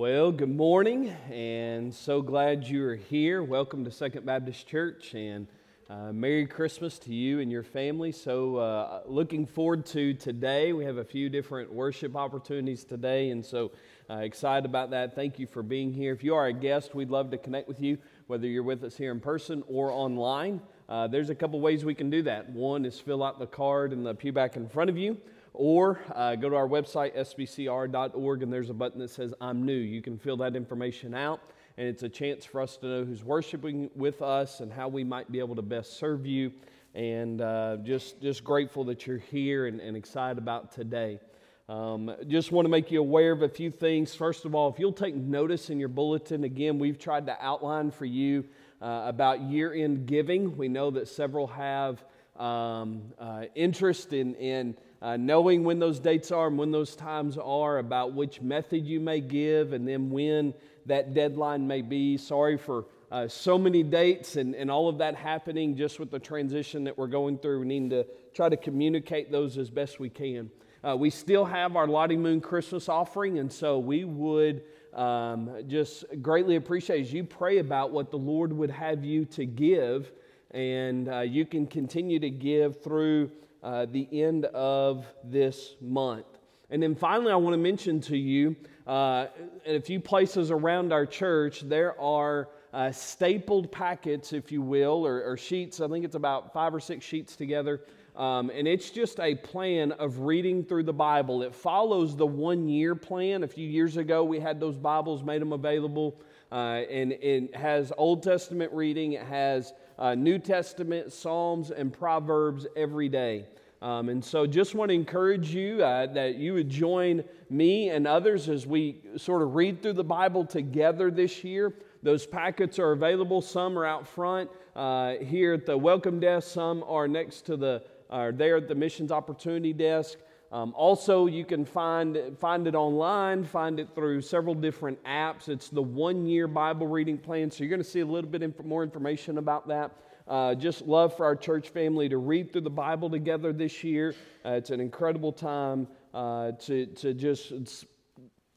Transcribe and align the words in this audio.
Well, 0.00 0.30
good 0.30 0.54
morning, 0.54 1.08
and 1.28 1.92
so 1.92 2.22
glad 2.22 2.64
you 2.68 2.84
are 2.84 2.94
here. 2.94 3.42
Welcome 3.42 3.84
to 3.84 3.90
Second 3.90 4.24
Baptist 4.24 4.64
Church, 4.68 5.12
and 5.14 5.48
uh, 5.90 6.12
Merry 6.12 6.46
Christmas 6.46 7.00
to 7.00 7.12
you 7.12 7.40
and 7.40 7.50
your 7.50 7.64
family. 7.64 8.12
So, 8.12 8.58
uh, 8.58 9.00
looking 9.06 9.44
forward 9.44 9.84
to 9.86 10.14
today. 10.14 10.72
We 10.72 10.84
have 10.84 10.98
a 10.98 11.04
few 11.04 11.28
different 11.28 11.72
worship 11.72 12.14
opportunities 12.14 12.84
today, 12.84 13.30
and 13.30 13.44
so 13.44 13.72
uh, 14.08 14.18
excited 14.18 14.66
about 14.66 14.90
that. 14.90 15.16
Thank 15.16 15.40
you 15.40 15.48
for 15.48 15.64
being 15.64 15.92
here. 15.92 16.12
If 16.12 16.22
you 16.22 16.36
are 16.36 16.46
a 16.46 16.52
guest, 16.52 16.94
we'd 16.94 17.10
love 17.10 17.32
to 17.32 17.36
connect 17.36 17.66
with 17.66 17.80
you, 17.80 17.98
whether 18.28 18.46
you're 18.46 18.62
with 18.62 18.84
us 18.84 18.96
here 18.96 19.10
in 19.10 19.18
person 19.18 19.64
or 19.66 19.90
online. 19.90 20.62
Uh, 20.88 21.08
there's 21.08 21.28
a 21.28 21.34
couple 21.34 21.60
ways 21.60 21.84
we 21.84 21.96
can 21.96 22.08
do 22.08 22.22
that. 22.22 22.48
One 22.50 22.84
is 22.84 23.00
fill 23.00 23.24
out 23.24 23.40
the 23.40 23.48
card 23.48 23.92
in 23.92 24.04
the 24.04 24.14
pew 24.14 24.30
back 24.30 24.54
in 24.54 24.68
front 24.68 24.90
of 24.90 24.96
you 24.96 25.20
or 25.52 26.00
uh, 26.14 26.34
go 26.36 26.48
to 26.48 26.56
our 26.56 26.68
website, 26.68 27.16
sbcr.org, 27.16 28.42
and 28.42 28.52
there's 28.52 28.70
a 28.70 28.74
button 28.74 29.00
that 29.00 29.10
says 29.10 29.34
I'm 29.40 29.64
new. 29.64 29.76
You 29.76 30.02
can 30.02 30.18
fill 30.18 30.36
that 30.38 30.56
information 30.56 31.14
out, 31.14 31.40
and 31.76 31.88
it's 31.88 32.02
a 32.02 32.08
chance 32.08 32.44
for 32.44 32.60
us 32.60 32.76
to 32.78 32.86
know 32.86 33.04
who's 33.04 33.24
worshiping 33.24 33.90
with 33.94 34.22
us 34.22 34.60
and 34.60 34.72
how 34.72 34.88
we 34.88 35.04
might 35.04 35.30
be 35.30 35.38
able 35.38 35.56
to 35.56 35.62
best 35.62 35.98
serve 35.98 36.26
you. 36.26 36.52
And 36.94 37.40
uh, 37.40 37.76
just, 37.84 38.20
just 38.20 38.42
grateful 38.42 38.84
that 38.84 39.06
you're 39.06 39.18
here 39.18 39.66
and, 39.66 39.80
and 39.80 39.96
excited 39.96 40.38
about 40.38 40.72
today. 40.72 41.20
Um, 41.68 42.10
just 42.28 42.50
want 42.50 42.64
to 42.64 42.70
make 42.70 42.90
you 42.90 43.00
aware 43.00 43.30
of 43.30 43.42
a 43.42 43.48
few 43.48 43.70
things. 43.70 44.14
First 44.14 44.46
of 44.46 44.54
all, 44.54 44.70
if 44.70 44.78
you'll 44.78 44.90
take 44.90 45.14
notice 45.14 45.68
in 45.68 45.78
your 45.78 45.90
bulletin, 45.90 46.44
again, 46.44 46.78
we've 46.78 46.98
tried 46.98 47.26
to 47.26 47.36
outline 47.44 47.90
for 47.90 48.06
you 48.06 48.46
uh, 48.80 49.02
about 49.04 49.42
year 49.42 49.74
end 49.74 50.06
giving. 50.06 50.56
We 50.56 50.68
know 50.68 50.90
that 50.92 51.08
several 51.08 51.46
have 51.48 52.02
um, 52.36 53.12
uh, 53.18 53.44
interest 53.54 54.14
in, 54.14 54.34
in 54.36 54.76
uh, 55.00 55.16
knowing 55.16 55.64
when 55.64 55.78
those 55.78 56.00
dates 56.00 56.32
are 56.32 56.48
and 56.48 56.58
when 56.58 56.70
those 56.70 56.96
times 56.96 57.38
are, 57.38 57.78
about 57.78 58.14
which 58.14 58.40
method 58.40 58.86
you 58.86 59.00
may 59.00 59.20
give, 59.20 59.72
and 59.72 59.86
then 59.86 60.10
when 60.10 60.54
that 60.86 61.14
deadline 61.14 61.66
may 61.66 61.82
be. 61.82 62.16
Sorry 62.16 62.56
for 62.56 62.86
uh, 63.10 63.28
so 63.28 63.56
many 63.56 63.82
dates 63.82 64.36
and, 64.36 64.54
and 64.54 64.70
all 64.70 64.88
of 64.88 64.98
that 64.98 65.14
happening 65.14 65.76
just 65.76 65.98
with 65.98 66.10
the 66.10 66.18
transition 66.18 66.84
that 66.84 66.98
we're 66.98 67.06
going 67.06 67.38
through. 67.38 67.60
We 67.60 67.66
need 67.66 67.90
to 67.90 68.06
try 68.34 68.48
to 68.48 68.56
communicate 68.56 69.30
those 69.30 69.56
as 69.56 69.70
best 69.70 70.00
we 70.00 70.10
can. 70.10 70.50
Uh, 70.86 70.96
we 70.96 71.10
still 71.10 71.44
have 71.44 71.74
our 71.74 71.86
Lottie 71.86 72.16
Moon 72.16 72.40
Christmas 72.40 72.88
offering, 72.88 73.38
and 73.38 73.52
so 73.52 73.78
we 73.78 74.04
would 74.04 74.62
um, 74.94 75.50
just 75.66 76.04
greatly 76.22 76.56
appreciate 76.56 77.00
as 77.00 77.12
you 77.12 77.24
pray 77.24 77.58
about 77.58 77.90
what 77.90 78.10
the 78.10 78.16
Lord 78.16 78.52
would 78.52 78.70
have 78.70 79.04
you 79.04 79.24
to 79.26 79.44
give, 79.44 80.12
and 80.52 81.08
uh, 81.08 81.20
you 81.20 81.44
can 81.44 81.66
continue 81.66 82.20
to 82.20 82.30
give 82.30 82.80
through 82.82 83.30
uh, 83.68 83.84
the 83.84 84.08
end 84.10 84.46
of 84.46 85.04
this 85.22 85.74
month. 85.82 86.24
And 86.70 86.82
then 86.82 86.94
finally, 86.94 87.30
I 87.30 87.36
want 87.36 87.52
to 87.52 87.58
mention 87.58 88.00
to 88.02 88.16
you 88.16 88.56
uh, 88.86 89.26
in 89.66 89.76
a 89.76 89.80
few 89.80 90.00
places 90.00 90.50
around 90.50 90.90
our 90.90 91.04
church, 91.04 91.60
there 91.60 92.00
are 92.00 92.48
uh, 92.72 92.90
stapled 92.90 93.70
packets, 93.70 94.32
if 94.32 94.50
you 94.50 94.62
will, 94.62 95.06
or, 95.06 95.22
or, 95.22 95.36
sheets. 95.36 95.82
I 95.82 95.88
think 95.88 96.06
it's 96.06 96.14
about 96.14 96.54
five 96.54 96.74
or 96.74 96.80
six 96.80 97.04
sheets 97.04 97.36
together. 97.36 97.82
Um, 98.16 98.50
and 98.54 98.66
it's 98.66 98.88
just 98.88 99.20
a 99.20 99.34
plan 99.34 99.92
of 99.92 100.20
reading 100.20 100.64
through 100.64 100.84
the 100.84 100.94
Bible. 100.94 101.42
It 101.42 101.54
follows 101.54 102.16
the 102.16 102.26
one 102.26 102.70
year 102.70 102.94
plan. 102.94 103.42
A 103.42 103.48
few 103.48 103.68
years 103.68 103.98
ago, 103.98 104.24
we 104.24 104.40
had 104.40 104.60
those 104.60 104.78
Bibles, 104.78 105.22
made 105.22 105.42
them 105.42 105.52
available. 105.52 106.18
Uh, 106.50 106.84
and 106.90 107.12
it 107.12 107.54
has 107.54 107.92
Old 107.98 108.22
Testament 108.22 108.72
reading, 108.72 109.12
it 109.12 109.26
has 109.26 109.74
uh, 109.98 110.14
New 110.14 110.38
Testament, 110.38 111.12
Psalms, 111.12 111.70
and 111.70 111.92
Proverbs 111.92 112.66
every 112.76 113.08
day. 113.08 113.46
Um, 113.80 114.08
and 114.08 114.24
so, 114.24 114.46
just 114.46 114.74
want 114.74 114.88
to 114.88 114.94
encourage 114.94 115.54
you 115.54 115.84
uh, 115.84 116.06
that 116.12 116.34
you 116.34 116.54
would 116.54 116.68
join 116.68 117.22
me 117.48 117.90
and 117.90 118.06
others 118.06 118.48
as 118.48 118.66
we 118.66 119.00
sort 119.16 119.40
of 119.40 119.54
read 119.54 119.82
through 119.82 119.92
the 119.92 120.04
Bible 120.04 120.44
together 120.44 121.10
this 121.10 121.44
year. 121.44 121.74
Those 122.02 122.26
packets 122.26 122.78
are 122.78 122.92
available. 122.92 123.40
Some 123.40 123.78
are 123.78 123.86
out 123.86 124.06
front 124.06 124.50
uh, 124.74 125.14
here 125.14 125.54
at 125.54 125.66
the 125.66 125.76
welcome 125.76 126.18
desk. 126.18 126.48
Some 126.48 126.84
are 126.88 127.06
next 127.06 127.46
to 127.46 127.56
the, 127.56 127.82
are 128.10 128.32
there 128.32 128.56
at 128.56 128.68
the 128.68 128.74
missions 128.74 129.12
opportunity 129.12 129.72
desk. 129.72 130.18
Um, 130.50 130.72
also, 130.74 131.26
you 131.26 131.44
can 131.44 131.66
find, 131.66 132.18
find 132.38 132.66
it 132.66 132.74
online, 132.74 133.44
find 133.44 133.78
it 133.78 133.94
through 133.94 134.22
several 134.22 134.54
different 134.54 135.02
apps. 135.04 135.48
It's 135.48 135.68
the 135.68 135.82
one 135.82 136.26
year 136.26 136.48
Bible 136.48 136.86
reading 136.86 137.18
plan, 137.18 137.50
so 137.50 137.62
you're 137.62 137.70
going 137.70 137.82
to 137.82 137.88
see 137.88 138.00
a 138.00 138.06
little 138.06 138.30
bit 138.30 138.42
inf- 138.42 138.64
more 138.64 138.82
information 138.82 139.36
about 139.36 139.68
that. 139.68 139.92
Uh, 140.26 140.54
just 140.54 140.82
love 140.82 141.16
for 141.16 141.26
our 141.26 141.36
church 141.36 141.68
family 141.68 142.08
to 142.08 142.16
read 142.16 142.52
through 142.52 142.62
the 142.62 142.70
Bible 142.70 143.10
together 143.10 143.52
this 143.52 143.84
year. 143.84 144.14
Uh, 144.44 144.52
it's 144.52 144.70
an 144.70 144.80
incredible 144.80 145.32
time 145.32 145.86
uh, 146.14 146.52
to, 146.52 146.86
to 146.86 147.12
just, 147.12 147.84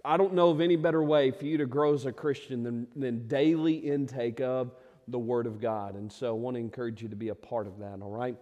I 0.06 0.16
don't 0.16 0.34
know 0.34 0.50
of 0.50 0.62
any 0.62 0.78
better 0.78 1.03
way 1.03 1.31
for 1.31 1.46
you 1.46 1.58
to 1.58 1.66
grow 1.66 1.94
as 1.94 2.06
a 2.06 2.12
Christian 2.12 2.63
than, 2.63 2.88
than 2.96 3.28
daily 3.28 3.75
intake 3.75 4.40
of 4.40 4.72
the 5.08 5.19
Word 5.19 5.46
of 5.46 5.59
God. 5.59 5.96
And 5.96 6.12
so 6.12 6.29
I 6.29 6.31
want 6.31 6.56
to 6.56 6.59
encourage 6.59 7.02
you 7.02 7.09
to 7.09 7.16
be 7.18 7.29
a 7.29 7.35
part 7.35 7.68
of 7.68 7.79
that, 7.79 8.02
all 8.02 8.12
right? 8.12 8.38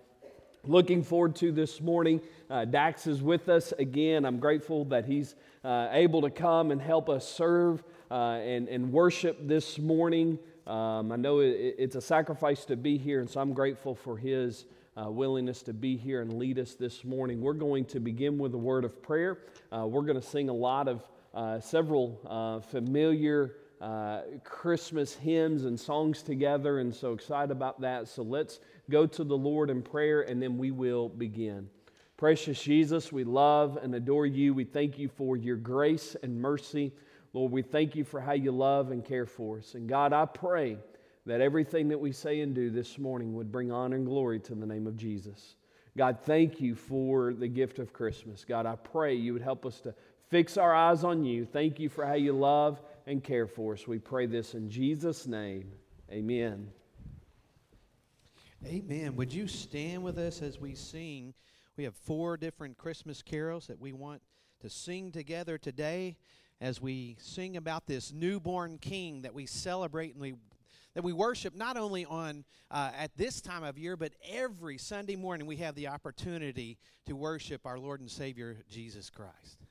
Looking 0.65 1.03
forward 1.03 1.35
to 1.37 1.51
this 1.51 1.79
morning. 1.81 2.21
Uh, 2.49 2.65
Dax 2.65 3.07
is 3.07 3.21
with 3.21 3.49
us 3.49 3.73
again. 3.79 4.25
I'm 4.25 4.39
grateful 4.39 4.85
that 4.85 5.05
he's 5.05 5.35
uh, 5.63 5.87
able 5.91 6.21
to 6.21 6.29
come 6.29 6.71
and 6.71 6.81
help 6.81 7.09
us 7.09 7.27
serve 7.27 7.83
uh, 8.11 8.33
and, 8.33 8.67
and 8.67 8.91
worship 8.91 9.37
this 9.47 9.79
morning. 9.79 10.39
Um, 10.67 11.11
I 11.11 11.15
know 11.15 11.39
it, 11.39 11.75
it's 11.77 11.95
a 11.95 12.01
sacrifice 12.01 12.65
to 12.65 12.75
be 12.75 12.97
here, 12.97 13.19
and 13.21 13.29
so 13.29 13.39
I'm 13.39 13.53
grateful 13.53 13.95
for 13.95 14.17
his 14.17 14.65
uh, 14.97 15.09
willingness 15.09 15.63
to 15.63 15.73
be 15.73 15.95
here 15.95 16.21
and 16.21 16.33
lead 16.37 16.59
us 16.59 16.75
this 16.75 17.05
morning. 17.05 17.41
We're 17.41 17.53
going 17.53 17.85
to 17.85 17.99
begin 17.99 18.37
with 18.37 18.53
a 18.53 18.57
word 18.57 18.83
of 18.83 19.01
prayer. 19.01 19.39
Uh, 19.71 19.87
we're 19.87 20.01
going 20.01 20.19
to 20.19 20.27
sing 20.27 20.49
a 20.49 20.53
lot 20.53 20.87
of 20.87 21.07
uh, 21.33 21.59
several 21.59 22.63
familiar. 22.69 23.55
Uh, 23.81 24.21
Christmas 24.43 25.15
hymns 25.15 25.63
and 25.63 25.79
songs 25.79 26.21
together, 26.21 26.79
and 26.79 26.93
so 26.93 27.13
excited 27.13 27.51
about 27.51 27.79
that. 27.79 28.09
So 28.09 28.23
let's 28.23 28.59
go 28.89 29.05
to 29.07 29.23
the 29.23 29.37
Lord 29.37 29.69
in 29.69 29.81
prayer, 29.81 30.21
and 30.21 30.41
then 30.41 30.57
we 30.57 30.71
will 30.71 31.07
begin. 31.07 31.69
Precious 32.17 32.61
Jesus, 32.61 33.13
we 33.13 33.23
love 33.23 33.77
and 33.81 33.95
adore 33.95 34.25
you. 34.25 34.53
We 34.53 34.65
thank 34.65 34.99
you 34.99 35.07
for 35.07 35.37
your 35.37 35.55
grace 35.55 36.17
and 36.21 36.41
mercy. 36.41 36.91
Lord, 37.31 37.53
we 37.53 37.61
thank 37.61 37.95
you 37.95 38.03
for 38.03 38.19
how 38.19 38.33
you 38.33 38.51
love 38.51 38.91
and 38.91 39.05
care 39.05 39.25
for 39.25 39.59
us. 39.59 39.75
And 39.75 39.87
God, 39.87 40.11
I 40.11 40.25
pray 40.25 40.77
that 41.25 41.39
everything 41.39 41.87
that 41.87 41.99
we 41.99 42.11
say 42.11 42.41
and 42.41 42.53
do 42.53 42.69
this 42.69 42.97
morning 42.97 43.33
would 43.35 43.51
bring 43.51 43.71
honor 43.71 43.95
and 43.95 44.05
glory 44.05 44.39
to 44.41 44.55
the 44.55 44.65
name 44.65 44.87
of 44.87 44.97
Jesus. 44.97 45.55
God, 45.95 46.17
thank 46.23 46.59
you 46.59 46.75
for 46.75 47.33
the 47.33 47.47
gift 47.47 47.79
of 47.79 47.93
Christmas. 47.93 48.43
God, 48.43 48.65
I 48.65 48.75
pray 48.75 49.15
you 49.15 49.31
would 49.31 49.41
help 49.41 49.65
us 49.65 49.79
to 49.81 49.93
fix 50.29 50.57
our 50.57 50.73
eyes 50.75 51.05
on 51.05 51.23
you. 51.23 51.45
Thank 51.45 51.79
you 51.79 51.87
for 51.87 52.05
how 52.05 52.15
you 52.15 52.33
love 52.33 52.81
and 53.09 53.23
care 53.23 53.47
for 53.47 53.73
us. 53.73 53.87
We 53.87 53.97
pray 53.97 54.27
this 54.27 54.53
in 54.53 54.69
Jesus' 54.69 55.25
name. 55.25 55.71
Amen. 56.11 56.69
Amen. 58.63 59.15
Would 59.15 59.33
you 59.33 59.47
stand 59.47 60.03
with 60.03 60.19
us 60.19 60.43
as 60.43 60.59
we 60.59 60.75
sing? 60.75 61.33
We 61.75 61.85
have 61.85 61.95
four 61.95 62.37
different 62.37 62.77
Christmas 62.77 63.23
carols 63.23 63.65
that 63.65 63.79
we 63.79 63.93
want 63.93 64.21
to 64.61 64.69
sing 64.69 65.11
together 65.11 65.57
today 65.57 66.17
as 66.61 66.79
we 66.81 67.17
sing 67.19 67.57
about 67.57 67.87
this 67.87 68.13
newborn 68.13 68.77
king 68.77 69.23
that 69.23 69.33
we 69.33 69.47
celebrate 69.47 70.13
and 70.13 70.21
we 70.21 70.35
that 70.93 71.03
we 71.03 71.13
worship 71.13 71.55
not 71.55 71.77
only 71.77 72.03
on 72.05 72.43
uh, 72.71 72.91
at 72.97 73.15
this 73.15 73.39
time 73.39 73.63
of 73.63 73.77
year 73.77 73.95
but 73.95 74.11
every 74.29 74.77
sunday 74.77 75.15
morning 75.15 75.47
we 75.47 75.55
have 75.55 75.75
the 75.75 75.87
opportunity 75.87 76.77
to 77.05 77.15
worship 77.15 77.65
our 77.65 77.79
lord 77.79 78.01
and 78.01 78.11
savior 78.11 78.57
jesus 78.69 79.09
christ 79.09 79.68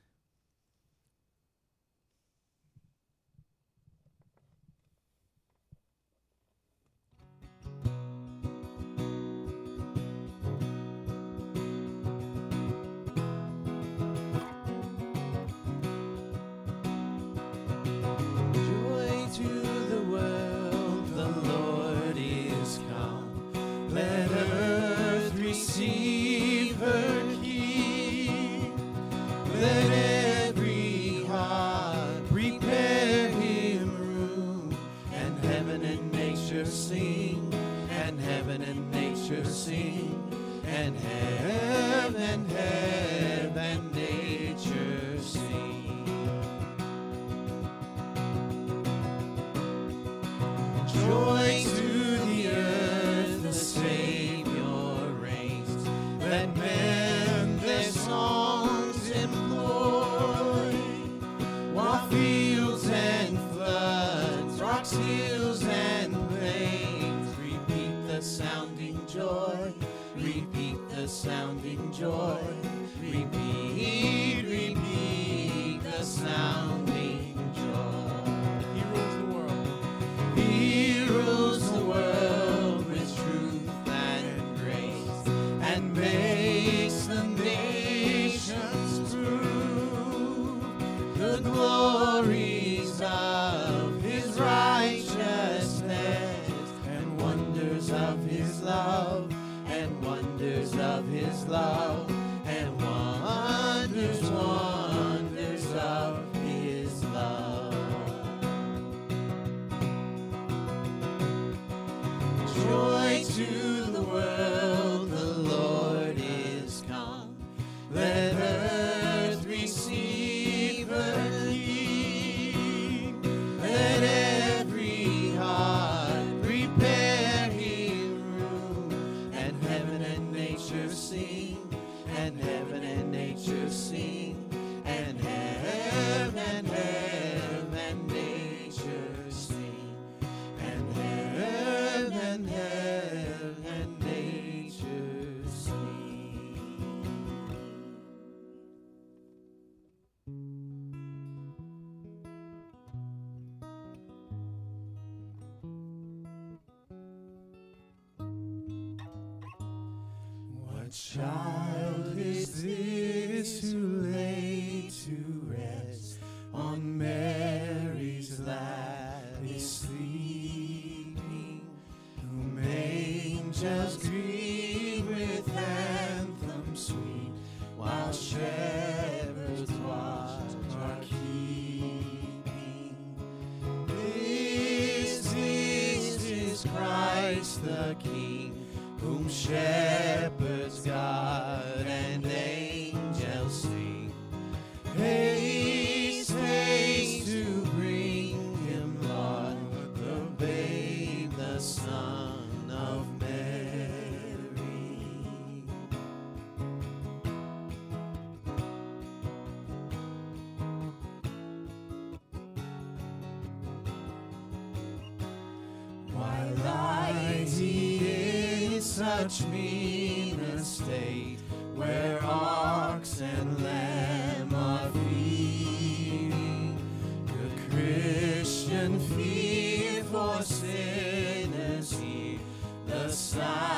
touch 219.28 219.47
me 219.48 220.30
in 220.30 220.57
the 220.57 220.65
state 220.65 221.39
where 221.75 222.19
ox 222.25 223.21
and 223.21 223.63
lamb 223.63 224.54
are 224.54 224.89
feeding. 224.91 226.78
The 227.27 227.77
Christian 227.77 228.98
feed 229.10 230.07
for 230.07 230.41
sinners 230.42 231.92
here, 231.92 232.39
the 232.86 233.10
sign. 233.10 233.78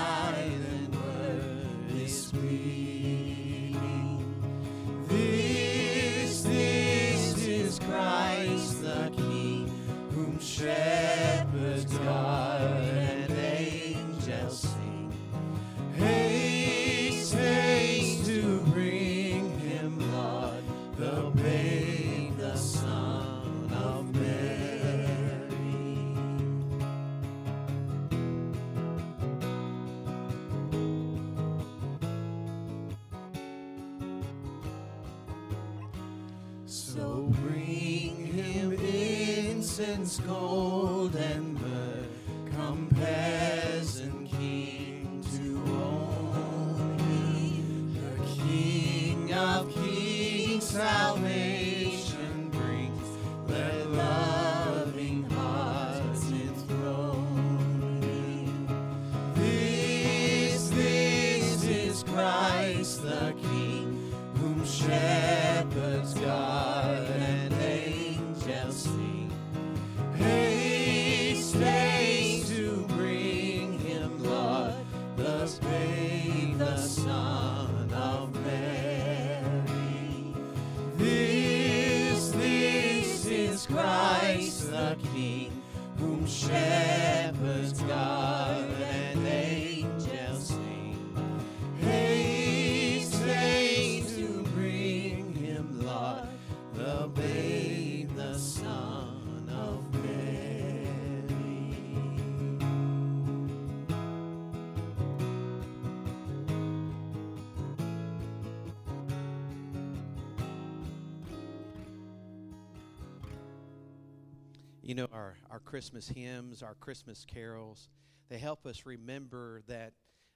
you 114.82 114.94
know, 114.94 115.08
our, 115.12 115.36
our 115.50 115.58
Christmas 115.58 116.08
hymns, 116.08 116.62
our 116.62 116.74
Christmas 116.74 117.26
carols. 117.26 117.88
They 118.28 118.38
help 118.38 118.66
us 118.66 118.86
remember 118.86 119.62
that 119.68 119.92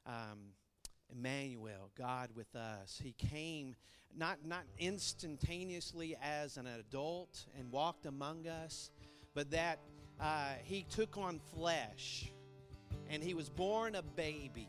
um, 0.06 0.52
Emmanuel, 1.10 1.90
God 1.96 2.30
with 2.34 2.54
us, 2.54 3.00
He 3.02 3.12
came 3.12 3.74
not, 4.16 4.38
not 4.44 4.64
instantaneously 4.78 6.16
as 6.22 6.56
an 6.56 6.66
adult 6.66 7.46
and 7.58 7.70
walked 7.70 8.06
among 8.06 8.46
us, 8.46 8.90
but 9.34 9.50
that 9.50 9.80
uh, 10.20 10.52
He 10.62 10.84
took 10.90 11.16
on 11.16 11.40
flesh 11.54 12.30
and 13.08 13.22
He 13.22 13.34
was 13.34 13.48
born 13.48 13.94
a 13.94 14.02
baby. 14.02 14.68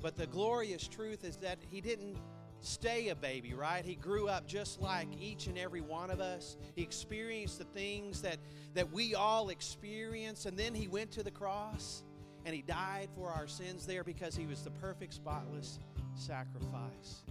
But 0.00 0.16
the 0.16 0.26
glorious 0.26 0.88
truth 0.88 1.24
is 1.24 1.36
that 1.38 1.58
He 1.70 1.80
didn't 1.80 2.16
stay 2.64 3.08
a 3.08 3.14
baby, 3.14 3.54
right? 3.54 3.84
He 3.84 3.94
grew 3.94 4.28
up 4.28 4.46
just 4.46 4.80
like 4.80 5.08
each 5.20 5.46
and 5.46 5.58
every 5.58 5.80
one 5.80 6.10
of 6.10 6.20
us. 6.20 6.56
He 6.74 6.82
experienced 6.82 7.58
the 7.58 7.64
things 7.64 8.22
that, 8.22 8.38
that 8.74 8.92
we 8.92 9.14
all 9.14 9.50
experience. 9.50 10.46
And 10.46 10.58
then 10.58 10.74
he 10.74 10.88
went 10.88 11.10
to 11.12 11.22
the 11.22 11.30
cross 11.30 12.02
and 12.44 12.54
he 12.54 12.62
died 12.62 13.08
for 13.14 13.30
our 13.30 13.46
sins 13.46 13.86
there 13.86 14.04
because 14.04 14.36
he 14.36 14.46
was 14.46 14.62
the 14.62 14.70
perfect, 14.70 15.14
spotless 15.14 15.78
sacrifice. 16.14 17.22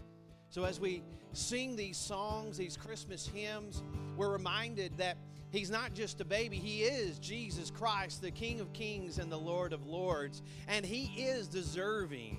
So 0.49 0.65
as 0.65 0.79
we 0.79 1.01
sing 1.31 1.75
these 1.75 1.97
songs, 1.97 2.57
these 2.57 2.77
Christmas 2.77 3.27
hymns, 3.27 3.83
we're 4.15 4.31
reminded 4.31 4.97
that 4.97 5.17
he's 5.51 5.71
not 5.71 5.93
just 5.93 6.21
a 6.21 6.25
baby, 6.25 6.57
he 6.57 6.83
is 6.83 7.17
Jesus 7.17 7.71
Christ, 7.71 8.21
the 8.21 8.31
King 8.31 8.59
of 8.59 8.71
Kings 8.73 9.17
and 9.17 9.31
the 9.31 9.37
Lord 9.37 9.73
of 9.73 9.87
Lords. 9.87 10.43
And 10.67 10.85
he 10.85 11.05
is 11.23 11.47
deserving 11.47 12.37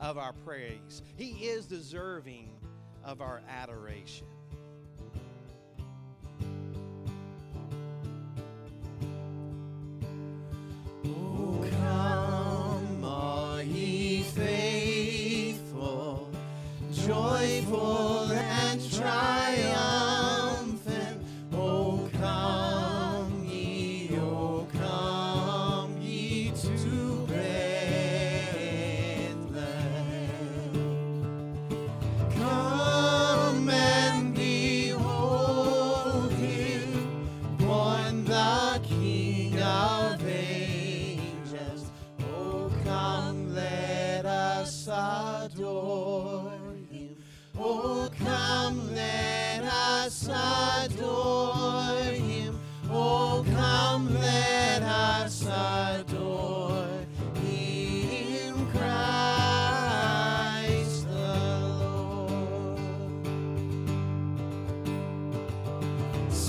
of 0.00 0.18
our 0.18 0.32
praise. 0.32 1.02
He 1.16 1.30
is 1.46 1.66
deserving 1.66 2.50
of 3.04 3.20
our 3.20 3.42
adoration. 3.48 4.26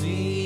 see. 0.01 0.40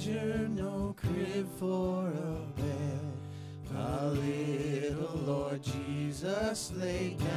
manger, 0.00 0.48
no 0.48 0.94
crib 0.96 1.46
for 1.58 2.06
a 2.08 2.60
bed. 2.60 3.00
A 3.76 4.06
little 4.06 5.20
Lord 5.24 5.62
Jesus 5.62 6.72
lay 6.76 7.16
down. 7.18 7.29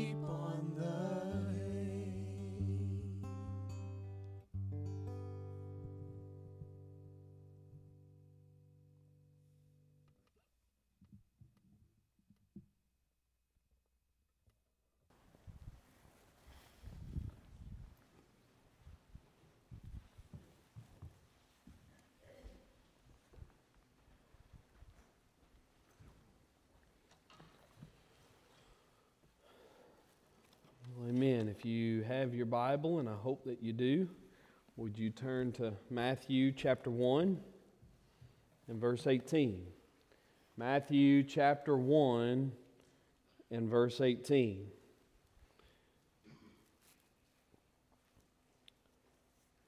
Asleep 0.00 0.16
on 0.24 0.72
the 0.78 1.09
If 31.60 31.66
you 31.66 32.04
have 32.04 32.34
your 32.34 32.46
Bible, 32.46 33.00
and 33.00 33.08
I 33.08 33.14
hope 33.14 33.44
that 33.44 33.62
you 33.62 33.74
do, 33.74 34.08
would 34.78 34.96
you 34.96 35.10
turn 35.10 35.52
to 35.52 35.74
Matthew 35.90 36.52
chapter 36.52 36.90
1 36.90 37.38
and 38.68 38.80
verse 38.80 39.06
18? 39.06 39.66
Matthew 40.56 41.22
chapter 41.22 41.76
1 41.76 42.50
and 43.50 43.68
verse 43.68 44.00
18. 44.00 44.68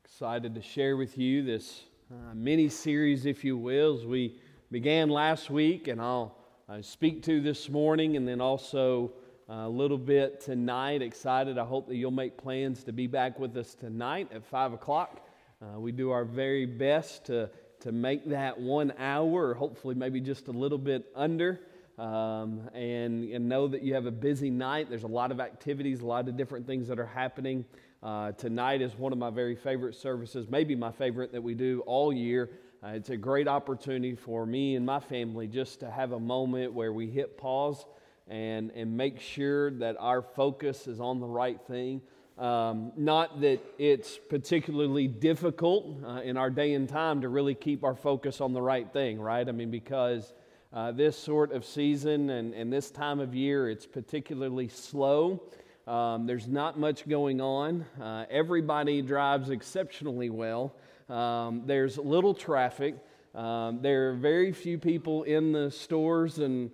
Excited 0.06 0.54
to 0.54 0.62
share 0.62 0.96
with 0.96 1.18
you 1.18 1.44
this 1.44 1.82
uh, 2.10 2.34
mini 2.34 2.70
series, 2.70 3.26
if 3.26 3.44
you 3.44 3.58
will, 3.58 3.98
as 3.98 4.06
we 4.06 4.40
began 4.70 5.10
last 5.10 5.50
week, 5.50 5.88
and 5.88 6.00
I'll 6.00 6.38
uh, 6.70 6.80
speak 6.80 7.22
to 7.24 7.42
this 7.42 7.68
morning, 7.68 8.16
and 8.16 8.26
then 8.26 8.40
also 8.40 9.12
a 9.54 9.68
little 9.68 9.98
bit 9.98 10.40
tonight. 10.40 11.02
Excited. 11.02 11.58
I 11.58 11.64
hope 11.64 11.86
that 11.88 11.96
you'll 11.96 12.10
make 12.10 12.38
plans 12.38 12.84
to 12.84 12.92
be 12.92 13.06
back 13.06 13.38
with 13.38 13.54
us 13.58 13.74
tonight 13.74 14.30
at 14.32 14.42
5 14.46 14.72
o'clock. 14.72 15.26
Uh, 15.60 15.78
we 15.78 15.92
do 15.92 16.10
our 16.10 16.24
very 16.24 16.64
best 16.64 17.26
to, 17.26 17.50
to 17.80 17.92
make 17.92 18.26
that 18.30 18.58
one 18.58 18.94
hour, 18.98 19.52
hopefully 19.52 19.94
maybe 19.94 20.22
just 20.22 20.48
a 20.48 20.52
little 20.52 20.78
bit 20.78 21.04
under. 21.14 21.60
Um, 21.98 22.62
and, 22.72 23.24
and 23.24 23.46
know 23.46 23.68
that 23.68 23.82
you 23.82 23.92
have 23.92 24.06
a 24.06 24.10
busy 24.10 24.48
night. 24.48 24.88
There's 24.88 25.02
a 25.02 25.08
lot 25.08 25.30
of 25.30 25.38
activities, 25.38 26.00
a 26.00 26.06
lot 26.06 26.28
of 26.28 26.36
different 26.38 26.66
things 26.66 26.88
that 26.88 26.98
are 26.98 27.04
happening. 27.04 27.66
Uh, 28.02 28.32
tonight 28.32 28.80
is 28.80 28.96
one 28.96 29.12
of 29.12 29.18
my 29.18 29.28
very 29.28 29.54
favorite 29.54 29.96
services, 29.96 30.48
maybe 30.48 30.74
my 30.74 30.92
favorite 30.92 31.30
that 31.32 31.42
we 31.42 31.54
do 31.54 31.82
all 31.84 32.10
year. 32.10 32.48
Uh, 32.82 32.92
it's 32.94 33.10
a 33.10 33.18
great 33.18 33.46
opportunity 33.46 34.14
for 34.14 34.46
me 34.46 34.76
and 34.76 34.86
my 34.86 34.98
family 34.98 35.46
just 35.46 35.80
to 35.80 35.90
have 35.90 36.12
a 36.12 36.18
moment 36.18 36.72
where 36.72 36.94
we 36.94 37.10
hit 37.10 37.36
pause 37.36 37.84
and, 38.32 38.70
and 38.70 38.96
make 38.96 39.20
sure 39.20 39.70
that 39.72 39.94
our 40.00 40.22
focus 40.22 40.86
is 40.86 41.00
on 41.00 41.20
the 41.20 41.26
right 41.26 41.60
thing. 41.68 42.00
Um, 42.38 42.92
not 42.96 43.42
that 43.42 43.60
it's 43.78 44.18
particularly 44.30 45.06
difficult 45.06 46.02
uh, 46.02 46.22
in 46.22 46.38
our 46.38 46.48
day 46.48 46.72
and 46.72 46.88
time 46.88 47.20
to 47.20 47.28
really 47.28 47.54
keep 47.54 47.84
our 47.84 47.94
focus 47.94 48.40
on 48.40 48.54
the 48.54 48.62
right 48.62 48.90
thing, 48.90 49.20
right? 49.20 49.46
I 49.46 49.52
mean, 49.52 49.70
because 49.70 50.32
uh, 50.72 50.92
this 50.92 51.14
sort 51.14 51.52
of 51.52 51.66
season 51.66 52.30
and, 52.30 52.54
and 52.54 52.72
this 52.72 52.90
time 52.90 53.20
of 53.20 53.34
year, 53.34 53.68
it's 53.68 53.84
particularly 53.84 54.68
slow. 54.68 55.42
Um, 55.86 56.26
there's 56.26 56.48
not 56.48 56.78
much 56.78 57.06
going 57.06 57.42
on. 57.42 57.84
Uh, 58.00 58.24
everybody 58.30 59.02
drives 59.02 59.50
exceptionally 59.50 60.30
well. 60.30 60.74
Um, 61.10 61.64
there's 61.66 61.98
little 61.98 62.32
traffic. 62.32 62.94
Um, 63.34 63.82
there 63.82 64.08
are 64.08 64.14
very 64.14 64.52
few 64.52 64.78
people 64.78 65.24
in 65.24 65.52
the 65.52 65.70
stores 65.70 66.38
and 66.38 66.70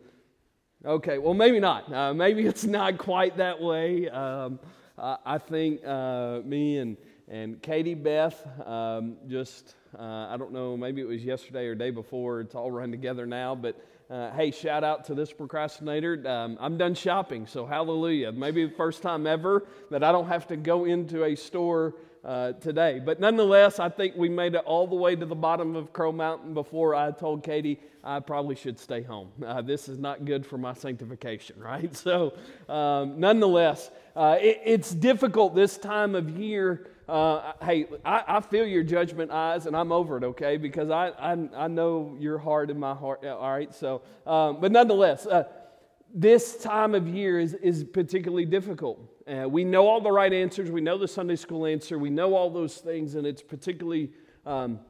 Okay, 0.86 1.18
well, 1.18 1.34
maybe 1.34 1.58
not. 1.58 1.92
Uh, 1.92 2.14
maybe 2.14 2.46
it's 2.46 2.62
not 2.62 2.98
quite 2.98 3.36
that 3.38 3.60
way. 3.60 4.08
Um, 4.08 4.60
I, 4.96 5.16
I 5.26 5.38
think 5.38 5.84
uh, 5.84 6.38
me 6.44 6.78
and, 6.78 6.96
and 7.26 7.60
Katie 7.60 7.94
Beth 7.94 8.46
um, 8.64 9.16
just, 9.26 9.74
uh, 9.98 10.28
I 10.30 10.36
don't 10.38 10.52
know, 10.52 10.76
maybe 10.76 11.00
it 11.00 11.08
was 11.08 11.24
yesterday 11.24 11.66
or 11.66 11.74
day 11.74 11.90
before. 11.90 12.40
It's 12.40 12.54
all 12.54 12.70
run 12.70 12.92
together 12.92 13.26
now. 13.26 13.56
But 13.56 13.84
uh, 14.08 14.30
hey, 14.30 14.52
shout 14.52 14.84
out 14.84 15.04
to 15.06 15.14
this 15.14 15.32
procrastinator. 15.32 16.22
Um, 16.24 16.56
I'm 16.60 16.78
done 16.78 16.94
shopping, 16.94 17.48
so 17.48 17.66
hallelujah. 17.66 18.30
Maybe 18.30 18.64
the 18.64 18.74
first 18.76 19.02
time 19.02 19.26
ever 19.26 19.66
that 19.90 20.04
I 20.04 20.12
don't 20.12 20.28
have 20.28 20.46
to 20.46 20.56
go 20.56 20.84
into 20.84 21.24
a 21.24 21.34
store 21.34 21.96
uh, 22.24 22.52
today. 22.52 23.00
But 23.04 23.20
nonetheless, 23.20 23.78
I 23.78 23.88
think 23.88 24.16
we 24.16 24.28
made 24.28 24.54
it 24.54 24.62
all 24.64 24.86
the 24.86 24.96
way 24.96 25.16
to 25.16 25.26
the 25.26 25.34
bottom 25.34 25.76
of 25.76 25.92
Crow 25.92 26.12
Mountain 26.12 26.54
before 26.54 26.94
I 26.94 27.10
told 27.10 27.42
Katie 27.42 27.80
I 28.02 28.20
probably 28.20 28.54
should 28.54 28.78
stay 28.78 29.02
home. 29.02 29.30
Uh, 29.44 29.62
this 29.62 29.88
is 29.88 29.98
not 29.98 30.24
good 30.24 30.46
for 30.46 30.58
my 30.58 30.72
sanctification, 30.72 31.58
right? 31.60 31.94
So, 31.94 32.34
um, 32.68 33.20
nonetheless, 33.20 33.90
uh, 34.16 34.36
it, 34.40 34.60
it's 34.64 34.90
difficult 34.90 35.54
this 35.54 35.78
time 35.78 36.14
of 36.14 36.30
year. 36.30 36.90
Uh, 37.08 37.52
hey, 37.62 37.86
I, 38.04 38.24
I, 38.28 38.40
feel 38.40 38.66
your 38.66 38.82
judgment 38.82 39.30
eyes, 39.30 39.64
and 39.64 39.74
I'm 39.74 39.92
over 39.92 40.18
it, 40.18 40.24
okay? 40.24 40.58
Because 40.58 40.90
I, 40.90 41.08
I, 41.18 41.38
I 41.56 41.66
know 41.66 42.14
your 42.20 42.36
heart 42.36 42.68
in 42.68 42.78
my 42.78 42.94
heart, 42.94 43.24
all 43.24 43.50
right? 43.50 43.74
So, 43.74 44.02
um, 44.26 44.60
but 44.60 44.72
nonetheless, 44.72 45.24
uh, 45.24 45.44
this 46.12 46.58
time 46.58 46.94
of 46.94 47.08
year 47.08 47.40
is, 47.40 47.54
is 47.54 47.84
particularly 47.84 48.44
difficult. 48.44 49.00
Uh, 49.28 49.46
we 49.46 49.62
know 49.62 49.86
all 49.86 50.00
the 50.00 50.10
right 50.10 50.32
answers. 50.32 50.70
We 50.70 50.80
know 50.80 50.96
the 50.96 51.08
Sunday 51.08 51.36
school 51.36 51.66
answer. 51.66 51.98
We 51.98 52.08
know 52.08 52.34
all 52.34 52.48
those 52.48 52.76
things, 52.78 53.14
and 53.14 53.26
it's 53.26 53.42
particularly 53.42 54.10
um, 54.46 54.80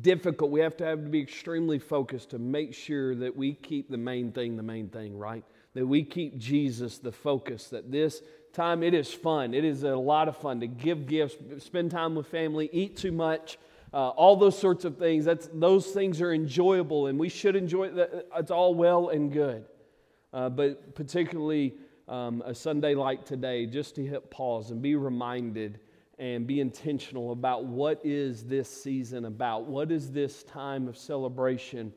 difficult. 0.00 0.50
We 0.50 0.60
have 0.60 0.76
to 0.78 0.84
have 0.84 1.04
to 1.04 1.08
be 1.08 1.20
extremely 1.20 1.78
focused 1.78 2.30
to 2.30 2.38
make 2.40 2.74
sure 2.74 3.14
that 3.14 3.36
we 3.36 3.54
keep 3.54 3.88
the 3.88 3.96
main 3.96 4.32
thing 4.32 4.56
the 4.56 4.64
main 4.64 4.88
thing, 4.88 5.16
right? 5.16 5.44
That 5.74 5.86
we 5.86 6.02
keep 6.02 6.36
Jesus 6.36 6.98
the 6.98 7.12
focus. 7.12 7.68
That 7.68 7.92
this 7.92 8.22
time 8.52 8.82
it 8.82 8.92
is 8.92 9.12
fun. 9.12 9.54
It 9.54 9.64
is 9.64 9.84
a 9.84 9.94
lot 9.94 10.26
of 10.26 10.36
fun 10.36 10.58
to 10.60 10.66
give 10.66 11.06
gifts, 11.06 11.36
spend 11.64 11.92
time 11.92 12.16
with 12.16 12.26
family, 12.26 12.68
eat 12.72 12.96
too 12.96 13.12
much. 13.12 13.56
Uh, 13.94 14.08
all 14.08 14.34
those 14.36 14.58
sorts 14.58 14.84
of 14.84 14.96
things. 14.98 15.24
That's, 15.24 15.48
those 15.52 15.86
things 15.86 16.20
are 16.20 16.32
enjoyable, 16.32 17.06
and 17.06 17.18
we 17.18 17.28
should 17.28 17.54
enjoy 17.54 17.90
that. 17.90 18.26
It's 18.36 18.50
all 18.50 18.74
well 18.74 19.10
and 19.10 19.32
good. 19.32 19.64
Uh, 20.32 20.48
but 20.48 20.94
particularly 20.94 21.74
um, 22.10 22.42
a 22.44 22.54
Sunday 22.54 22.94
like 22.94 23.24
today, 23.24 23.64
just 23.66 23.94
to 23.94 24.04
hit 24.04 24.30
pause 24.30 24.72
and 24.72 24.82
be 24.82 24.96
reminded 24.96 25.78
and 26.18 26.46
be 26.46 26.60
intentional 26.60 27.32
about 27.32 27.64
what 27.64 28.00
is 28.04 28.44
this 28.44 28.68
season 28.68 29.24
about? 29.24 29.64
What 29.64 29.92
is 29.92 30.10
this 30.10 30.42
time 30.42 30.88
of 30.88 30.98
celebration 30.98 31.94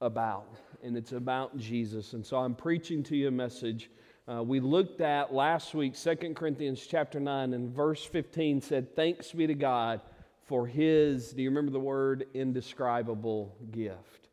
about? 0.00 0.56
And 0.82 0.96
it's 0.96 1.12
about 1.12 1.58
Jesus. 1.58 2.12
And 2.12 2.24
so 2.24 2.38
I'm 2.38 2.54
preaching 2.54 3.02
to 3.04 3.16
you 3.16 3.28
a 3.28 3.32
message. 3.32 3.90
Uh, 4.26 4.42
we 4.44 4.60
looked 4.60 5.00
at 5.00 5.34
last 5.34 5.74
week, 5.74 5.98
2 5.98 6.34
Corinthians 6.34 6.86
chapter 6.88 7.18
9, 7.18 7.52
and 7.52 7.74
verse 7.74 8.04
15 8.04 8.60
said, 8.60 8.94
Thanks 8.94 9.32
be 9.32 9.48
to 9.48 9.54
God 9.54 10.00
for 10.44 10.66
his, 10.66 11.32
do 11.32 11.42
you 11.42 11.50
remember 11.50 11.72
the 11.72 11.80
word, 11.80 12.26
indescribable 12.34 13.56
gift? 13.70 14.28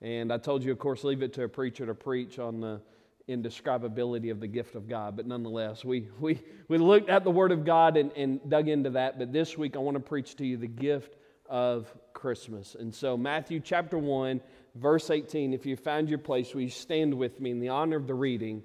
And 0.00 0.32
I 0.32 0.38
told 0.38 0.62
you, 0.62 0.72
of 0.72 0.78
course, 0.78 1.04
leave 1.04 1.22
it 1.22 1.32
to 1.34 1.42
a 1.44 1.48
preacher 1.48 1.84
to 1.84 1.94
preach 1.94 2.38
on 2.38 2.60
the 2.60 2.80
indescribability 3.28 4.30
of 4.30 4.40
the 4.40 4.46
gift 4.46 4.74
of 4.74 4.88
God. 4.88 5.16
But 5.16 5.26
nonetheless, 5.26 5.84
we, 5.84 6.08
we, 6.18 6.40
we 6.68 6.78
looked 6.78 7.10
at 7.10 7.24
the 7.24 7.30
Word 7.30 7.52
of 7.52 7.64
God 7.64 7.96
and, 7.96 8.10
and 8.12 8.40
dug 8.48 8.68
into 8.68 8.90
that. 8.90 9.18
But 9.18 9.32
this 9.32 9.56
week, 9.56 9.76
I 9.76 9.80
want 9.80 9.96
to 9.96 10.02
preach 10.02 10.36
to 10.36 10.46
you 10.46 10.56
the 10.56 10.66
gift 10.66 11.16
of 11.48 11.92
Christmas. 12.12 12.74
And 12.78 12.94
so, 12.94 13.16
Matthew 13.16 13.60
chapter 13.60 13.98
1, 13.98 14.40
verse 14.74 15.10
18, 15.10 15.52
if 15.52 15.66
you 15.66 15.76
found 15.76 16.08
your 16.08 16.18
place, 16.18 16.54
will 16.54 16.62
you 16.62 16.70
stand 16.70 17.14
with 17.14 17.40
me 17.40 17.50
in 17.50 17.60
the 17.60 17.68
honor 17.68 17.96
of 17.96 18.06
the 18.06 18.14
reading 18.14 18.62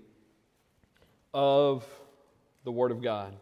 of 1.33 1.85
the 2.63 2.71
Word 2.71 2.91
of 2.91 3.01
God? 3.01 3.35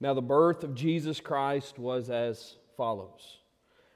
Now, 0.00 0.12
the 0.12 0.22
birth 0.22 0.64
of 0.64 0.74
Jesus 0.74 1.20
Christ 1.20 1.78
was 1.78 2.10
as 2.10 2.56
follows. 2.76 3.38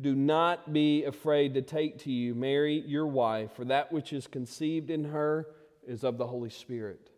do 0.00 0.14
not 0.14 0.72
be 0.72 1.04
afraid 1.04 1.54
to 1.54 1.62
take 1.62 1.98
to 2.00 2.12
you 2.12 2.34
Mary, 2.34 2.82
your 2.86 3.06
wife, 3.06 3.52
for 3.52 3.64
that 3.64 3.92
which 3.92 4.12
is 4.12 4.26
conceived 4.26 4.90
in 4.90 5.04
her 5.04 5.46
is 5.86 6.04
of 6.04 6.18
the 6.18 6.26
Holy 6.26 6.50
Spirit. 6.50 7.10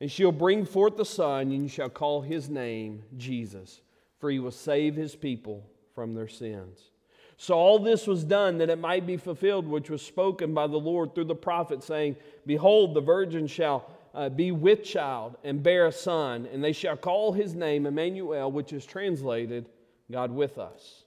And 0.00 0.10
she'll 0.10 0.32
bring 0.32 0.64
forth 0.64 0.98
a 0.98 1.04
son, 1.04 1.52
and 1.52 1.62
you 1.62 1.68
shall 1.68 1.88
call 1.88 2.22
his 2.22 2.48
name 2.48 3.02
Jesus, 3.16 3.80
for 4.18 4.30
he 4.30 4.38
will 4.38 4.50
save 4.50 4.94
his 4.94 5.14
people 5.14 5.64
from 5.94 6.14
their 6.14 6.28
sins. 6.28 6.90
So 7.36 7.54
all 7.54 7.78
this 7.78 8.06
was 8.06 8.24
done 8.24 8.58
that 8.58 8.70
it 8.70 8.80
might 8.80 9.06
be 9.06 9.16
fulfilled, 9.16 9.66
which 9.66 9.90
was 9.90 10.02
spoken 10.02 10.54
by 10.54 10.66
the 10.66 10.76
Lord 10.76 11.14
through 11.14 11.26
the 11.26 11.34
prophet, 11.36 11.84
saying, 11.84 12.16
Behold, 12.46 12.94
the 12.94 13.00
virgin 13.00 13.46
shall 13.46 13.88
uh, 14.12 14.28
be 14.28 14.50
with 14.50 14.82
child 14.82 15.36
and 15.44 15.62
bear 15.62 15.86
a 15.86 15.92
son, 15.92 16.48
and 16.52 16.62
they 16.62 16.72
shall 16.72 16.96
call 16.96 17.32
his 17.32 17.54
name 17.54 17.86
Emmanuel, 17.86 18.50
which 18.50 18.72
is 18.72 18.84
translated 18.84 19.68
God 20.10 20.32
with 20.32 20.58
us. 20.58 21.04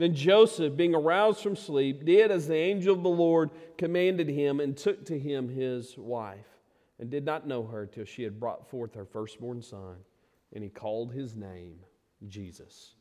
Then 0.00 0.14
Joseph, 0.14 0.78
being 0.78 0.94
aroused 0.94 1.42
from 1.42 1.54
sleep, 1.54 2.06
did 2.06 2.30
as 2.30 2.48
the 2.48 2.56
angel 2.56 2.96
of 2.96 3.02
the 3.02 3.10
Lord 3.10 3.50
commanded 3.76 4.30
him, 4.30 4.58
and 4.58 4.74
took 4.74 5.04
to 5.04 5.18
him 5.18 5.46
his 5.46 5.94
wife, 5.98 6.46
and 6.98 7.10
did 7.10 7.26
not 7.26 7.46
know 7.46 7.64
her 7.64 7.84
till 7.84 8.06
she 8.06 8.22
had 8.22 8.40
brought 8.40 8.70
forth 8.70 8.94
her 8.94 9.04
firstborn 9.04 9.60
son, 9.60 9.96
and 10.54 10.64
he 10.64 10.70
called 10.70 11.12
his 11.12 11.36
name 11.36 11.80
Jesus. 12.28 12.94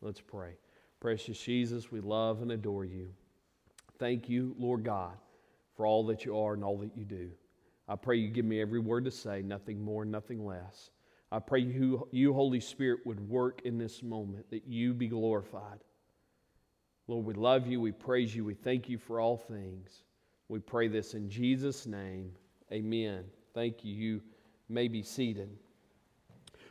Let's 0.00 0.20
pray. 0.20 0.52
Precious 1.00 1.40
Jesus, 1.40 1.90
we 1.90 2.00
love 2.00 2.40
and 2.40 2.52
adore 2.52 2.84
you. 2.84 3.08
Thank 3.98 4.28
you, 4.28 4.54
Lord 4.56 4.84
God, 4.84 5.16
for 5.76 5.86
all 5.86 6.06
that 6.06 6.24
you 6.24 6.38
are 6.38 6.54
and 6.54 6.62
all 6.62 6.78
that 6.78 6.96
you 6.96 7.04
do. 7.04 7.32
I 7.88 7.96
pray 7.96 8.18
you 8.18 8.28
give 8.28 8.44
me 8.44 8.60
every 8.60 8.78
word 8.78 9.06
to 9.06 9.10
say, 9.10 9.42
nothing 9.42 9.84
more, 9.84 10.04
nothing 10.04 10.46
less. 10.46 10.90
I 11.32 11.40
pray 11.40 11.62
you, 11.62 12.06
you, 12.12 12.32
Holy 12.32 12.60
Spirit, 12.60 13.00
would 13.06 13.28
work 13.28 13.62
in 13.64 13.76
this 13.76 14.04
moment, 14.04 14.48
that 14.52 14.68
you 14.68 14.94
be 14.94 15.08
glorified. 15.08 15.80
Lord, 17.06 17.26
we 17.26 17.34
love 17.34 17.66
you, 17.66 17.80
we 17.80 17.92
praise 17.92 18.34
you, 18.34 18.44
we 18.44 18.54
thank 18.54 18.88
you 18.88 18.98
for 18.98 19.20
all 19.20 19.36
things. 19.36 20.04
We 20.48 20.58
pray 20.58 20.88
this 20.88 21.14
in 21.14 21.28
Jesus' 21.28 21.86
name. 21.86 22.32
Amen. 22.72 23.24
Thank 23.54 23.84
you. 23.84 23.94
You 23.94 24.22
may 24.68 24.88
be 24.88 25.02
seated. 25.02 25.48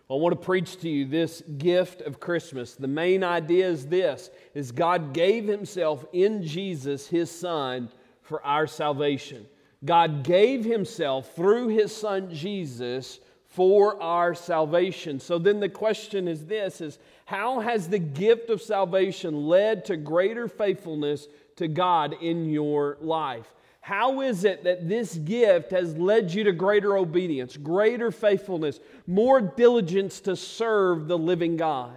I 0.09 0.15
want 0.15 0.39
to 0.39 0.45
preach 0.45 0.77
to 0.81 0.89
you 0.89 1.05
this 1.05 1.41
gift 1.57 2.01
of 2.01 2.19
Christmas. 2.19 2.75
The 2.75 2.87
main 2.87 3.23
idea 3.23 3.67
is 3.67 3.87
this 3.87 4.29
is 4.53 4.71
God 4.71 5.13
gave 5.13 5.47
himself 5.47 6.05
in 6.13 6.43
Jesus 6.43 7.07
his 7.07 7.31
son 7.31 7.89
for 8.21 8.43
our 8.45 8.67
salvation. 8.67 9.45
God 9.85 10.23
gave 10.23 10.63
himself 10.65 11.35
through 11.35 11.69
his 11.69 11.95
son 11.95 12.33
Jesus 12.33 13.19
for 13.53 14.01
our 14.01 14.33
salvation. 14.33 15.19
So 15.19 15.37
then 15.37 15.59
the 15.59 15.69
question 15.69 16.27
is 16.27 16.45
this 16.45 16.81
is 16.81 16.97
how 17.25 17.59
has 17.59 17.87
the 17.87 17.99
gift 17.99 18.49
of 18.49 18.61
salvation 18.61 19.47
led 19.47 19.85
to 19.85 19.97
greater 19.97 20.47
faithfulness 20.47 21.27
to 21.57 21.67
God 21.67 22.15
in 22.21 22.49
your 22.49 22.97
life? 22.99 23.53
How 23.81 24.21
is 24.21 24.43
it 24.43 24.63
that 24.63 24.87
this 24.87 25.15
gift 25.15 25.71
has 25.71 25.95
led 25.97 26.33
you 26.33 26.45
to 26.45 26.51
greater 26.51 26.97
obedience, 26.97 27.57
greater 27.57 28.11
faithfulness, 28.11 28.79
more 29.05 29.41
diligence 29.41 30.21
to 30.21 30.35
serve 30.35 31.07
the 31.07 31.17
living 31.17 31.57
God? 31.57 31.93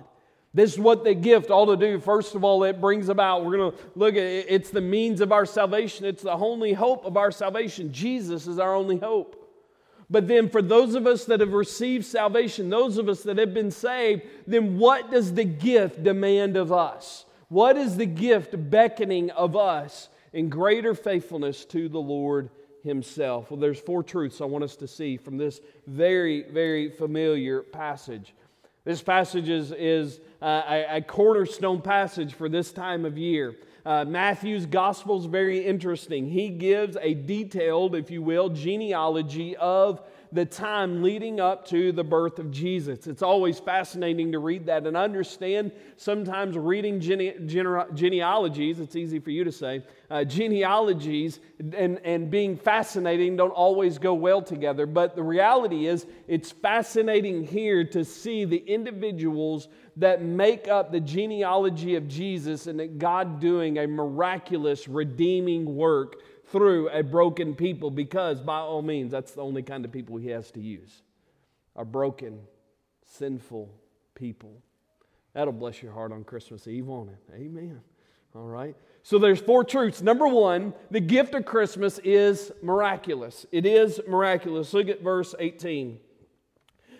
This 0.52 0.72
is 0.72 0.78
what 0.78 1.04
the 1.04 1.14
gift 1.14 1.50
ought 1.50 1.66
to 1.66 1.76
do. 1.76 2.00
First 2.00 2.34
of 2.34 2.42
all, 2.42 2.64
it 2.64 2.80
brings 2.80 3.08
about, 3.08 3.44
we're 3.44 3.56
going 3.56 3.72
to 3.72 3.78
look 3.94 4.14
at 4.14 4.22
it, 4.22 4.46
it's 4.48 4.70
the 4.70 4.80
means 4.80 5.20
of 5.20 5.30
our 5.30 5.46
salvation. 5.46 6.06
It's 6.06 6.22
the 6.22 6.32
only 6.32 6.72
hope 6.72 7.04
of 7.04 7.16
our 7.16 7.30
salvation. 7.30 7.92
Jesus 7.92 8.46
is 8.46 8.58
our 8.58 8.74
only 8.74 8.96
hope. 8.96 9.45
But 10.08 10.28
then, 10.28 10.48
for 10.48 10.62
those 10.62 10.94
of 10.94 11.06
us 11.06 11.24
that 11.24 11.40
have 11.40 11.52
received 11.52 12.04
salvation, 12.04 12.70
those 12.70 12.96
of 12.96 13.08
us 13.08 13.22
that 13.24 13.38
have 13.38 13.52
been 13.52 13.72
saved, 13.72 14.22
then 14.46 14.78
what 14.78 15.10
does 15.10 15.34
the 15.34 15.44
gift 15.44 16.04
demand 16.04 16.56
of 16.56 16.72
us? 16.72 17.24
What 17.48 17.76
is 17.76 17.96
the 17.96 18.06
gift 18.06 18.70
beckoning 18.70 19.30
of 19.30 19.56
us 19.56 20.08
in 20.32 20.48
greater 20.48 20.94
faithfulness 20.94 21.64
to 21.66 21.88
the 21.88 22.00
Lord 22.00 22.50
Himself? 22.84 23.50
Well, 23.50 23.58
there's 23.58 23.80
four 23.80 24.04
truths 24.04 24.40
I 24.40 24.44
want 24.44 24.62
us 24.64 24.76
to 24.76 24.88
see 24.88 25.16
from 25.16 25.38
this 25.38 25.60
very, 25.86 26.42
very 26.42 26.88
familiar 26.88 27.62
passage. 27.62 28.32
This 28.84 29.02
passage 29.02 29.48
is, 29.48 29.72
is 29.72 30.20
uh, 30.40 30.62
a, 30.68 30.96
a, 30.98 31.00
cornerstone 31.02 31.82
passage 31.82 32.34
for 32.34 32.48
this 32.48 32.70
time 32.70 33.04
of 33.04 33.18
year. 33.18 33.56
Uh, 33.86 34.04
Matthew's 34.04 34.66
gospel 34.66 35.16
is 35.16 35.26
very 35.26 35.64
interesting. 35.64 36.28
He 36.28 36.48
gives 36.48 36.96
a 37.00 37.14
detailed, 37.14 37.94
if 37.94 38.10
you 38.10 38.20
will, 38.20 38.48
genealogy 38.48 39.54
of 39.58 40.02
the 40.32 40.44
time 40.44 41.04
leading 41.04 41.38
up 41.38 41.64
to 41.68 41.92
the 41.92 42.02
birth 42.02 42.40
of 42.40 42.50
Jesus. 42.50 43.06
It's 43.06 43.22
always 43.22 43.60
fascinating 43.60 44.32
to 44.32 44.40
read 44.40 44.66
that 44.66 44.88
and 44.88 44.96
understand. 44.96 45.70
Sometimes 45.96 46.58
reading 46.58 46.98
gene- 46.98 47.46
gene- 47.46 47.84
genealogies, 47.94 48.80
it's 48.80 48.96
easy 48.96 49.20
for 49.20 49.30
you 49.30 49.44
to 49.44 49.52
say, 49.52 49.84
uh, 50.10 50.24
genealogies 50.24 51.38
and, 51.72 52.00
and 52.04 52.28
being 52.28 52.56
fascinating 52.56 53.36
don't 53.36 53.50
always 53.50 53.98
go 53.98 54.14
well 54.14 54.42
together. 54.42 54.84
But 54.84 55.14
the 55.14 55.22
reality 55.22 55.86
is, 55.86 56.06
it's 56.26 56.50
fascinating 56.50 57.44
here 57.44 57.84
to 57.84 58.04
see 58.04 58.44
the 58.44 58.58
individuals 58.66 59.68
that 59.96 60.22
make 60.22 60.68
up 60.68 60.92
the 60.92 61.00
genealogy 61.00 61.94
of 61.94 62.06
Jesus 62.06 62.66
and 62.66 62.78
that 62.80 62.98
God 62.98 63.40
doing 63.40 63.78
a 63.78 63.86
miraculous 63.86 64.86
redeeming 64.86 65.74
work 65.74 66.16
through 66.46 66.88
a 66.90 67.02
broken 67.02 67.54
people 67.54 67.90
because, 67.90 68.40
by 68.40 68.58
all 68.58 68.82
means, 68.82 69.10
that's 69.10 69.32
the 69.32 69.42
only 69.42 69.62
kind 69.62 69.84
of 69.84 69.92
people 69.92 70.16
he 70.16 70.28
has 70.28 70.50
to 70.52 70.60
use 70.60 71.02
are 71.74 71.84
broken, 71.84 72.40
sinful 73.04 73.70
people. 74.14 74.62
That'll 75.34 75.52
bless 75.52 75.82
your 75.82 75.92
heart 75.92 76.12
on 76.12 76.24
Christmas 76.24 76.66
Eve, 76.66 76.86
won't 76.86 77.10
it? 77.10 77.34
Amen. 77.34 77.80
All 78.34 78.46
right. 78.46 78.74
So 79.02 79.18
there's 79.18 79.40
four 79.40 79.64
truths. 79.64 80.02
Number 80.02 80.26
one, 80.26 80.74
the 80.90 81.00
gift 81.00 81.34
of 81.34 81.44
Christmas 81.44 81.98
is 81.98 82.50
miraculous. 82.62 83.46
It 83.52 83.64
is 83.66 84.00
miraculous. 84.08 84.72
Look 84.72 84.88
at 84.88 85.02
verse 85.02 85.34
18. 85.38 85.98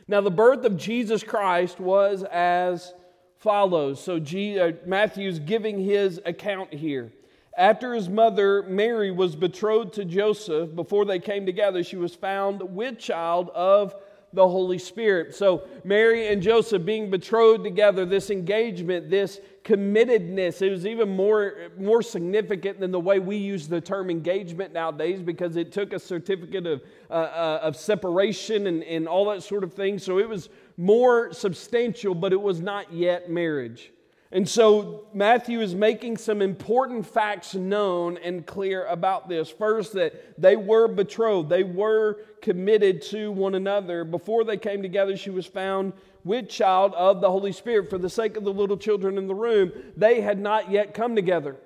Now, 0.09 0.21
the 0.21 0.31
birth 0.31 0.64
of 0.64 0.77
Jesus 0.77 1.25
Christ 1.25 1.81
was 1.81 2.23
as 2.23 2.95
follows. 3.38 4.03
So 4.03 4.19
G, 4.19 4.59
uh, 4.59 4.73
Matthew's 4.87 5.38
giving 5.38 5.79
his 5.79 6.21
account 6.25 6.73
here. 6.73 7.12
After 7.57 7.95
his 7.95 8.09
mother 8.09 8.62
Mary 8.62 9.11
was 9.11 9.35
betrothed 9.35 9.95
to 9.95 10.05
Joseph, 10.05 10.75
before 10.75 11.05
they 11.05 11.19
came 11.19 11.47
together, 11.47 11.83
she 11.83 11.97
was 11.97 12.14
found 12.14 12.62
with 12.62 12.99
child 12.99 13.51
of 13.55 13.95
the 14.33 14.47
Holy 14.47 14.79
Spirit. 14.79 15.35
So, 15.35 15.67
Mary 15.85 16.29
and 16.29 16.43
Joseph 16.43 16.85
being 16.85 17.11
betrothed 17.11 17.65
together, 17.65 18.05
this 18.05 18.31
engagement, 18.31 19.09
this 19.09 19.41
committedness, 19.65 20.62
it 20.62 20.71
was 20.71 20.87
even 20.87 21.09
more, 21.09 21.71
more 21.79 22.03
significant 22.03 22.79
than 22.81 22.91
the 22.91 23.01
way 23.01 23.19
we 23.19 23.37
use 23.37 23.67
the 23.67 23.81
term 23.81 24.11
engagement 24.11 24.73
nowadays 24.73 25.23
because 25.23 25.57
it 25.57 25.73
took 25.73 25.93
a 25.93 25.99
certificate 25.99 26.67
of, 26.67 26.83
uh, 27.11 27.12
uh, 27.12 27.61
of 27.62 27.77
separation 27.77 28.67
and, 28.67 28.83
and 28.85 29.09
all 29.09 29.31
that 29.31 29.43
sort 29.43 29.65
of 29.65 29.73
thing. 29.73 29.99
So, 29.99 30.19
it 30.19 30.29
was 30.29 30.49
more 30.77 31.33
substantial, 31.33 32.15
but 32.15 32.33
it 32.33 32.41
was 32.41 32.61
not 32.61 32.93
yet 32.93 33.31
marriage. 33.31 33.93
And 34.33 34.49
so 34.49 35.07
Matthew 35.15 35.61
is 35.61 35.75
making 35.75 36.17
some 36.17 36.43
important 36.43 37.07
facts 37.07 37.55
known 37.55 38.17
and 38.19 38.45
clear 38.45 38.85
about 38.87 39.29
this. 39.29 39.49
First, 39.49 39.93
that 39.93 40.41
they 40.41 40.57
were 40.57 40.89
betrothed, 40.89 41.49
they 41.49 41.62
were 41.62 42.19
committed 42.43 43.03
to 43.03 43.31
one 43.31 43.55
another. 43.55 44.05
Before 44.05 44.43
they 44.43 44.57
came 44.57 44.83
together, 44.83 45.17
she 45.17 45.31
was 45.31 45.47
found 45.47 45.93
with 46.25 46.49
child 46.49 46.93
of 46.95 47.21
the 47.21 47.31
Holy 47.31 47.53
Spirit. 47.53 47.89
For 47.89 47.99
the 47.99 48.11
sake 48.11 48.37
of 48.37 48.43
the 48.43 48.53
little 48.53 48.77
children 48.77 49.17
in 49.17 49.29
the 49.29 49.35
room, 49.35 49.73
they 49.97 50.21
had 50.21 50.41
not 50.41 50.71
yet 50.71 50.93
come 50.93 51.15
together. 51.15 51.57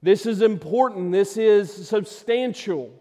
This 0.00 0.26
is 0.26 0.42
important, 0.42 1.10
this 1.10 1.36
is 1.36 1.88
substantial. 1.88 2.92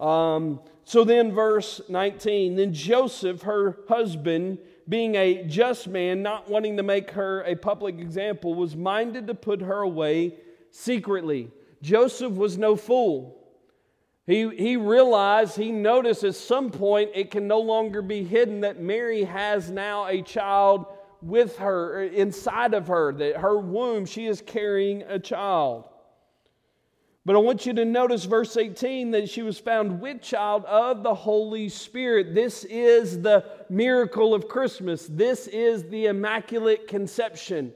Um, 0.00 0.60
so 0.84 1.04
then, 1.04 1.32
verse 1.32 1.82
19 1.88 2.56
then 2.56 2.72
Joseph, 2.72 3.42
her 3.42 3.78
husband, 3.88 4.58
being 4.88 5.14
a 5.14 5.44
just 5.44 5.88
man, 5.88 6.22
not 6.22 6.48
wanting 6.48 6.76
to 6.76 6.82
make 6.82 7.12
her 7.12 7.42
a 7.44 7.54
public 7.54 7.98
example, 7.98 8.54
was 8.54 8.76
minded 8.76 9.26
to 9.28 9.34
put 9.34 9.60
her 9.60 9.82
away 9.82 10.34
secretly. 10.70 11.50
Joseph 11.82 12.32
was 12.32 12.58
no 12.58 12.76
fool. 12.76 13.38
He, 14.26 14.48
he 14.50 14.76
realized, 14.76 15.56
he 15.56 15.72
noticed 15.72 16.22
at 16.24 16.36
some 16.36 16.70
point 16.70 17.10
it 17.14 17.30
can 17.30 17.48
no 17.48 17.58
longer 17.58 18.02
be 18.02 18.22
hidden 18.22 18.60
that 18.60 18.80
Mary 18.80 19.24
has 19.24 19.70
now 19.70 20.06
a 20.06 20.22
child 20.22 20.86
with 21.20 21.56
her, 21.58 22.02
inside 22.02 22.74
of 22.74 22.88
her, 22.88 23.12
that 23.14 23.36
her 23.36 23.58
womb, 23.58 24.06
she 24.06 24.26
is 24.26 24.42
carrying 24.44 25.02
a 25.02 25.18
child. 25.18 25.84
But 27.24 27.36
I 27.36 27.38
want 27.38 27.66
you 27.66 27.72
to 27.74 27.84
notice 27.84 28.24
verse 28.24 28.56
18 28.56 29.12
that 29.12 29.28
she 29.28 29.42
was 29.42 29.56
found 29.56 30.00
with 30.00 30.22
child 30.22 30.64
of 30.64 31.04
the 31.04 31.14
Holy 31.14 31.68
Spirit. 31.68 32.34
This 32.34 32.64
is 32.64 33.22
the 33.22 33.44
miracle 33.70 34.34
of 34.34 34.48
Christmas. 34.48 35.06
This 35.08 35.46
is 35.46 35.84
the 35.84 36.06
Immaculate 36.06 36.88
Conception. 36.88 37.72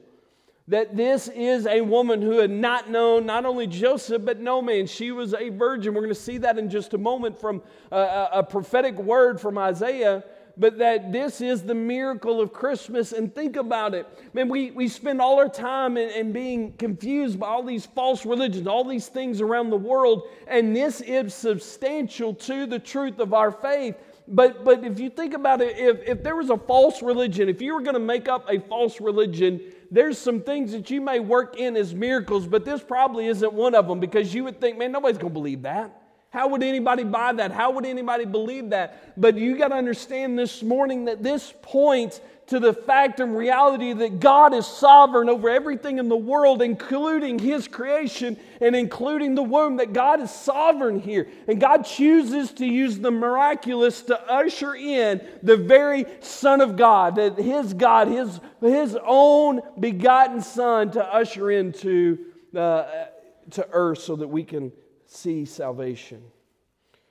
That 0.67 0.97
this 0.97 1.29
is 1.29 1.65
a 1.65 1.79
woman 1.79 2.21
who 2.21 2.39
had 2.39 2.51
not 2.51 2.89
known 2.89 3.25
not 3.25 3.45
only 3.45 3.67
Joseph, 3.67 4.25
but 4.25 4.41
no 4.41 4.61
man. 4.61 4.85
She 4.85 5.11
was 5.11 5.33
a 5.33 5.47
virgin. 5.47 5.93
We're 5.93 6.01
going 6.01 6.13
to 6.13 6.19
see 6.19 6.39
that 6.39 6.57
in 6.57 6.69
just 6.69 6.93
a 6.93 6.97
moment 6.97 7.39
from 7.39 7.61
uh, 7.89 8.27
a, 8.33 8.39
a 8.39 8.43
prophetic 8.43 8.97
word 8.97 9.39
from 9.39 9.57
Isaiah 9.57 10.25
but 10.57 10.77
that 10.79 11.11
this 11.11 11.41
is 11.41 11.63
the 11.63 11.75
miracle 11.75 12.41
of 12.41 12.51
Christmas. 12.51 13.11
And 13.11 13.33
think 13.33 13.55
about 13.55 13.93
it. 13.93 14.07
Man, 14.33 14.49
we, 14.49 14.71
we 14.71 14.87
spend 14.87 15.21
all 15.21 15.37
our 15.37 15.49
time 15.49 15.97
in, 15.97 16.09
in 16.09 16.31
being 16.31 16.73
confused 16.73 17.39
by 17.39 17.47
all 17.47 17.63
these 17.63 17.85
false 17.85 18.25
religions, 18.25 18.67
all 18.67 18.83
these 18.83 19.07
things 19.07 19.41
around 19.41 19.69
the 19.69 19.77
world, 19.77 20.27
and 20.47 20.75
this 20.75 21.01
is 21.01 21.33
substantial 21.33 22.33
to 22.33 22.65
the 22.65 22.79
truth 22.79 23.19
of 23.19 23.33
our 23.33 23.51
faith. 23.51 23.95
But, 24.27 24.65
but 24.65 24.83
if 24.83 24.99
you 24.99 25.09
think 25.09 25.33
about 25.33 25.61
it, 25.61 25.77
if, 25.77 26.05
if 26.05 26.23
there 26.23 26.35
was 26.35 26.49
a 26.49 26.57
false 26.57 27.01
religion, 27.01 27.47
if 27.47 27.61
you 27.61 27.73
were 27.73 27.81
going 27.81 27.93
to 27.93 27.99
make 27.99 28.27
up 28.27 28.45
a 28.49 28.59
false 28.59 28.99
religion, 28.99 29.61
there's 29.89 30.17
some 30.17 30.41
things 30.41 30.73
that 30.73 30.89
you 30.89 30.99
may 30.99 31.19
work 31.19 31.57
in 31.57 31.77
as 31.77 31.95
miracles, 31.95 32.45
but 32.45 32.65
this 32.65 32.83
probably 32.83 33.27
isn't 33.27 33.53
one 33.53 33.73
of 33.73 33.87
them 33.87 34.01
because 34.01 34.33
you 34.33 34.43
would 34.43 34.59
think, 34.59 34.77
man, 34.77 34.91
nobody's 34.91 35.17
going 35.17 35.31
to 35.31 35.39
believe 35.39 35.61
that. 35.61 36.06
How 36.37 36.49
would 36.49 36.61
anybody 36.61 37.03
buy 37.03 37.33
that? 37.33 37.51
How 37.51 37.71
would 37.71 37.85
anybody 37.87 38.25
believe 38.25 38.69
that? 38.69 39.19
But 39.19 39.37
you 39.37 39.57
got 39.57 39.69
to 39.69 39.73
understand 39.73 40.37
this 40.37 40.61
morning 40.61 41.05
that 41.05 41.23
this 41.23 41.51
points 41.63 42.21
to 42.45 42.59
the 42.59 42.73
fact 42.73 43.19
and 43.19 43.35
reality 43.35 43.91
that 43.91 44.19
God 44.19 44.53
is 44.53 44.67
sovereign 44.67 45.29
over 45.29 45.49
everything 45.49 45.97
in 45.97 46.09
the 46.09 46.15
world, 46.15 46.61
including 46.61 47.39
His 47.39 47.67
creation 47.67 48.37
and 48.61 48.75
including 48.75 49.33
the 49.33 49.41
womb, 49.41 49.77
that 49.77 49.93
God 49.93 50.21
is 50.21 50.29
sovereign 50.29 50.99
here. 50.99 51.27
And 51.47 51.59
God 51.59 51.85
chooses 51.85 52.51
to 52.51 52.67
use 52.67 52.99
the 52.99 53.09
miraculous 53.09 54.03
to 54.03 54.31
usher 54.31 54.75
in 54.75 55.27
the 55.41 55.57
very 55.57 56.05
Son 56.19 56.61
of 56.61 56.77
God, 56.77 57.15
that 57.15 57.39
His 57.39 57.73
God, 57.73 58.09
His, 58.09 58.39
his 58.61 58.95
own 59.03 59.61
begotten 59.79 60.43
Son, 60.43 60.91
to 60.91 61.03
usher 61.03 61.49
into 61.49 62.25
uh, 62.55 63.07
to 63.49 63.67
earth 63.71 64.01
so 64.01 64.15
that 64.17 64.27
we 64.27 64.43
can 64.43 64.71
see 65.17 65.45
salvation. 65.45 66.21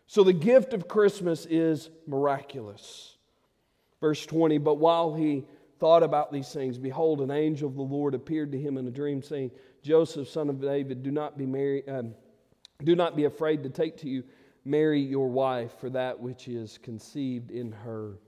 So 0.06 0.22
the 0.22 0.32
gift 0.32 0.72
of 0.72 0.88
Christmas 0.88 1.46
is 1.46 1.90
miraculous. 2.06 3.16
Verse 4.00 4.24
20, 4.24 4.58
but 4.58 4.74
while 4.74 5.14
he 5.14 5.44
thought 5.78 6.02
about 6.02 6.32
these 6.32 6.52
things, 6.52 6.78
behold, 6.78 7.20
an 7.20 7.30
angel 7.30 7.68
of 7.68 7.74
the 7.74 7.82
Lord 7.82 8.14
appeared 8.14 8.52
to 8.52 8.58
him 8.58 8.78
in 8.78 8.86
a 8.86 8.90
dream, 8.90 9.22
saying, 9.22 9.50
Joseph, 9.82 10.28
son 10.28 10.48
of 10.48 10.60
David, 10.60 11.02
do 11.02 11.10
not 11.10 11.36
be 11.36 11.46
Mary, 11.46 11.86
um, 11.88 12.14
do 12.84 12.94
not 12.94 13.16
be 13.16 13.24
afraid 13.24 13.62
to 13.62 13.70
take 13.70 13.96
to 13.98 14.08
you 14.08 14.22
Mary 14.64 15.00
your 15.00 15.28
wife, 15.28 15.72
for 15.80 15.90
that 15.90 16.18
which 16.18 16.48
is 16.48 16.78
conceived 16.78 17.50
in 17.50 17.72
her 17.72 18.18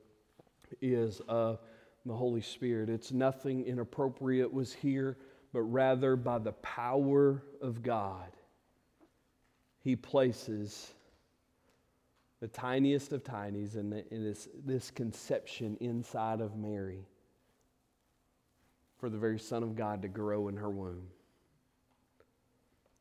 is 0.81 1.21
of 1.29 1.59
the 2.07 2.15
Holy 2.15 2.41
Spirit. 2.41 2.89
It's 2.89 3.13
nothing 3.13 3.65
inappropriate 3.65 4.53
was 4.53 4.73
here, 4.73 5.17
but 5.53 5.63
rather 5.63 6.17
by 6.17 6.39
the 6.39 6.53
power 6.53 7.43
of 7.61 7.83
God, 7.83 8.31
he 9.81 9.97
places 9.97 10.95
the 12.41 12.49
tiniest 12.49 13.13
of 13.13 13.25
tinies, 13.25 13.77
in, 13.77 13.91
the, 13.91 14.05
in 14.13 14.23
this, 14.23 14.49
this 14.65 14.91
conception 14.91 15.77
inside 15.81 16.41
of 16.41 16.57
Mary 16.57 17.05
for 18.99 19.09
the 19.09 19.19
very 19.19 19.39
Son 19.39 19.63
of 19.63 19.77
God 19.77 20.03
to 20.03 20.09
grow 20.09 20.49
in 20.49 20.57
her 20.57 20.71
womb. 20.71 21.09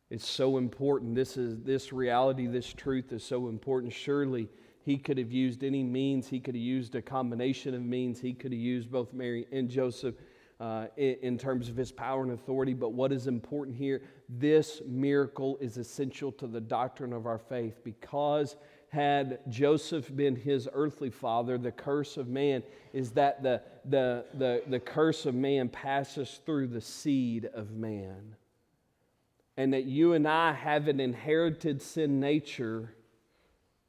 It's 0.10 0.28
so 0.28 0.58
important. 0.58 1.16
This 1.16 1.38
is 1.38 1.58
this 1.64 1.92
reality, 1.92 2.48
this 2.48 2.72
truth 2.74 3.12
is 3.12 3.24
so 3.24 3.50
important. 3.50 3.92
Surely 3.92 4.48
he 4.86 4.98
could 4.98 5.18
have 5.18 5.32
used 5.32 5.64
any 5.64 5.84
means. 5.84 6.28
He 6.28 6.40
could 6.40 6.56
have 6.56 6.64
used 6.64 6.96
a 6.96 7.02
combination 7.02 7.74
of 7.74 7.82
means. 7.82 8.22
He 8.22 8.34
could 8.34 8.54
have 8.54 8.62
used 8.62 8.90
both 8.90 9.12
Mary 9.14 9.46
and 9.52 9.70
Joseph 9.70 10.16
uh, 10.60 10.88
in, 10.98 11.16
in 11.22 11.38
terms 11.38 11.70
of 11.70 11.76
his 11.76 11.92
power 11.92 12.24
and 12.24 12.32
authority. 12.32 12.74
But 12.74 12.94
what 12.94 13.12
is 13.12 13.28
important 13.28 13.78
here? 13.78 14.02
This 14.30 14.82
miracle 14.88 15.58
is 15.62 15.78
essential 15.78 16.32
to 16.34 16.48
the 16.48 16.62
doctrine 16.62 17.14
of 17.14 17.26
our 17.26 17.38
faith 17.38 17.84
because 17.84 18.56
had 18.90 19.40
Joseph 19.50 20.16
been 20.16 20.36
his 20.36 20.68
earthly 20.72 21.10
father, 21.10 21.58
the 21.58 21.72
curse 21.72 22.18
of 22.18 22.28
man 22.28 22.64
is 22.94 23.12
that 23.12 23.44
the, 23.44 23.62
the, 23.86 24.26
the, 24.34 24.64
the 24.68 24.80
curse 24.80 25.26
of 25.26 25.36
man 25.36 25.70
passes 25.70 26.40
through 26.46 26.68
the 26.68 26.82
seed 26.82 27.50
of 27.54 27.72
man. 27.72 28.36
And 29.58 29.74
that 29.74 29.86
you 29.86 30.14
and 30.14 30.28
I 30.28 30.54
have 30.54 30.88
an 30.88 31.00
inherited 31.00 31.82
sin 31.82 32.20
nature 32.20 32.94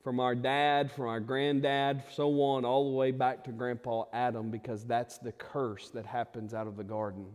from 0.02 0.20
our 0.20 0.34
dad, 0.34 0.90
from 0.92 1.08
our 1.08 1.20
granddad, 1.20 2.02
so 2.12 2.40
on, 2.40 2.64
all 2.64 2.90
the 2.90 2.96
way 2.96 3.10
back 3.10 3.44
to 3.44 3.52
Grandpa 3.52 4.04
Adam, 4.12 4.50
because 4.50 4.84
that's 4.84 5.18
the 5.18 5.32
curse 5.32 5.90
that 5.90 6.06
happens 6.06 6.54
out 6.54 6.66
of 6.66 6.76
the 6.76 6.84
garden. 6.84 7.26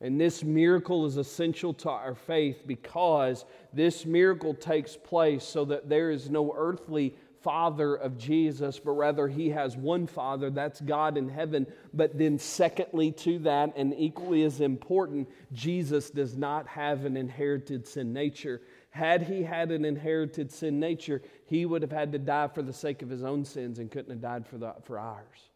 And 0.00 0.20
this 0.20 0.44
miracle 0.44 1.06
is 1.06 1.16
essential 1.16 1.72
to 1.74 1.90
our 1.90 2.14
faith 2.14 2.62
because 2.66 3.44
this 3.72 4.04
miracle 4.04 4.54
takes 4.54 4.96
place 4.96 5.44
so 5.44 5.64
that 5.66 5.88
there 5.88 6.10
is 6.10 6.28
no 6.28 6.52
earthly 6.56 7.14
father 7.44 7.94
of 7.96 8.16
Jesus, 8.16 8.78
but 8.78 8.92
rather 8.92 9.28
he 9.28 9.50
has 9.50 9.76
one 9.76 10.06
father, 10.06 10.50
that's 10.50 10.80
God 10.80 11.18
in 11.18 11.28
heaven. 11.28 11.66
But 11.92 12.16
then, 12.16 12.38
secondly, 12.38 13.12
to 13.12 13.38
that, 13.40 13.74
and 13.76 13.94
equally 13.96 14.44
as 14.44 14.62
important, 14.62 15.28
Jesus 15.52 16.08
does 16.08 16.36
not 16.36 16.66
have 16.66 17.04
an 17.04 17.18
inherited 17.18 17.86
sin 17.86 18.14
nature. 18.14 18.62
Had 18.94 19.22
he 19.22 19.42
had 19.42 19.72
an 19.72 19.84
inherited 19.84 20.52
sin 20.52 20.78
nature, 20.78 21.20
he 21.46 21.66
would 21.66 21.82
have 21.82 21.90
had 21.90 22.12
to 22.12 22.18
die 22.20 22.46
for 22.46 22.62
the 22.62 22.72
sake 22.72 23.02
of 23.02 23.10
his 23.10 23.24
own 23.24 23.44
sins 23.44 23.80
and 23.80 23.90
couldn't 23.90 24.12
have 24.12 24.20
died 24.20 24.46
for, 24.46 24.56
the, 24.56 24.72
for 24.84 25.00
ours. 25.00 25.50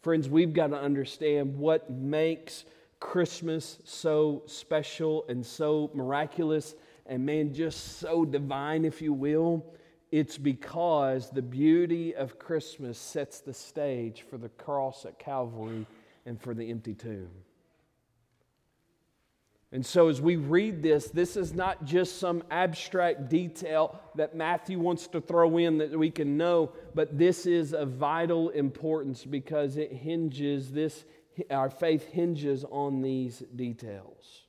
Friends, 0.00 0.26
we've 0.30 0.54
got 0.54 0.68
to 0.68 0.80
understand 0.80 1.54
what 1.58 1.90
makes 1.90 2.64
Christmas 2.98 3.78
so 3.84 4.42
special 4.46 5.26
and 5.28 5.44
so 5.44 5.90
miraculous 5.92 6.74
and, 7.04 7.26
man, 7.26 7.52
just 7.52 7.98
so 7.98 8.24
divine, 8.24 8.86
if 8.86 9.02
you 9.02 9.12
will, 9.12 9.62
it's 10.10 10.38
because 10.38 11.28
the 11.28 11.42
beauty 11.42 12.14
of 12.14 12.38
Christmas 12.38 12.96
sets 12.96 13.40
the 13.40 13.52
stage 13.52 14.24
for 14.30 14.38
the 14.38 14.48
cross 14.48 15.04
at 15.04 15.18
Calvary 15.18 15.86
and 16.24 16.40
for 16.40 16.54
the 16.54 16.70
empty 16.70 16.94
tomb. 16.94 17.28
And 19.76 19.84
so, 19.84 20.08
as 20.08 20.22
we 20.22 20.36
read 20.36 20.82
this, 20.82 21.10
this 21.10 21.36
is 21.36 21.52
not 21.52 21.84
just 21.84 22.18
some 22.18 22.42
abstract 22.50 23.28
detail 23.28 24.00
that 24.14 24.34
Matthew 24.34 24.78
wants 24.78 25.06
to 25.08 25.20
throw 25.20 25.58
in 25.58 25.76
that 25.76 25.98
we 25.98 26.10
can 26.10 26.38
know, 26.38 26.72
but 26.94 27.18
this 27.18 27.44
is 27.44 27.74
of 27.74 27.90
vital 27.90 28.48
importance 28.48 29.26
because 29.26 29.76
it 29.76 29.92
hinges 29.92 30.72
this 30.72 31.04
our 31.50 31.68
faith 31.68 32.08
hinges 32.08 32.64
on 32.70 33.02
these 33.02 33.40
details. 33.54 34.44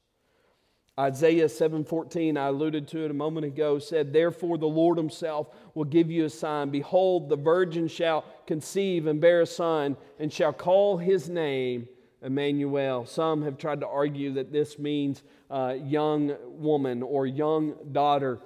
Isaiah 0.98 1.50
7:14, 1.50 2.38
I 2.38 2.48
alluded 2.48 2.88
to 2.88 3.04
it 3.04 3.12
a 3.12 3.14
moment 3.14 3.48
ago, 3.48 3.80
said, 3.80 4.14
"Therefore 4.14 4.58
the 4.58 4.66
Lord 4.66 4.98
himself 4.98 5.50
will 5.76 5.84
give 5.84 6.10
you 6.10 6.24
a 6.24 6.30
sign. 6.30 6.70
Behold, 6.70 7.28
the 7.28 7.36
virgin 7.36 7.90
shall 7.90 8.24
conceive 8.46 9.06
and 9.06 9.20
bear 9.20 9.42
a 9.42 9.46
son, 9.46 9.98
and 10.20 10.32
shall 10.32 10.54
call 10.54 10.96
his 10.96 11.30
name 11.30 11.90
Emmanuel." 12.22 13.06
Some 13.06 13.44
have 13.44 13.58
tried 13.58 13.82
to 13.82 13.88
argue 13.88 14.34
that 14.34 14.52
this 14.52 14.80
means 14.80 15.24
uh, 15.50 15.76
young 15.82 16.36
woman 16.46 17.04
or 17.04 17.26
young 17.26 17.76
daughter. 17.92 18.40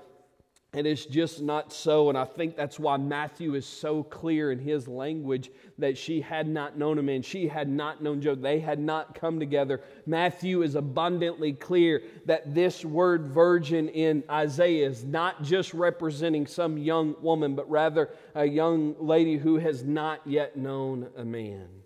And 0.74 0.88
it's 0.88 1.06
just 1.06 1.42
not 1.42 1.74
so. 1.74 2.08
And 2.08 2.18
I 2.18 2.24
think 2.24 2.56
that's 2.56 2.80
why 2.80 2.96
Matthew 2.96 3.56
is 3.56 3.66
so 3.66 4.04
clear 4.04 4.54
in 4.54 4.60
his 4.60 4.88
language 4.88 5.52
that 5.78 5.98
she 5.98 6.22
had 6.22 6.48
not 6.48 6.78
known 6.78 6.98
him 6.98 7.10
and 7.10 7.26
she 7.26 7.46
had 7.50 7.68
not 7.68 8.02
known 8.02 8.22
Joe. 8.22 8.36
They 8.36 8.62
had 8.62 8.80
not 8.80 9.14
come 9.14 9.38
together. 9.38 9.82
Matthew 10.06 10.62
is 10.62 10.76
abundantly 10.76 11.52
clear 11.52 12.04
that 12.26 12.56
this 12.56 12.86
word 12.86 13.28
virgin 13.28 13.90
in 13.90 14.24
Isaiah 14.30 14.88
is 14.88 15.04
not 15.04 15.44
just 15.44 15.74
representing 15.74 16.48
some 16.48 16.78
young 16.78 17.16
woman, 17.22 17.54
but 17.54 17.70
rather 17.70 18.10
a 18.34 18.46
young 18.46 18.96
lady 18.98 19.36
who 19.36 19.58
has 19.58 19.84
not 19.84 20.22
yet 20.26 20.56
known 20.56 21.10
a 21.18 21.26
man. 21.26 21.81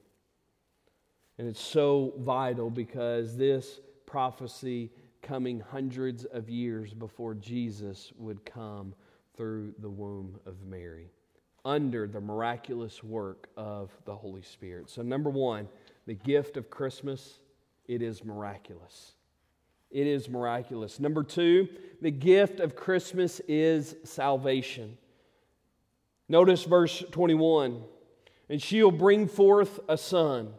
And 1.38 1.48
it's 1.48 1.62
so 1.62 2.14
vital 2.20 2.70
because 2.70 3.36
this 3.36 3.80
prophecy 4.06 4.92
coming 5.22 5.60
hundreds 5.60 6.26
of 6.26 6.50
years 6.50 6.94
before 6.94 7.34
Jesus 7.34 8.14
would 8.18 8.46
come 8.46 8.94
through 9.36 9.74
the 9.80 9.90
womb 9.90 10.40
of 10.46 10.62
Mary 10.64 11.10
under 11.66 12.08
the 12.08 12.22
miraculous 12.22 13.04
work 13.04 13.50
of 13.58 13.90
the 14.06 14.16
Holy 14.16 14.44
Spirit. 14.44 14.90
So, 14.90 15.02
number 15.02 15.32
one, 15.32 15.68
the 16.06 16.14
gift 16.14 16.58
of 16.58 16.70
Christmas, 16.70 17.40
it 17.88 18.02
is 18.02 18.24
miraculous. 18.24 19.14
It 19.90 20.08
is 20.08 20.30
miraculous. 20.30 21.00
Number 21.00 21.24
two, 21.24 21.68
the 22.02 22.12
gift 22.12 22.60
of 22.60 22.76
Christmas 22.76 23.42
is 23.48 23.96
salvation. 24.04 24.98
Notice 26.30 26.64
verse 26.64 27.04
21 27.12 27.84
And 28.50 28.62
she'll 28.62 28.92
bring 28.92 29.28
forth 29.28 29.80
a 29.90 29.98
son, 29.98 30.54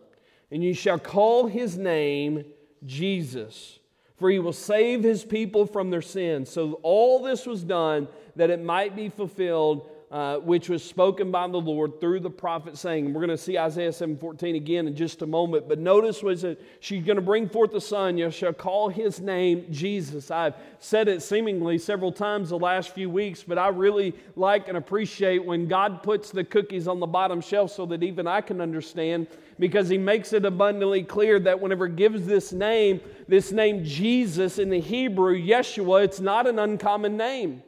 and 0.50 0.62
you 0.62 0.74
shall 0.74 0.98
call 0.98 1.46
his 1.46 1.76
name 1.76 2.44
Jesus 2.84 3.78
for 4.16 4.30
he 4.30 4.38
will 4.38 4.52
save 4.52 5.02
his 5.02 5.24
people 5.24 5.66
from 5.66 5.90
their 5.90 6.02
sins. 6.02 6.50
So 6.50 6.80
all 6.82 7.22
this 7.22 7.46
was 7.46 7.62
done 7.62 8.08
that 8.34 8.50
it 8.50 8.62
might 8.62 8.96
be 8.96 9.08
fulfilled 9.08 9.90
uh, 10.10 10.36
which 10.38 10.68
was 10.68 10.84
spoken 10.84 11.32
by 11.32 11.48
the 11.48 11.56
Lord 11.56 12.00
through 12.00 12.20
the 12.20 12.30
prophet, 12.30 12.78
saying, 12.78 13.12
we're 13.12 13.20
going 13.26 13.36
to 13.36 13.36
see 13.36 13.58
Isaiah 13.58 13.90
7:14 13.90 14.54
again 14.54 14.86
in 14.86 14.94
just 14.94 15.22
a 15.22 15.26
moment. 15.26 15.68
But 15.68 15.80
notice 15.80 16.22
was 16.22 16.42
that 16.42 16.60
she's 16.78 17.04
going 17.04 17.16
to 17.16 17.22
bring 17.22 17.48
forth 17.48 17.74
a 17.74 17.80
son. 17.80 18.16
You 18.16 18.30
shall 18.30 18.52
call 18.52 18.88
his 18.88 19.20
name 19.20 19.66
Jesus. 19.70 20.30
I've 20.30 20.54
said 20.78 21.08
it 21.08 21.22
seemingly 21.22 21.78
several 21.78 22.12
times 22.12 22.50
the 22.50 22.58
last 22.58 22.94
few 22.94 23.10
weeks, 23.10 23.42
but 23.42 23.58
I 23.58 23.68
really 23.68 24.14
like 24.36 24.68
and 24.68 24.76
appreciate 24.76 25.44
when 25.44 25.66
God 25.66 26.04
puts 26.04 26.30
the 26.30 26.44
cookies 26.44 26.86
on 26.86 27.00
the 27.00 27.06
bottom 27.06 27.40
shelf 27.40 27.72
so 27.72 27.84
that 27.86 28.04
even 28.04 28.28
I 28.28 28.42
can 28.42 28.60
understand 28.60 29.26
because 29.58 29.88
he 29.88 29.98
makes 29.98 30.32
it 30.32 30.44
abundantly 30.44 31.02
clear 31.02 31.40
that 31.40 31.60
whenever 31.60 31.88
gives 31.88 32.26
this 32.26 32.52
name, 32.52 33.00
this 33.26 33.52
name 33.52 33.84
Jesus 33.84 34.58
in 34.58 34.70
the 34.70 34.80
Hebrew, 34.80 35.36
Yeshua, 35.36 36.04
it's 36.04 36.20
not 36.20 36.46
an 36.46 36.58
uncommon 36.58 37.16
name. 37.16 37.62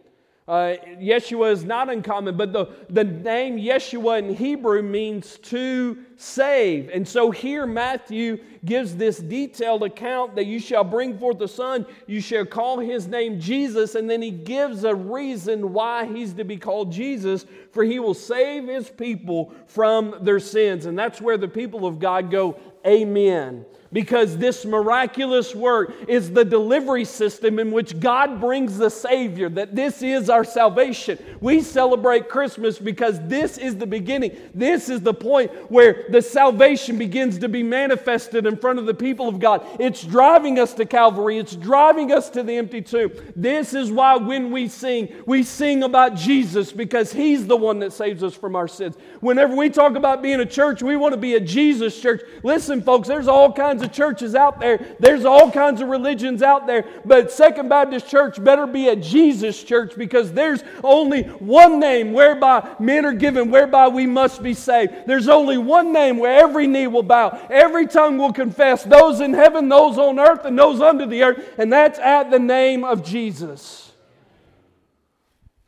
Uh, 0.48 0.76
Yeshua 0.98 1.52
is 1.52 1.62
not 1.62 1.90
uncommon, 1.90 2.34
but 2.34 2.54
the, 2.54 2.66
the 2.88 3.04
name 3.04 3.58
Yeshua 3.58 4.18
in 4.18 4.34
Hebrew 4.34 4.80
means 4.80 5.38
to 5.42 5.98
save. 6.16 6.88
And 6.88 7.06
so 7.06 7.30
here 7.30 7.66
Matthew 7.66 8.42
gives 8.64 8.96
this 8.96 9.18
detailed 9.18 9.82
account 9.82 10.36
that 10.36 10.46
you 10.46 10.58
shall 10.58 10.84
bring 10.84 11.18
forth 11.18 11.38
a 11.42 11.48
son, 11.48 11.84
you 12.06 12.22
shall 12.22 12.46
call 12.46 12.78
his 12.78 13.06
name 13.06 13.38
Jesus, 13.38 13.94
and 13.94 14.08
then 14.08 14.22
he 14.22 14.30
gives 14.30 14.84
a 14.84 14.94
reason 14.94 15.74
why 15.74 16.06
he's 16.06 16.32
to 16.32 16.44
be 16.44 16.56
called 16.56 16.92
Jesus, 16.92 17.44
for 17.70 17.84
he 17.84 17.98
will 17.98 18.14
save 18.14 18.66
his 18.68 18.88
people 18.88 19.52
from 19.66 20.16
their 20.22 20.40
sins. 20.40 20.86
And 20.86 20.98
that's 20.98 21.20
where 21.20 21.36
the 21.36 21.46
people 21.46 21.84
of 21.84 21.98
God 21.98 22.30
go, 22.30 22.58
Amen 22.86 23.66
because 23.92 24.36
this 24.36 24.64
miraculous 24.64 25.54
work 25.54 25.94
is 26.08 26.30
the 26.30 26.44
delivery 26.44 27.04
system 27.04 27.58
in 27.58 27.70
which 27.70 27.98
God 28.00 28.40
brings 28.40 28.76
the 28.76 28.90
Savior, 28.90 29.48
that 29.50 29.74
this 29.74 30.02
is 30.02 30.28
our 30.28 30.44
salvation. 30.44 31.18
We 31.40 31.62
celebrate 31.62 32.28
Christmas 32.28 32.78
because 32.78 33.20
this 33.26 33.58
is 33.58 33.76
the 33.76 33.86
beginning. 33.86 34.36
This 34.54 34.88
is 34.88 35.00
the 35.00 35.14
point 35.14 35.50
where 35.70 36.04
the 36.10 36.22
salvation 36.22 36.98
begins 36.98 37.38
to 37.38 37.48
be 37.48 37.62
manifested 37.62 38.46
in 38.46 38.56
front 38.56 38.78
of 38.78 38.86
the 38.86 38.94
people 38.94 39.28
of 39.28 39.40
God. 39.40 39.66
It's 39.80 40.04
driving 40.04 40.58
us 40.58 40.74
to 40.74 40.84
Calvary, 40.84 41.38
it's 41.38 41.56
driving 41.56 42.12
us 42.12 42.30
to 42.30 42.42
the 42.42 42.56
empty 42.56 42.82
tomb. 42.82 43.12
This 43.34 43.74
is 43.74 43.90
why 43.90 44.16
when 44.16 44.50
we 44.50 44.68
sing, 44.68 45.12
we 45.26 45.42
sing 45.42 45.82
about 45.82 46.14
Jesus 46.14 46.72
because 46.72 47.12
He's 47.12 47.46
the 47.46 47.56
one 47.56 47.78
that 47.80 47.92
saves 47.92 48.22
us 48.22 48.34
from 48.34 48.56
our 48.56 48.68
sins. 48.68 48.96
Whenever 49.20 49.54
we 49.54 49.70
talk 49.70 49.96
about 49.96 50.22
being 50.22 50.40
a 50.40 50.46
church, 50.46 50.82
we 50.82 50.96
want 50.96 51.14
to 51.14 51.20
be 51.20 51.34
a 51.34 51.40
Jesus 51.40 52.00
church. 52.00 52.22
Listen, 52.42 52.82
folks, 52.82 53.08
there's 53.08 53.28
all 53.28 53.52
kinds 53.52 53.77
kinds 53.78 53.88
of 53.88 53.94
churches 53.94 54.34
out 54.34 54.60
there. 54.60 54.78
There's 54.98 55.24
all 55.24 55.50
kinds 55.50 55.80
of 55.80 55.88
religions 55.88 56.42
out 56.42 56.66
there. 56.66 56.84
But 57.04 57.30
Second 57.30 57.68
Baptist 57.68 58.08
Church 58.08 58.42
better 58.42 58.66
be 58.66 58.88
a 58.88 58.96
Jesus 58.96 59.62
church 59.62 59.94
because 59.96 60.32
there's 60.32 60.62
only 60.82 61.22
one 61.22 61.78
name 61.78 62.12
whereby 62.12 62.76
men 62.78 63.04
are 63.04 63.12
given, 63.12 63.50
whereby 63.50 63.88
we 63.88 64.06
must 64.06 64.42
be 64.42 64.54
saved. 64.54 65.06
There's 65.06 65.28
only 65.28 65.58
one 65.58 65.92
name 65.92 66.18
where 66.18 66.38
every 66.40 66.66
knee 66.66 66.86
will 66.86 67.02
bow, 67.02 67.46
every 67.50 67.86
tongue 67.86 68.18
will 68.18 68.32
confess, 68.32 68.82
those 68.84 69.20
in 69.20 69.32
heaven, 69.32 69.68
those 69.68 69.98
on 69.98 70.18
earth, 70.18 70.44
and 70.44 70.58
those 70.58 70.80
under 70.80 71.06
the 71.06 71.22
earth, 71.22 71.58
and 71.58 71.72
that's 71.72 71.98
at 71.98 72.30
the 72.30 72.38
name 72.38 72.84
of 72.84 73.04
Jesus. 73.04 73.92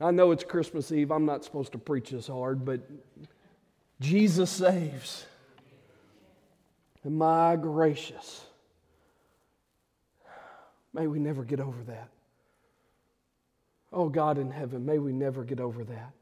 I 0.00 0.10
know 0.10 0.30
it's 0.30 0.44
Christmas 0.44 0.90
Eve. 0.92 1.10
I'm 1.10 1.26
not 1.26 1.44
supposed 1.44 1.72
to 1.72 1.78
preach 1.78 2.10
this 2.10 2.26
hard, 2.26 2.64
but 2.64 2.80
Jesus 4.00 4.50
saves. 4.50 5.26
My 7.04 7.56
gracious, 7.56 8.44
may 10.92 11.06
we 11.06 11.18
never 11.18 11.44
get 11.44 11.60
over 11.60 11.82
that. 11.84 12.08
Oh, 13.92 14.08
God 14.08 14.38
in 14.38 14.50
heaven, 14.50 14.84
may 14.84 14.98
we 14.98 15.12
never 15.12 15.42
get 15.42 15.60
over 15.60 15.82
that. 15.84 16.12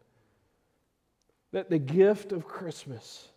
That 1.52 1.68
the 1.68 1.78
gift 1.78 2.32
of 2.32 2.46
Christmas, 2.46 3.28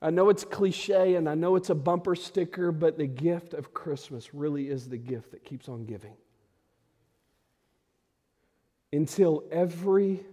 I 0.00 0.10
know 0.10 0.28
it's 0.28 0.44
cliche 0.44 1.16
and 1.16 1.28
I 1.28 1.34
know 1.34 1.56
it's 1.56 1.70
a 1.70 1.74
bumper 1.74 2.14
sticker, 2.14 2.70
but 2.70 2.96
the 2.96 3.06
gift 3.06 3.52
of 3.52 3.74
Christmas 3.74 4.32
really 4.32 4.68
is 4.68 4.88
the 4.88 4.98
gift 4.98 5.32
that 5.32 5.44
keeps 5.44 5.68
on 5.68 5.84
giving. 5.84 6.16
Until 8.92 9.44
every 9.50 10.24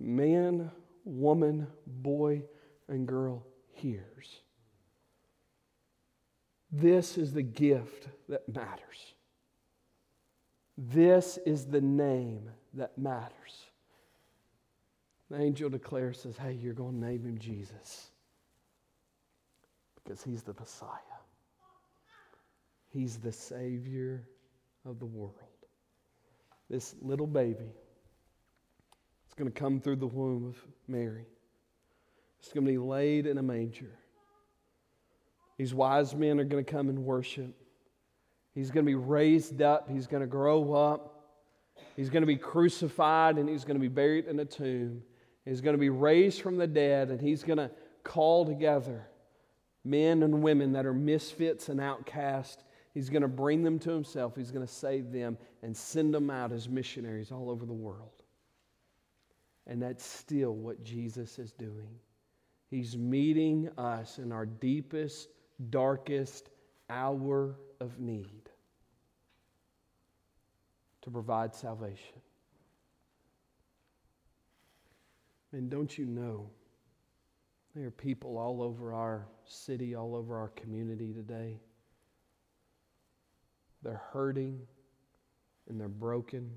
man, 0.00 0.70
woman, 1.04 1.66
boy, 1.86 2.42
and 2.88 3.06
girl 3.06 3.44
hears 3.72 4.40
this 6.76 7.16
is 7.16 7.32
the 7.32 7.42
gift 7.42 8.08
that 8.28 8.48
matters. 8.52 9.14
This 10.76 11.38
is 11.46 11.66
the 11.66 11.80
name 11.80 12.50
that 12.74 12.98
matters. 12.98 13.66
The 15.30 15.40
angel 15.40 15.70
declares, 15.70 16.20
says, 16.20 16.36
Hey, 16.36 16.52
you're 16.52 16.74
going 16.74 17.00
to 17.00 17.06
name 17.06 17.24
him 17.24 17.38
Jesus 17.38 18.08
because 19.94 20.22
he's 20.22 20.42
the 20.42 20.54
Messiah. 20.58 20.88
He's 22.88 23.18
the 23.18 23.32
Savior 23.32 24.24
of 24.84 24.98
the 24.98 25.06
world. 25.06 25.34
This 26.68 26.94
little 27.00 27.26
baby 27.26 27.72
is 29.28 29.34
going 29.36 29.50
to 29.50 29.58
come 29.58 29.80
through 29.80 29.96
the 29.96 30.06
womb 30.06 30.46
of 30.46 30.56
Mary. 30.88 31.26
It's 32.40 32.52
going 32.52 32.66
to 32.66 32.72
be 32.72 32.78
laid 32.78 33.26
in 33.26 33.38
a 33.38 33.42
manger. 33.42 33.96
These 35.56 35.74
wise 35.74 36.14
men 36.14 36.40
are 36.40 36.44
going 36.44 36.64
to 36.64 36.70
come 36.70 36.88
and 36.88 37.04
worship. 37.04 37.54
He's 38.54 38.70
going 38.70 38.84
to 38.84 38.90
be 38.90 38.94
raised 38.94 39.62
up. 39.62 39.88
He's 39.90 40.06
going 40.06 40.22
to 40.22 40.26
grow 40.26 40.74
up. 40.74 41.14
He's 41.96 42.10
going 42.10 42.22
to 42.22 42.26
be 42.26 42.36
crucified 42.36 43.36
and 43.36 43.48
he's 43.48 43.64
going 43.64 43.76
to 43.76 43.80
be 43.80 43.88
buried 43.88 44.26
in 44.26 44.38
a 44.40 44.44
tomb. 44.44 45.02
He's 45.44 45.60
going 45.60 45.74
to 45.74 45.80
be 45.80 45.90
raised 45.90 46.40
from 46.40 46.56
the 46.56 46.66
dead 46.66 47.10
and 47.10 47.20
he's 47.20 47.42
going 47.42 47.58
to 47.58 47.70
call 48.02 48.44
together 48.44 49.06
men 49.84 50.22
and 50.22 50.42
women 50.42 50.72
that 50.72 50.86
are 50.86 50.94
misfits 50.94 51.68
and 51.68 51.80
outcasts. 51.80 52.62
He's 52.94 53.10
going 53.10 53.22
to 53.22 53.28
bring 53.28 53.62
them 53.62 53.78
to 53.80 53.90
himself. 53.90 54.36
He's 54.36 54.50
going 54.50 54.66
to 54.66 54.72
save 54.72 55.12
them 55.12 55.36
and 55.62 55.76
send 55.76 56.14
them 56.14 56.30
out 56.30 56.52
as 56.52 56.68
missionaries 56.68 57.32
all 57.32 57.50
over 57.50 57.66
the 57.66 57.72
world. 57.72 58.22
And 59.66 59.82
that's 59.82 60.04
still 60.04 60.54
what 60.54 60.82
Jesus 60.84 61.38
is 61.38 61.52
doing. 61.52 61.98
He's 62.70 62.96
meeting 62.96 63.68
us 63.78 64.18
in 64.18 64.32
our 64.32 64.46
deepest 64.46 65.28
darkest 65.70 66.50
hour 66.90 67.56
of 67.80 67.98
need 67.98 68.50
to 71.02 71.10
provide 71.10 71.54
salvation. 71.54 72.20
And 75.52 75.70
don't 75.70 75.96
you 75.96 76.06
know, 76.06 76.50
there 77.74 77.86
are 77.86 77.90
people 77.90 78.38
all 78.38 78.62
over 78.62 78.92
our 78.92 79.26
city, 79.44 79.94
all 79.94 80.14
over 80.14 80.36
our 80.36 80.48
community 80.48 81.12
today. 81.12 81.60
They're 83.82 84.02
hurting 84.12 84.60
and 85.68 85.80
they're 85.80 85.88
broken 85.88 86.50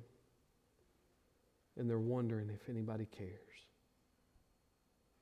and 1.78 1.90
they're 1.90 2.00
wondering 2.00 2.50
if 2.50 2.70
anybody 2.70 3.06
cares. 3.06 3.32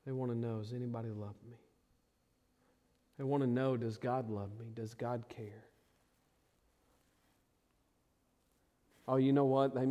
They 0.05 0.11
want 0.11 0.31
to 0.31 0.37
know, 0.37 0.59
does 0.59 0.73
anybody 0.73 1.09
love 1.09 1.35
me? 1.49 1.57
They 3.17 3.23
want 3.23 3.43
to 3.43 3.47
know 3.49 3.77
does 3.77 3.97
God 3.97 4.29
love 4.29 4.49
me? 4.59 4.65
Does 4.73 4.93
God 4.93 5.23
care? 5.29 5.63
Oh, 9.07 9.17
you 9.17 9.31
know 9.31 9.45
what? 9.45 9.75
They, 9.75 9.87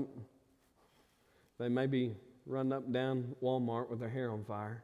they 1.58 1.68
may 1.68 1.86
be 1.86 2.16
running 2.46 2.72
up 2.72 2.84
and 2.84 2.92
down 2.92 3.34
Walmart 3.42 3.88
with 3.88 4.00
their 4.00 4.08
hair 4.08 4.30
on 4.32 4.44
fire. 4.44 4.82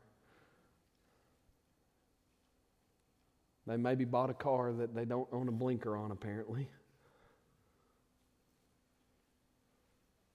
They 3.66 3.76
maybe 3.76 4.04
bought 4.04 4.30
a 4.30 4.34
car 4.34 4.72
that 4.72 4.94
they 4.94 5.04
don't 5.04 5.28
own 5.32 5.48
a 5.48 5.52
blinker 5.52 5.96
on, 5.96 6.10
apparently. 6.10 6.68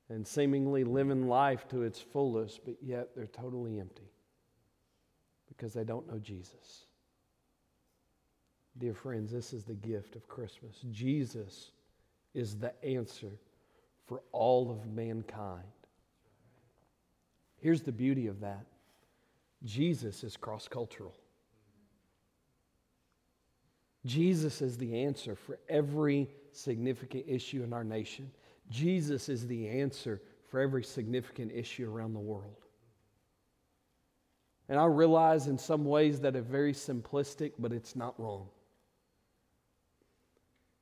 And 0.10 0.28
seemingly 0.28 0.84
living 0.84 1.28
life 1.28 1.68
to 1.70 1.82
its 1.82 2.00
fullest, 2.00 2.64
but 2.64 2.76
yet 2.82 3.10
they're 3.16 3.26
totally 3.26 3.80
empty 3.80 4.12
because 5.48 5.74
they 5.74 5.84
don't 5.84 6.08
know 6.08 6.20
Jesus. 6.20 6.86
Dear 8.78 8.94
friends, 8.94 9.32
this 9.32 9.54
is 9.54 9.64
the 9.64 9.74
gift 9.74 10.16
of 10.16 10.28
Christmas. 10.28 10.76
Jesus 10.92 11.72
is 12.34 12.58
the 12.58 12.74
answer 12.84 13.32
for 14.06 14.22
all 14.32 14.70
of 14.70 14.86
mankind. 14.92 15.64
Here's 17.62 17.82
the 17.82 17.92
beauty 17.92 18.28
of 18.28 18.42
that 18.42 18.66
Jesus 19.64 20.24
is 20.24 20.38
cross 20.38 20.68
cultural. 20.68 21.16
Jesus 24.06 24.62
is 24.62 24.78
the 24.78 25.04
answer 25.04 25.36
for 25.36 25.58
every 25.68 26.30
significant 26.52 27.26
issue 27.28 27.64
in 27.64 27.74
our 27.74 27.84
nation. 27.84 28.30
Jesus 28.70 29.30
is 29.30 29.48
the 29.48 29.68
answer 29.68 30.22
for 30.48 30.60
every 30.60 30.84
significant 30.84 31.52
issue 31.52 31.90
around 31.90 32.14
the 32.14 32.20
world. 32.20 32.66
And 34.70 34.80
I 34.80 34.86
realize 34.86 35.48
in 35.48 35.58
some 35.58 35.86
ways 35.86 36.20
that 36.22 36.36
it's 36.36 36.48
very 36.48 36.74
simplistic, 36.74 37.54
but 37.58 37.72
it's 37.72 37.96
not 37.96 38.20
wrong. 38.20 38.48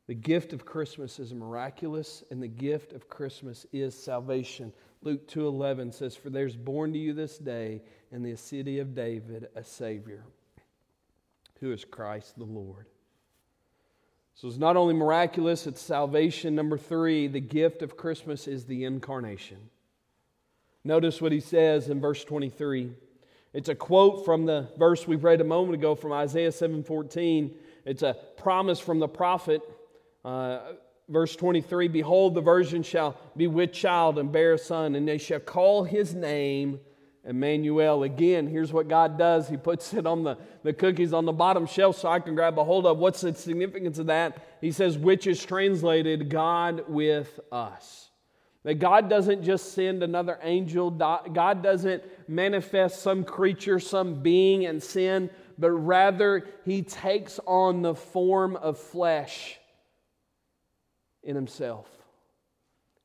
The 0.07 0.13
gift 0.13 0.51
of 0.51 0.65
Christmas 0.65 1.17
is 1.19 1.33
miraculous, 1.33 2.23
and 2.29 2.43
the 2.43 2.47
gift 2.47 2.91
of 2.91 3.07
Christmas 3.07 3.65
is 3.71 3.95
salvation. 3.95 4.73
Luke 5.01 5.27
2:11 5.27 5.91
says, 5.91 6.15
"For 6.15 6.29
there's 6.29 6.57
born 6.57 6.91
to 6.93 6.99
you 6.99 7.13
this 7.13 7.37
day 7.37 7.81
in 8.11 8.21
the 8.23 8.35
city 8.35 8.79
of 8.79 8.95
David 8.95 9.49
a 9.55 9.63
Savior, 9.63 10.25
who 11.59 11.71
is 11.71 11.85
Christ 11.85 12.37
the 12.37 12.43
Lord." 12.43 12.87
So 14.33 14.47
it's 14.47 14.57
not 14.57 14.75
only 14.75 14.93
miraculous, 14.93 15.67
it's 15.67 15.81
salvation. 15.81 16.55
Number 16.55 16.77
three, 16.77 17.27
the 17.27 17.39
gift 17.39 17.81
of 17.81 17.95
Christmas 17.95 18.47
is 18.47 18.65
the 18.65 18.83
incarnation. 18.83 19.69
Notice 20.83 21.21
what 21.21 21.31
he 21.31 21.39
says 21.39 21.87
in 21.87 22.01
verse 22.01 22.25
23. 22.25 22.93
It's 23.53 23.69
a 23.69 23.75
quote 23.75 24.25
from 24.25 24.45
the 24.45 24.67
verse 24.77 25.07
we 25.07 25.15
read 25.15 25.39
a 25.39 25.45
moment 25.45 25.75
ago 25.75 25.95
from 25.95 26.11
Isaiah 26.11 26.51
7:14. 26.51 27.57
It's 27.85 28.01
a 28.01 28.17
promise 28.35 28.79
from 28.79 28.99
the 28.99 29.07
prophet 29.07 29.61
uh, 30.25 30.59
verse 31.09 31.35
23 31.35 31.87
Behold, 31.87 32.35
the 32.35 32.41
virgin 32.41 32.83
shall 32.83 33.17
be 33.35 33.47
with 33.47 33.73
child 33.73 34.17
and 34.19 34.31
bear 34.31 34.53
a 34.53 34.57
son, 34.57 34.95
and 34.95 35.07
they 35.07 35.17
shall 35.17 35.39
call 35.39 35.83
his 35.83 36.13
name 36.13 36.79
Emmanuel. 37.25 38.03
Again, 38.03 38.47
here's 38.47 38.73
what 38.73 38.87
God 38.87 39.17
does 39.17 39.47
He 39.47 39.57
puts 39.57 39.93
it 39.93 40.05
on 40.05 40.23
the, 40.23 40.37
the 40.63 40.73
cookies 40.73 41.13
on 41.13 41.25
the 41.25 41.31
bottom 41.31 41.65
shelf 41.65 41.97
so 41.97 42.09
I 42.09 42.19
can 42.19 42.35
grab 42.35 42.57
a 42.59 42.63
hold 42.63 42.85
of. 42.85 42.97
What's 42.97 43.21
the 43.21 43.33
significance 43.33 43.97
of 43.97 44.07
that? 44.07 44.37
He 44.61 44.71
says, 44.71 44.97
which 44.97 45.27
is 45.27 45.43
translated 45.43 46.29
God 46.29 46.83
with 46.87 47.39
us. 47.51 48.09
That 48.63 48.75
God 48.75 49.09
doesn't 49.09 49.43
just 49.43 49.73
send 49.73 50.03
another 50.03 50.39
angel, 50.41 50.89
God 50.89 51.61
doesn't 51.61 52.03
manifest 52.29 53.01
some 53.01 53.25
creature, 53.25 53.77
some 53.77 54.21
being 54.21 54.65
and 54.65 54.81
sin, 54.81 55.29
but 55.57 55.71
rather 55.71 56.47
He 56.63 56.81
takes 56.81 57.39
on 57.45 57.81
the 57.81 57.93
form 57.93 58.55
of 58.55 58.79
flesh 58.79 59.59
in 61.23 61.35
himself. 61.35 61.87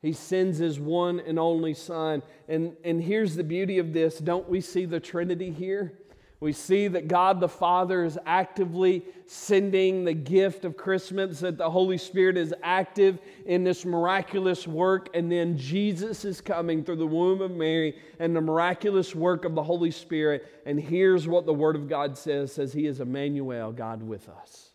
He 0.01 0.13
sends 0.13 0.59
his 0.59 0.79
one 0.79 1.21
and 1.21 1.39
only 1.39 1.75
Son. 1.75 2.23
And, 2.49 2.77
and 2.85 3.03
here's 3.03 3.35
the 3.35 3.45
beauty 3.45 3.79
of 3.79 3.93
this 3.93 4.19
don't 4.19 4.49
we 4.49 4.61
see 4.61 4.85
the 4.85 5.01
Trinity 5.01 5.51
here? 5.51 5.99
We 6.41 6.53
see 6.53 6.87
that 6.87 7.09
God 7.09 7.41
the 7.41 7.49
Father 7.49 8.05
is 8.05 8.17
actively 8.25 9.05
sending 9.27 10.05
the 10.05 10.15
gift 10.15 10.65
of 10.65 10.77
Christmas, 10.77 11.41
that 11.41 11.59
the 11.59 11.69
Holy 11.69 11.99
Spirit 11.99 12.37
is 12.37 12.55
active 12.63 13.19
in 13.45 13.65
this 13.65 13.85
miraculous 13.85 14.65
work, 14.65 15.09
and 15.15 15.33
then 15.33 15.59
Jesus 15.59 16.25
is 16.25 16.41
coming 16.41 16.85
through 16.85 16.97
the 16.97 17.07
womb 17.07 17.41
of 17.41 17.51
Mary 17.51 17.99
and 18.21 18.37
the 18.37 18.41
miraculous 18.41 19.17
work 19.17 19.45
of 19.45 19.57
the 19.57 19.63
Holy 19.65 19.91
Spirit. 19.91 20.47
And 20.65 20.79
here's 20.79 21.27
what 21.27 21.45
the 21.45 21.53
Word 21.53 21.75
of 21.75 21.89
God 21.89 22.17
says 22.17 22.53
says 22.53 22.73
He 22.73 22.87
is 22.87 23.01
Emmanuel, 23.01 23.73
God 23.73 24.01
with 24.01 24.29
us 24.29 24.68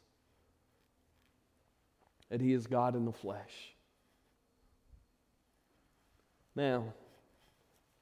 that 2.34 2.42
he 2.42 2.52
is 2.52 2.66
God 2.66 2.96
in 2.96 3.06
the 3.06 3.12
flesh. 3.12 3.76
Now, 6.56 6.86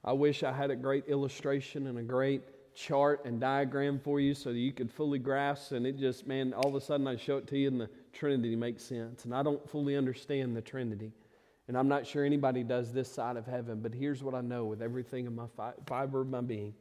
I 0.02 0.14
wish 0.14 0.42
I 0.42 0.52
had 0.52 0.70
a 0.70 0.74
great 0.74 1.06
illustration 1.06 1.86
and 1.86 1.98
a 1.98 2.02
great 2.02 2.40
chart 2.74 3.26
and 3.26 3.38
diagram 3.38 4.00
for 4.02 4.20
you 4.20 4.32
so 4.32 4.50
that 4.50 4.58
you 4.58 4.72
could 4.72 4.90
fully 4.90 5.18
grasp. 5.18 5.72
And 5.72 5.86
it 5.86 5.98
just, 5.98 6.26
man, 6.26 6.54
all 6.54 6.66
of 6.66 6.74
a 6.74 6.80
sudden 6.80 7.06
I 7.06 7.16
show 7.16 7.36
it 7.36 7.46
to 7.48 7.58
you 7.58 7.68
and 7.68 7.78
the 7.78 7.90
Trinity 8.14 8.56
makes 8.56 8.82
sense. 8.82 9.26
And 9.26 9.34
I 9.34 9.42
don't 9.42 9.68
fully 9.68 9.98
understand 9.98 10.56
the 10.56 10.62
Trinity. 10.62 11.12
And 11.68 11.76
I'm 11.76 11.88
not 11.88 12.06
sure 12.06 12.24
anybody 12.24 12.62
does 12.62 12.90
this 12.90 13.12
side 13.12 13.36
of 13.36 13.44
heaven, 13.44 13.80
but 13.82 13.92
here's 13.92 14.22
what 14.22 14.34
I 14.34 14.40
know 14.40 14.64
with 14.64 14.80
everything 14.80 15.26
in 15.26 15.36
my 15.36 15.48
fi- 15.58 15.74
fiber 15.84 16.22
of 16.22 16.28
my 16.28 16.40
being 16.40 16.72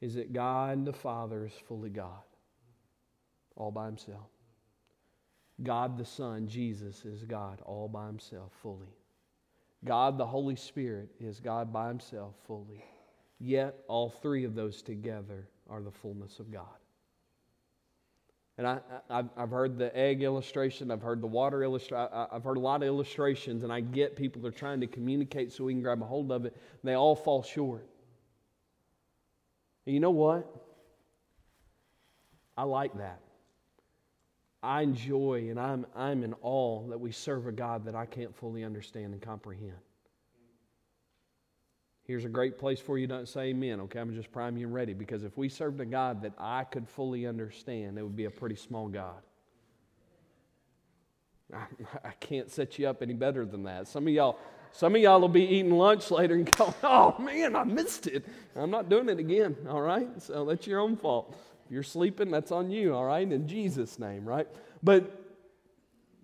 is 0.00 0.14
that 0.14 0.32
God 0.32 0.86
the 0.86 0.94
Father 0.94 1.44
is 1.44 1.52
fully 1.68 1.90
God, 1.90 2.24
all 3.56 3.70
by 3.70 3.84
himself. 3.84 4.35
God 5.62 5.96
the 5.96 6.04
Son, 6.04 6.46
Jesus, 6.46 7.04
is 7.04 7.24
God 7.24 7.60
all 7.64 7.88
by 7.88 8.06
himself 8.06 8.52
fully. 8.62 8.94
God 9.84 10.18
the 10.18 10.26
Holy 10.26 10.56
Spirit 10.56 11.10
is 11.20 11.40
God 11.40 11.72
by 11.72 11.88
himself 11.88 12.34
fully. 12.46 12.84
Yet 13.38 13.76
all 13.88 14.10
three 14.10 14.44
of 14.44 14.54
those 14.54 14.82
together 14.82 15.48
are 15.68 15.82
the 15.82 15.90
fullness 15.90 16.38
of 16.38 16.50
God. 16.50 16.66
And 18.58 18.66
I, 18.66 19.24
have 19.36 19.50
heard 19.50 19.78
the 19.78 19.94
egg 19.94 20.22
illustration, 20.22 20.90
I've 20.90 21.02
heard 21.02 21.20
the 21.20 21.26
water 21.26 21.62
illustration, 21.62 22.08
I've 22.32 22.42
heard 22.42 22.56
a 22.56 22.60
lot 22.60 22.82
of 22.82 22.88
illustrations, 22.88 23.64
and 23.64 23.72
I 23.72 23.80
get 23.80 24.16
people 24.16 24.46
are 24.46 24.50
trying 24.50 24.80
to 24.80 24.86
communicate 24.86 25.52
so 25.52 25.64
we 25.64 25.74
can 25.74 25.82
grab 25.82 26.00
a 26.00 26.06
hold 26.06 26.32
of 26.32 26.46
it. 26.46 26.56
They 26.82 26.94
all 26.94 27.14
fall 27.14 27.42
short. 27.42 27.86
And 29.84 29.94
you 29.94 30.00
know 30.00 30.10
what? 30.10 30.50
I 32.56 32.62
like 32.62 32.96
that. 32.96 33.20
I 34.62 34.82
enjoy 34.82 35.48
and 35.50 35.60
I'm, 35.60 35.86
I'm 35.94 36.24
in 36.24 36.34
awe 36.42 36.88
that 36.88 36.98
we 36.98 37.12
serve 37.12 37.46
a 37.46 37.52
God 37.52 37.84
that 37.84 37.94
I 37.94 38.06
can't 38.06 38.34
fully 38.34 38.64
understand 38.64 39.12
and 39.12 39.22
comprehend. 39.22 39.76
Here's 42.04 42.24
a 42.24 42.28
great 42.28 42.56
place 42.56 42.78
for 42.78 42.98
you 42.98 43.08
to 43.08 43.26
say 43.26 43.46
amen, 43.48 43.80
okay? 43.80 43.98
I'm 43.98 44.14
just 44.14 44.30
priming 44.30 44.60
you 44.60 44.68
ready 44.68 44.94
because 44.94 45.24
if 45.24 45.36
we 45.36 45.48
served 45.48 45.80
a 45.80 45.84
God 45.84 46.22
that 46.22 46.32
I 46.38 46.62
could 46.64 46.88
fully 46.88 47.26
understand, 47.26 47.98
it 47.98 48.02
would 48.02 48.16
be 48.16 48.26
a 48.26 48.30
pretty 48.30 48.54
small 48.54 48.88
God. 48.88 49.22
I, 51.52 51.64
I 52.04 52.10
can't 52.20 52.50
set 52.50 52.78
you 52.78 52.88
up 52.88 53.02
any 53.02 53.12
better 53.12 53.44
than 53.44 53.64
that. 53.64 53.88
Some 53.88 54.06
of 54.06 54.12
y'all, 54.12 54.38
some 54.72 54.94
of 54.94 55.00
y'all 55.00 55.20
will 55.20 55.28
be 55.28 55.44
eating 55.44 55.72
lunch 55.72 56.10
later 56.12 56.34
and 56.34 56.56
go, 56.56 56.72
oh 56.84 57.16
man, 57.18 57.56
I 57.56 57.64
missed 57.64 58.06
it. 58.06 58.24
I'm 58.54 58.70
not 58.70 58.88
doing 58.88 59.08
it 59.08 59.18
again, 59.18 59.56
all 59.68 59.82
right? 59.82 60.08
So 60.22 60.44
that's 60.44 60.66
your 60.66 60.80
own 60.80 60.96
fault. 60.96 61.36
If 61.66 61.72
you're 61.72 61.82
sleeping, 61.82 62.30
that's 62.30 62.52
on 62.52 62.70
you, 62.70 62.94
all 62.94 63.04
right? 63.04 63.30
In 63.30 63.46
Jesus' 63.46 63.98
name, 63.98 64.24
right? 64.24 64.46
But 64.82 65.26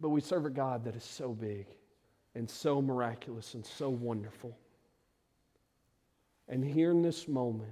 but 0.02 0.08
we 0.08 0.20
serve 0.20 0.46
a 0.46 0.50
God 0.50 0.84
that 0.84 0.96
is 0.96 1.04
so 1.04 1.32
big 1.32 1.66
and 2.34 2.50
so 2.50 2.82
miraculous 2.82 3.54
and 3.54 3.64
so 3.64 3.88
wonderful. 3.88 4.58
And 6.48 6.64
here 6.64 6.90
in 6.90 7.02
this 7.02 7.28
moment, 7.28 7.70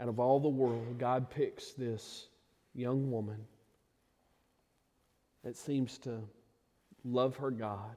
out 0.00 0.08
of 0.08 0.18
all 0.18 0.40
the 0.40 0.48
world, 0.48 0.98
God 0.98 1.28
picks 1.28 1.72
this 1.72 2.28
young 2.74 3.10
woman 3.10 3.44
that 5.44 5.54
seems 5.56 5.98
to 5.98 6.18
love 7.04 7.36
her 7.36 7.50
God 7.50 7.96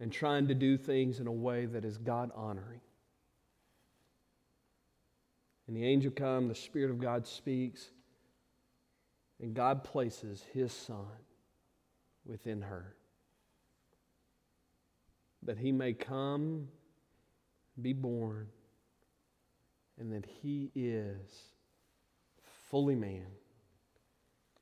and 0.00 0.10
trying 0.10 0.48
to 0.48 0.54
do 0.54 0.78
things 0.78 1.20
in 1.20 1.26
a 1.26 1.32
way 1.32 1.66
that 1.66 1.84
is 1.84 1.98
God 1.98 2.30
honoring. 2.34 2.80
And 5.70 5.76
the 5.76 5.86
angel 5.86 6.10
comes, 6.10 6.48
the 6.48 6.54
Spirit 6.56 6.90
of 6.90 6.98
God 6.98 7.28
speaks, 7.28 7.90
and 9.40 9.54
God 9.54 9.84
places 9.84 10.44
His 10.52 10.72
Son 10.72 11.06
within 12.26 12.60
her. 12.62 12.96
That 15.44 15.58
He 15.58 15.70
may 15.70 15.92
come, 15.92 16.66
be 17.80 17.92
born, 17.92 18.48
and 19.96 20.12
that 20.12 20.26
He 20.42 20.72
is 20.74 21.52
fully 22.68 22.96
man, 22.96 23.28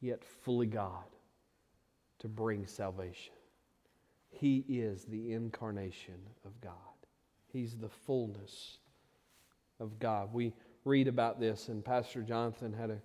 yet 0.03 0.23
fully 0.23 0.67
God, 0.67 1.07
to 2.19 2.29
bring 2.29 2.67
salvation. 2.67 3.33
He 4.29 4.63
is 4.69 5.07
the 5.07 5.33
incarnation 5.33 6.21
of 6.45 6.61
God. 6.61 6.75
He's 7.51 7.79
the 7.79 7.89
fullness 7.89 8.77
of 9.81 9.99
God. 9.99 10.35
We 10.35 10.53
read 10.89 11.07
about 11.07 11.39
this, 11.39 11.69
and 11.69 11.85
Pastor 11.85 12.23
Jonathan 12.23 12.73
had 12.73 12.91
a 12.91 12.99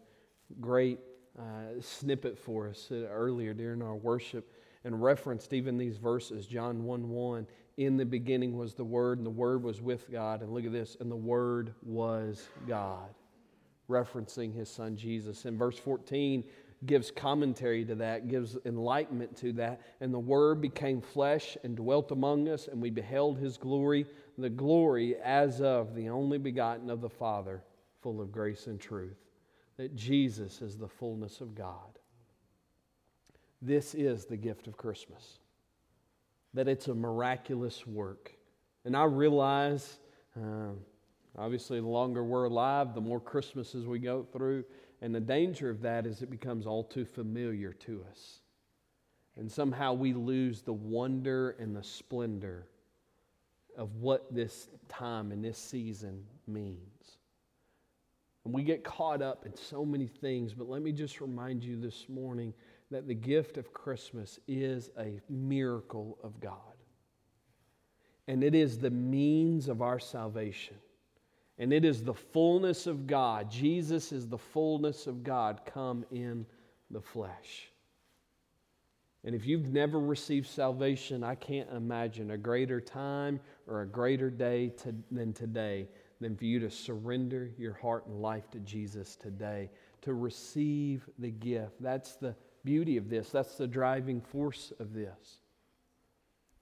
great 0.61 0.99
uh, 1.37 1.81
snippet 1.81 2.39
for 2.39 2.69
us 2.69 2.87
uh, 2.91 2.95
earlier 3.09 3.53
during 3.53 3.81
our 3.81 3.95
worship 3.95 4.51
and 4.85 5.03
referenced 5.03 5.53
even 5.53 5.77
these 5.77 5.97
verses 5.97 6.47
John 6.47 6.83
1 6.83 7.09
1. 7.09 7.47
In 7.77 7.97
the 7.97 8.05
beginning 8.05 8.55
was 8.55 8.73
the 8.73 8.83
Word, 8.83 9.17
and 9.17 9.25
the 9.25 9.31
Word 9.31 9.63
was 9.63 9.81
with 9.81 10.09
God. 10.11 10.41
And 10.41 10.53
look 10.53 10.65
at 10.65 10.71
this, 10.71 10.95
and 10.99 11.11
the 11.11 11.15
Word 11.15 11.73
was 11.81 12.47
God, 12.67 13.09
referencing 13.89 14.53
his 14.53 14.69
son 14.69 14.95
Jesus. 14.95 15.45
In 15.45 15.57
verse 15.57 15.77
14, 15.77 16.43
gives 16.85 17.11
commentary 17.11 17.85
to 17.85 17.95
that, 17.95 18.27
gives 18.27 18.57
enlightenment 18.65 19.35
to 19.37 19.53
that. 19.53 19.81
And 20.01 20.13
the 20.13 20.19
Word 20.19 20.61
became 20.61 21.01
flesh 21.01 21.57
and 21.63 21.75
dwelt 21.75 22.11
among 22.11 22.49
us, 22.49 22.67
and 22.67 22.81
we 22.81 22.89
beheld 22.89 23.37
His 23.37 23.57
glory, 23.57 24.05
the 24.37 24.49
glory 24.49 25.15
as 25.17 25.61
of 25.61 25.95
the 25.95 26.09
only 26.09 26.37
begotten 26.37 26.89
of 26.89 27.01
the 27.01 27.09
Father, 27.09 27.63
full 28.03 28.21
of 28.21 28.31
grace 28.31 28.67
and 28.67 28.79
truth. 28.79 29.17
That 29.77 29.95
Jesus 29.95 30.61
is 30.61 30.77
the 30.77 30.87
fullness 30.87 31.41
of 31.41 31.55
God. 31.55 31.97
This 33.61 33.95
is 33.95 34.25
the 34.25 34.37
gift 34.37 34.67
of 34.67 34.77
Christmas, 34.77 35.39
that 36.53 36.67
it's 36.67 36.89
a 36.89 36.93
miraculous 36.93 37.87
work. 37.87 38.33
And 38.85 38.95
I 38.95 39.05
realize, 39.05 39.99
uh, 40.37 40.73
obviously, 41.37 41.79
the 41.79 41.87
longer 41.87 42.23
we're 42.23 42.43
alive, 42.43 42.93
the 42.93 43.01
more 43.01 43.21
Christmases 43.21 43.87
we 43.87 43.99
go 43.99 44.27
through. 44.33 44.65
And 45.01 45.15
the 45.15 45.21
danger 45.21 45.69
of 45.69 45.81
that 45.81 46.05
is 46.05 46.21
it 46.21 46.29
becomes 46.29 46.67
all 46.67 46.83
too 46.83 47.05
familiar 47.05 47.73
to 47.73 48.05
us. 48.11 48.41
And 49.37 49.51
somehow 49.51 49.93
we 49.93 50.13
lose 50.13 50.61
the 50.61 50.73
wonder 50.73 51.51
and 51.51 51.75
the 51.75 51.83
splendor 51.83 52.67
of 53.77 53.95
what 53.95 54.33
this 54.33 54.67
time 54.89 55.31
and 55.31 55.43
this 55.43 55.57
season 55.57 56.23
means. 56.47 56.92
And 58.45 58.53
we 58.53 58.63
get 58.63 58.83
caught 58.83 59.21
up 59.21 59.45
in 59.45 59.55
so 59.55 59.85
many 59.85 60.07
things, 60.07 60.53
but 60.53 60.67
let 60.67 60.81
me 60.81 60.91
just 60.91 61.21
remind 61.21 61.63
you 61.63 61.79
this 61.79 62.07
morning 62.09 62.53
that 62.91 63.07
the 63.07 63.13
gift 63.13 63.57
of 63.57 63.73
Christmas 63.73 64.39
is 64.47 64.89
a 64.99 65.19
miracle 65.29 66.17
of 66.23 66.39
God. 66.39 66.57
And 68.27 68.43
it 68.43 68.53
is 68.55 68.77
the 68.77 68.89
means 68.89 69.67
of 69.67 69.81
our 69.81 69.99
salvation. 69.99 70.75
And 71.57 71.71
it 71.71 71.85
is 71.85 72.03
the 72.03 72.13
fullness 72.13 72.87
of 72.87 73.07
God. 73.07 73.49
Jesus 73.49 74.11
is 74.11 74.27
the 74.27 74.37
fullness 74.37 75.07
of 75.07 75.23
God 75.23 75.61
come 75.65 76.05
in 76.11 76.45
the 76.89 77.01
flesh. 77.01 77.69
And 79.25 79.33
if 79.33 79.45
you've 79.45 79.71
never 79.71 79.99
received 79.99 80.47
salvation, 80.47 81.23
I 81.23 81.35
can't 81.35 81.69
imagine 81.71 82.31
a 82.31 82.37
greater 82.37 82.81
time 82.81 83.39
or 83.67 83.81
a 83.81 83.87
greater 83.87 84.29
day 84.29 84.69
to, 84.83 84.93
than 85.11 85.31
today 85.31 85.87
than 86.21 86.35
for 86.35 86.45
you 86.45 86.59
to 86.59 86.69
surrender 86.69 87.49
your 87.57 87.73
heart 87.73 88.05
and 88.07 88.21
life 88.21 88.49
to 88.51 88.59
Jesus 88.59 89.15
today, 89.15 89.69
to 90.01 90.13
receive 90.13 91.07
the 91.19 91.31
gift. 91.31 91.81
That's 91.81 92.15
the 92.15 92.35
beauty 92.63 92.97
of 92.97 93.09
this, 93.09 93.29
that's 93.29 93.55
the 93.55 93.67
driving 93.67 94.21
force 94.21 94.71
of 94.79 94.93
this. 94.93 95.39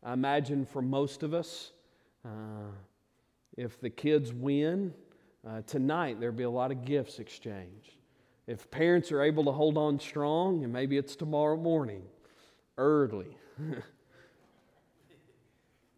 I 0.04 0.14
imagine 0.14 0.66
for 0.66 0.82
most 0.82 1.22
of 1.22 1.34
us, 1.34 1.72
uh, 2.26 2.72
if 3.56 3.80
the 3.80 3.90
kids 3.90 4.34
win 4.34 4.94
uh, 5.48 5.62
tonight, 5.68 6.20
there'll 6.20 6.36
be 6.36 6.44
a 6.44 6.50
lot 6.50 6.72
of 6.72 6.86
gifts 6.86 7.20
exchanged. 7.20 7.96
If 8.48 8.70
parents 8.72 9.12
are 9.12 9.22
able 9.22 9.44
to 9.46 9.52
hold 9.52 9.78
on 9.78 10.00
strong, 10.00 10.64
and 10.64 10.74
maybe 10.74 10.98
it's 10.98 11.16
tomorrow 11.16 11.58
morning, 11.58 12.04
early. 12.78 13.38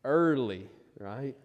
early, 0.03 0.69
right? 0.99 1.35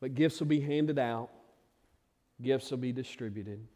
But 0.00 0.14
gifts 0.14 0.40
will 0.40 0.46
be 0.46 0.60
handed 0.60 0.98
out, 0.98 1.30
gifts 2.40 2.70
will 2.70 2.78
be 2.78 2.92
distributed. 2.92 3.66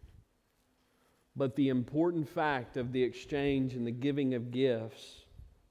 But 1.36 1.56
the 1.56 1.68
important 1.68 2.28
fact 2.28 2.76
of 2.76 2.92
the 2.92 3.02
exchange 3.02 3.74
and 3.74 3.86
the 3.86 3.92
giving 3.92 4.34
of 4.34 4.50
gifts 4.50 5.24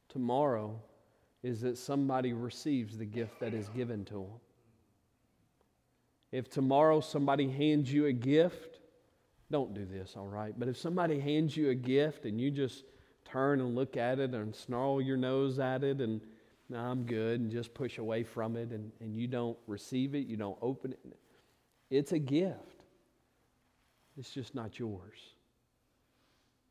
tomorrow 0.10 0.80
is 1.42 1.62
that 1.62 1.78
somebody 1.78 2.34
receives 2.34 2.98
the 2.98 3.06
gift 3.06 3.40
that 3.40 3.54
is 3.54 3.68
given 3.70 4.06
to 4.06 4.14
them. 4.14 4.40
If 6.32 6.50
tomorrow 6.50 7.00
somebody 7.00 7.50
hands 7.50 7.92
you 7.94 8.08
a 8.08 8.14
gift, 8.14 8.80
don't 9.52 9.74
do 9.74 9.86
this, 9.86 10.16
all 10.18 10.28
right? 10.28 10.54
But 10.58 10.68
if 10.68 10.78
somebody 10.78 11.20
hands 11.20 11.56
you 11.56 11.70
a 11.70 11.76
gift 11.76 12.26
and 12.26 12.42
you 12.42 12.50
just 12.50 12.86
turn 13.24 13.60
and 13.60 13.76
look 13.76 13.98
at 13.98 14.20
it 14.20 14.34
and 14.34 14.56
snarl 14.56 15.02
your 15.02 15.18
nose 15.18 15.60
at 15.60 15.84
it 15.84 16.02
and 16.02 16.22
no, 16.74 16.80
I'm 16.80 17.04
good, 17.04 17.40
and 17.40 17.52
just 17.52 17.74
push 17.74 18.00
away 18.00 18.24
from 18.24 18.56
it, 18.56 18.72
and, 18.72 18.92
and 19.00 19.16
you 19.16 19.28
don't 19.28 19.58
receive 19.68 20.16
it, 20.16 20.26
you 20.26 20.36
don't 20.36 20.58
open 20.60 20.92
it. 20.92 21.18
It's 21.92 22.12
a 22.12 22.20
gift, 22.20 22.82
it's 24.18 24.32
just 24.32 24.56
not 24.56 24.80
yours. 24.80 25.20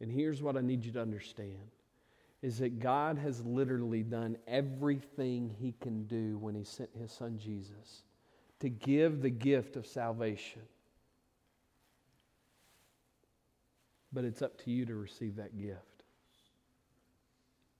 And 0.00 0.11
here's 0.11 0.42
what 0.42 0.57
I 0.57 0.61
need 0.61 0.84
you 0.84 0.90
to 0.92 1.00
understand 1.00 1.70
is 2.42 2.59
that 2.59 2.80
God 2.80 3.16
has 3.18 3.46
literally 3.46 4.03
done 4.03 4.36
everything 4.48 5.55
he 5.61 5.74
can 5.80 6.03
do 6.07 6.36
when 6.38 6.57
he 6.57 6.64
sent 6.64 6.90
his 7.00 7.12
son 7.12 7.38
Jesus 7.38 8.03
to 8.59 8.68
give 8.68 9.22
the 9.22 9.30
gift 9.30 9.76
of 9.76 9.86
salvation. 9.86 10.62
But 14.12 14.24
it's 14.24 14.42
up 14.42 14.61
to 14.64 14.72
you 14.72 14.84
to 14.86 14.96
receive 14.96 15.36
that 15.36 15.57
gift. 15.57 15.91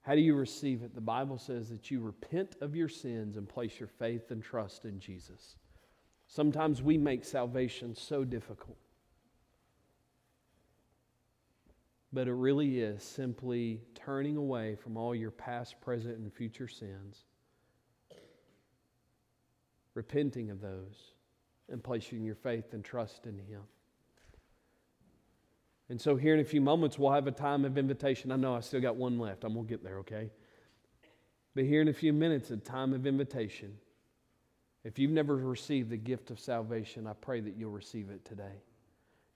How 0.03 0.17
do 0.17 0.21
you 0.21 0.35
receive 0.35 0.83
it? 0.83 0.95
The 0.95 1.01
Bible 1.01 1.39
says 1.39 1.69
that 1.71 1.91
you 1.91 2.01
repent 2.01 2.57
of 2.61 2.75
your 2.75 2.89
sins 2.89 3.37
and 3.37 3.49
place 3.49 3.79
your 3.79 3.89
faith 3.89 4.31
and 4.33 4.43
trust 4.43 4.85
in 4.85 4.99
Jesus. 4.99 5.57
Sometimes 6.27 6.83
we 6.83 6.99
make 6.99 7.25
salvation 7.25 7.95
so 7.95 8.25
difficult. 8.25 8.79
But 12.13 12.27
it 12.27 12.33
really 12.33 12.81
is 12.81 13.03
simply 13.03 13.81
turning 13.95 14.37
away 14.37 14.75
from 14.75 14.97
all 14.97 15.15
your 15.15 15.31
past, 15.31 15.81
present, 15.81 16.19
and 16.19 16.33
future 16.33 16.69
sins, 16.69 17.25
repenting 19.95 20.51
of 20.51 20.61
those, 20.61 21.15
and 21.71 21.83
placing 21.83 22.25
your 22.25 22.35
faith 22.35 22.75
and 22.75 22.85
trust 22.85 23.27
in 23.27 23.39
Him. 23.39 23.63
And 25.93 26.01
so, 26.01 26.17
here 26.17 26.33
in 26.33 26.41
a 26.41 26.45
few 26.45 26.63
moments, 26.63 26.99
we'll 26.99 27.13
have 27.13 27.27
a 27.27 27.31
time 27.31 27.67
of 27.67 27.77
invitation. 27.77 28.33
I 28.33 28.37
know 28.37 28.55
I 28.55 28.61
still 28.61 28.81
got 28.81 28.97
one 28.97 29.19
left. 29.19 29.45
I'm 29.45 29.53
going 29.53 29.67
to 29.67 29.69
get 29.69 29.85
there, 29.85 29.99
okay? 29.99 30.31
But 31.55 31.65
here 31.65 31.83
in 31.83 31.89
a 31.89 31.93
few 31.93 32.15
minutes, 32.15 32.51
a 32.51 32.57
time 32.57 32.95
of 32.95 33.07
invitation. 33.07 33.77
If 34.85 34.99
you've 34.99 35.11
never 35.11 35.37
received 35.37 35.91
the 35.91 35.99
gift 35.99 36.31
of 36.31 36.41
salvation, 36.41 37.07
I 37.07 37.13
pray 37.13 37.41
that 37.41 37.59
you'll 37.59 37.73
receive 37.73 38.09
it 38.09 38.25
today. 38.25 38.63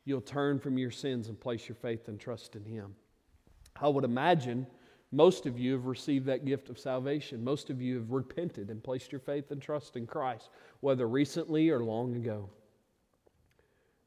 You'll 0.07 0.23
turn 0.23 0.59
from 0.59 0.79
your 0.79 0.91
sins 0.91 1.29
and 1.29 1.39
place 1.39 1.69
your 1.69 1.77
faith 1.77 2.09
and 2.09 2.19
trust 2.19 2.57
in 2.57 2.65
Him. 2.65 2.95
I 3.79 3.89
would 3.89 4.05
imagine 4.05 4.67
most 5.13 5.45
of 5.45 5.59
you 5.59 5.75
have 5.75 5.85
received 5.85 6.25
that 6.25 6.47
gift 6.47 6.71
of 6.71 6.79
salvation. 6.79 7.45
Most 7.45 7.69
of 7.69 7.83
you 7.83 7.97
have 7.97 8.13
repented 8.13 8.71
and 8.71 8.83
placed 8.83 9.13
your 9.13 9.21
faith 9.21 9.51
and 9.51 9.61
trust 9.61 9.95
in 9.95 10.07
Christ, 10.07 10.49
whether 10.81 11.07
recently 11.07 11.69
or 11.69 11.85
long 11.85 12.17
ago. 12.17 12.49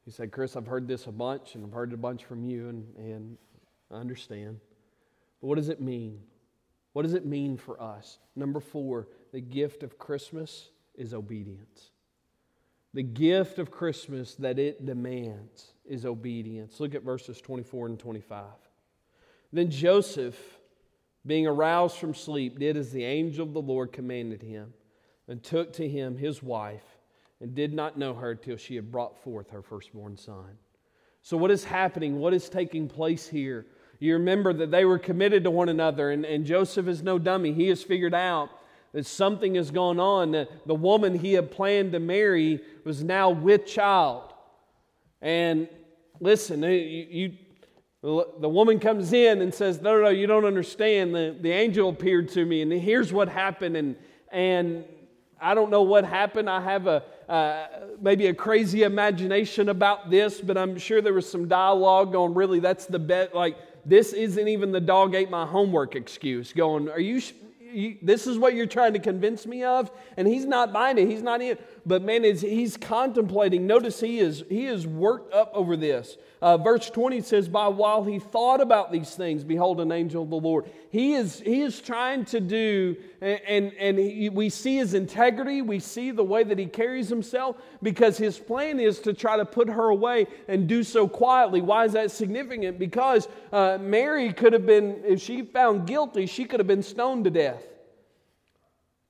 He 0.04 0.10
said, 0.10 0.32
Chris, 0.32 0.56
I've 0.56 0.66
heard 0.66 0.88
this 0.88 1.06
a 1.06 1.12
bunch, 1.12 1.54
and 1.54 1.64
I've 1.64 1.72
heard 1.72 1.92
it 1.92 1.94
a 1.94 1.98
bunch 1.98 2.24
from 2.24 2.42
you, 2.42 2.68
and, 2.68 2.96
and 2.96 3.38
I 3.90 3.96
understand. 3.96 4.58
But 5.40 5.48
what 5.48 5.56
does 5.56 5.68
it 5.68 5.80
mean? 5.80 6.20
What 6.92 7.02
does 7.02 7.14
it 7.14 7.26
mean 7.26 7.56
for 7.56 7.80
us? 7.80 8.18
Number 8.34 8.60
four, 8.60 9.08
the 9.32 9.40
gift 9.40 9.82
of 9.82 9.98
Christmas 9.98 10.70
is 10.94 11.14
obedience. 11.14 11.90
The 12.92 13.02
gift 13.02 13.58
of 13.58 13.70
Christmas 13.70 14.34
that 14.36 14.58
it 14.58 14.84
demands 14.84 15.72
is 15.84 16.04
obedience. 16.04 16.80
Look 16.80 16.94
at 16.94 17.04
verses 17.04 17.40
24 17.40 17.86
and 17.86 17.98
25. 17.98 18.44
Then 19.52 19.70
Joseph, 19.70 20.36
being 21.24 21.46
aroused 21.46 21.98
from 21.98 22.14
sleep, 22.14 22.58
did 22.58 22.76
as 22.76 22.90
the 22.90 23.04
angel 23.04 23.46
of 23.46 23.52
the 23.52 23.62
Lord 23.62 23.92
commanded 23.92 24.42
him, 24.42 24.74
and 25.28 25.42
took 25.42 25.72
to 25.74 25.88
him 25.88 26.16
his 26.16 26.42
wife 26.42 26.89
and 27.40 27.54
did 27.54 27.72
not 27.72 27.98
know 27.98 28.14
her 28.14 28.34
till 28.34 28.56
she 28.56 28.76
had 28.76 28.90
brought 28.90 29.22
forth 29.22 29.50
her 29.50 29.62
firstborn 29.62 30.16
son. 30.16 30.58
So, 31.22 31.36
what 31.36 31.50
is 31.50 31.64
happening? 31.64 32.18
What 32.18 32.34
is 32.34 32.48
taking 32.48 32.88
place 32.88 33.26
here? 33.28 33.66
You 33.98 34.14
remember 34.14 34.52
that 34.54 34.70
they 34.70 34.84
were 34.84 34.98
committed 34.98 35.44
to 35.44 35.50
one 35.50 35.68
another, 35.68 36.10
and, 36.10 36.24
and 36.24 36.46
Joseph 36.46 36.88
is 36.88 37.02
no 37.02 37.18
dummy. 37.18 37.52
He 37.52 37.68
has 37.68 37.82
figured 37.82 38.14
out 38.14 38.48
that 38.92 39.06
something 39.06 39.54
has 39.56 39.70
gone 39.70 40.00
on. 40.00 40.32
That 40.32 40.66
the 40.66 40.74
woman 40.74 41.18
he 41.18 41.34
had 41.34 41.50
planned 41.50 41.92
to 41.92 42.00
marry 42.00 42.60
was 42.84 43.04
now 43.04 43.30
with 43.30 43.66
child. 43.66 44.32
And 45.20 45.68
listen, 46.20 46.62
you, 46.62 46.70
you 46.70 47.32
the 48.02 48.48
woman 48.48 48.80
comes 48.80 49.12
in 49.12 49.42
and 49.42 49.52
says, 49.52 49.82
No, 49.82 50.00
no, 50.00 50.08
you 50.08 50.26
don't 50.26 50.46
understand. 50.46 51.14
The, 51.14 51.36
the 51.38 51.52
angel 51.52 51.90
appeared 51.90 52.30
to 52.30 52.44
me, 52.46 52.62
and 52.62 52.72
here's 52.72 53.12
what 53.12 53.28
happened. 53.28 53.76
And, 53.76 53.96
and 54.32 54.84
I 55.40 55.54
don't 55.54 55.70
know 55.70 55.82
what 55.82 56.04
happened. 56.04 56.50
I 56.50 56.60
have 56.60 56.86
a, 56.86 57.02
uh, 57.28 57.66
maybe 58.00 58.26
a 58.26 58.34
crazy 58.34 58.82
imagination 58.82 59.68
about 59.68 60.10
this, 60.10 60.40
but 60.40 60.58
I'm 60.58 60.78
sure 60.78 61.00
there 61.00 61.14
was 61.14 61.30
some 61.30 61.48
dialogue 61.48 62.12
going, 62.12 62.34
really, 62.34 62.60
that's 62.60 62.86
the 62.86 62.98
bet. 62.98 63.34
Like, 63.34 63.56
this 63.86 64.12
isn't 64.12 64.48
even 64.48 64.72
the 64.72 64.80
dog 64.80 65.14
ate 65.14 65.30
my 65.30 65.46
homework 65.46 65.96
excuse. 65.96 66.52
Going, 66.52 66.90
are 66.90 67.00
you, 67.00 67.22
you, 67.60 67.96
this 68.02 68.26
is 68.26 68.38
what 68.38 68.54
you're 68.54 68.66
trying 68.66 68.92
to 68.92 68.98
convince 68.98 69.46
me 69.46 69.64
of? 69.64 69.90
And 70.16 70.28
he's 70.28 70.44
not 70.44 70.72
buying 70.72 70.98
it. 70.98 71.08
He's 71.08 71.22
not 71.22 71.40
in. 71.40 71.56
But 71.86 72.02
man, 72.02 72.24
is 72.24 72.40
he's 72.40 72.76
contemplating. 72.76 73.66
Notice 73.66 74.00
he 74.00 74.18
is, 74.18 74.44
he 74.48 74.66
is 74.66 74.86
worked 74.86 75.32
up 75.32 75.50
over 75.54 75.76
this. 75.76 76.16
Uh, 76.42 76.56
verse 76.56 76.88
20 76.88 77.20
says, 77.20 77.48
By 77.48 77.68
while 77.68 78.04
he 78.04 78.18
thought 78.18 78.60
about 78.60 78.90
these 78.90 79.14
things, 79.14 79.44
behold, 79.44 79.80
an 79.80 79.92
angel 79.92 80.22
of 80.22 80.30
the 80.30 80.36
Lord. 80.36 80.70
He 80.90 81.12
is, 81.12 81.40
he 81.40 81.60
is 81.60 81.80
trying 81.80 82.24
to 82.26 82.40
do, 82.40 82.96
and, 83.20 83.72
and, 83.78 83.98
he, 83.98 84.28
we 84.30 84.48
see 84.48 84.76
his 84.76 84.94
integrity, 84.94 85.62
we 85.62 85.78
see 85.80 86.10
the 86.10 86.24
way 86.24 86.42
that 86.42 86.58
he 86.58 86.66
carries 86.66 87.08
himself, 87.08 87.56
because 87.82 88.16
his 88.16 88.38
plan 88.38 88.80
is 88.80 89.00
to 89.00 89.12
try 89.12 89.36
to 89.36 89.44
put 89.44 89.68
her 89.68 89.88
away 89.88 90.26
and 90.48 90.66
do 90.66 90.82
so 90.82 91.06
quietly. 91.06 91.60
Why 91.60 91.84
is 91.84 91.92
that 91.92 92.10
significant? 92.10 92.78
Because 92.78 93.28
uh, 93.52 93.78
Mary 93.80 94.32
could 94.32 94.52
have 94.52 94.66
been, 94.66 95.02
if 95.04 95.20
she 95.20 95.42
found 95.42 95.86
guilty, 95.86 96.26
she 96.26 96.44
could 96.44 96.60
have 96.60 96.66
been 96.66 96.82
stoned 96.82 97.24
to 97.24 97.30
death. 97.30 97.64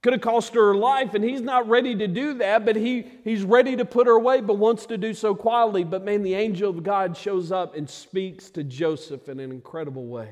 Could 0.03 0.15
have 0.15 0.23
cost 0.23 0.55
her 0.55 0.69
her 0.69 0.75
life, 0.75 1.13
and 1.13 1.23
he's 1.23 1.43
not 1.43 1.69
ready 1.69 1.95
to 1.95 2.09
do 2.09 2.35
that, 2.35 2.65
but 2.65 2.75
he, 2.75 3.07
he's 3.23 3.43
ready 3.43 3.77
to 3.77 3.85
put 3.85 4.07
her 4.07 4.15
away, 4.15 4.41
but 4.41 4.55
wants 4.55 4.87
to 4.87 4.97
do 4.97 5.13
so 5.13 5.35
quietly. 5.35 5.85
But 5.85 6.05
man, 6.05 6.23
the 6.23 6.35
angel 6.35 6.71
of 6.71 6.83
God 6.83 7.17
shows 7.17 7.53
up 7.53 7.77
and 7.77 7.89
speaks 7.89 8.49
to 8.51 8.65
Joseph 8.65 9.29
in 9.29 9.39
an 9.41 9.51
incredible 9.51 10.07
way. 10.07 10.31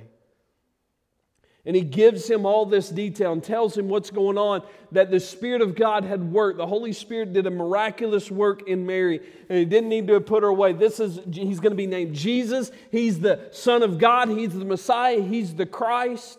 And 1.67 1.77
he 1.77 1.83
gives 1.83 2.27
him 2.27 2.47
all 2.47 2.65
this 2.65 2.89
detail 2.89 3.33
and 3.33 3.45
tells 3.45 3.77
him 3.77 3.91
what's 3.91 4.09
going 4.09 4.39
on 4.39 4.63
that 4.93 5.11
the 5.11 5.21
Spirit 5.21 5.61
of 5.61 5.75
God 5.75 6.03
had 6.03 6.33
worked. 6.33 6.57
The 6.57 6.67
Holy 6.67 6.95
Spirit 6.95 7.35
did 7.35 7.47
a 7.47 7.51
miraculous 7.51 8.31
work 8.31 8.67
in 8.67 8.87
Mary, 8.87 9.21
and 9.51 9.59
he 9.59 9.67
didn't 9.67 9.91
need 9.91 10.07
to 10.07 10.19
put 10.19 10.43
her 10.43 10.49
away. 10.49 10.73
This 10.73 10.99
is, 10.99 11.21
he's 11.31 11.61
going 11.61 11.73
to 11.73 11.77
be 11.77 11.87
named 11.87 12.15
Jesus. 12.15 12.71
He's 12.91 13.21
the 13.21 13.51
Son 13.53 13.83
of 13.83 13.99
God, 13.99 14.31
he's 14.31 14.55
the 14.55 14.65
Messiah, 14.65 15.21
he's 15.21 15.55
the 15.55 15.67
Christ. 15.67 16.39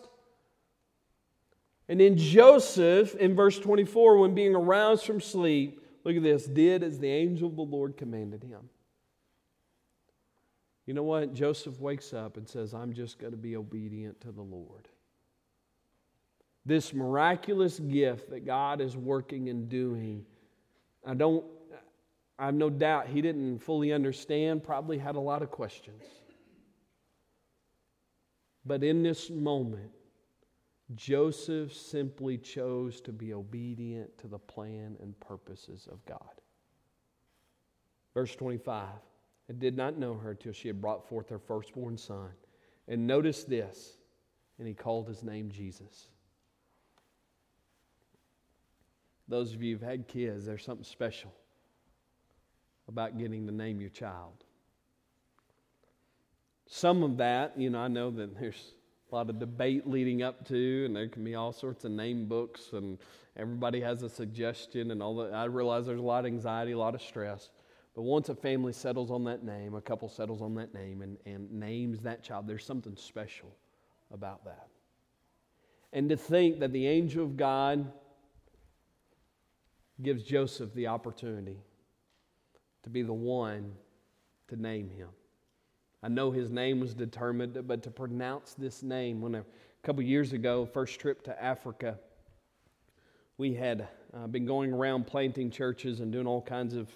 And 1.90 1.98
then 1.98 2.16
Joseph, 2.16 3.16
in 3.16 3.34
verse 3.34 3.58
24, 3.58 4.18
when 4.18 4.32
being 4.32 4.54
aroused 4.54 5.04
from 5.04 5.20
sleep, 5.20 5.84
look 6.04 6.14
at 6.14 6.22
this, 6.22 6.46
did 6.46 6.84
as 6.84 7.00
the 7.00 7.10
angel 7.10 7.48
of 7.48 7.56
the 7.56 7.62
Lord 7.62 7.96
commanded 7.96 8.44
him. 8.44 8.60
You 10.86 10.94
know 10.94 11.02
what? 11.02 11.34
Joseph 11.34 11.80
wakes 11.80 12.12
up 12.12 12.36
and 12.36 12.48
says, 12.48 12.74
I'm 12.74 12.92
just 12.92 13.18
going 13.18 13.32
to 13.32 13.36
be 13.36 13.56
obedient 13.56 14.20
to 14.20 14.30
the 14.30 14.40
Lord. 14.40 14.86
This 16.64 16.94
miraculous 16.94 17.80
gift 17.80 18.30
that 18.30 18.46
God 18.46 18.80
is 18.80 18.96
working 18.96 19.48
and 19.48 19.68
doing, 19.68 20.24
I 21.04 21.14
don't, 21.14 21.44
I 22.38 22.46
have 22.46 22.54
no 22.54 22.70
doubt 22.70 23.08
he 23.08 23.20
didn't 23.20 23.58
fully 23.58 23.92
understand, 23.92 24.62
probably 24.62 24.96
had 24.96 25.16
a 25.16 25.20
lot 25.20 25.42
of 25.42 25.50
questions. 25.50 26.04
But 28.64 28.84
in 28.84 29.02
this 29.02 29.28
moment, 29.28 29.90
Joseph 30.94 31.72
simply 31.72 32.36
chose 32.36 33.00
to 33.02 33.12
be 33.12 33.32
obedient 33.32 34.16
to 34.18 34.26
the 34.26 34.38
plan 34.38 34.96
and 35.00 35.18
purposes 35.20 35.88
of 35.90 36.04
God. 36.04 36.40
Verse 38.14 38.34
25 38.34 38.88
and 39.50 39.58
did 39.58 39.76
not 39.76 39.98
know 39.98 40.14
her 40.14 40.32
till 40.32 40.52
she 40.52 40.68
had 40.68 40.80
brought 40.80 41.08
forth 41.08 41.28
her 41.28 41.40
firstborn 41.40 41.98
son. 41.98 42.28
And 42.86 43.04
notice 43.04 43.42
this, 43.42 43.96
and 44.58 44.68
he 44.68 44.74
called 44.74 45.08
his 45.08 45.24
name 45.24 45.50
Jesus. 45.50 46.06
Those 49.26 49.52
of 49.52 49.60
you 49.60 49.74
who've 49.74 49.88
had 49.88 50.06
kids, 50.06 50.46
there's 50.46 50.64
something 50.64 50.84
special 50.84 51.32
about 52.86 53.18
getting 53.18 53.44
to 53.48 53.52
name 53.52 53.80
your 53.80 53.90
child. 53.90 54.44
Some 56.66 57.02
of 57.02 57.16
that, 57.16 57.58
you 57.58 57.70
know, 57.70 57.80
I 57.80 57.88
know 57.88 58.12
that 58.12 58.38
there's 58.38 58.74
a 59.12 59.14
lot 59.14 59.30
of 59.30 59.38
debate 59.38 59.86
leading 59.86 60.22
up 60.22 60.46
to, 60.48 60.84
and 60.86 60.94
there 60.94 61.08
can 61.08 61.24
be 61.24 61.34
all 61.34 61.52
sorts 61.52 61.84
of 61.84 61.90
name 61.90 62.26
books, 62.26 62.70
and 62.72 62.98
everybody 63.36 63.80
has 63.80 64.02
a 64.02 64.08
suggestion, 64.08 64.90
and 64.90 65.02
all 65.02 65.16
that. 65.16 65.34
I 65.34 65.44
realize 65.44 65.86
there's 65.86 65.98
a 65.98 66.02
lot 66.02 66.20
of 66.20 66.26
anxiety, 66.26 66.72
a 66.72 66.78
lot 66.78 66.94
of 66.94 67.02
stress. 67.02 67.50
But 67.94 68.02
once 68.02 68.28
a 68.28 68.34
family 68.34 68.72
settles 68.72 69.10
on 69.10 69.24
that 69.24 69.44
name, 69.44 69.74
a 69.74 69.80
couple 69.80 70.08
settles 70.08 70.40
on 70.40 70.54
that 70.54 70.72
name 70.72 71.02
and, 71.02 71.18
and 71.26 71.50
names 71.50 72.00
that 72.02 72.22
child, 72.22 72.46
there's 72.46 72.64
something 72.64 72.96
special 72.96 73.48
about 74.12 74.44
that. 74.44 74.68
And 75.92 76.08
to 76.08 76.16
think 76.16 76.60
that 76.60 76.72
the 76.72 76.86
angel 76.86 77.24
of 77.24 77.36
God 77.36 77.90
gives 80.00 80.22
Joseph 80.22 80.72
the 80.72 80.86
opportunity 80.86 81.58
to 82.84 82.90
be 82.90 83.02
the 83.02 83.12
one 83.12 83.72
to 84.48 84.56
name 84.56 84.88
him. 84.88 85.08
I 86.02 86.08
know 86.08 86.30
his 86.30 86.50
name 86.50 86.80
was 86.80 86.94
determined, 86.94 87.58
but 87.66 87.82
to 87.82 87.90
pronounce 87.90 88.54
this 88.54 88.82
name, 88.82 89.20
when 89.20 89.34
a 89.34 89.44
couple 89.82 90.02
years 90.02 90.32
ago, 90.32 90.64
first 90.64 90.98
trip 90.98 91.22
to 91.24 91.42
Africa, 91.42 91.98
we 93.36 93.52
had 93.52 93.86
uh, 94.14 94.26
been 94.26 94.46
going 94.46 94.72
around 94.72 95.06
planting 95.06 95.50
churches 95.50 96.00
and 96.00 96.10
doing 96.10 96.26
all 96.26 96.40
kinds 96.40 96.74
of 96.74 96.88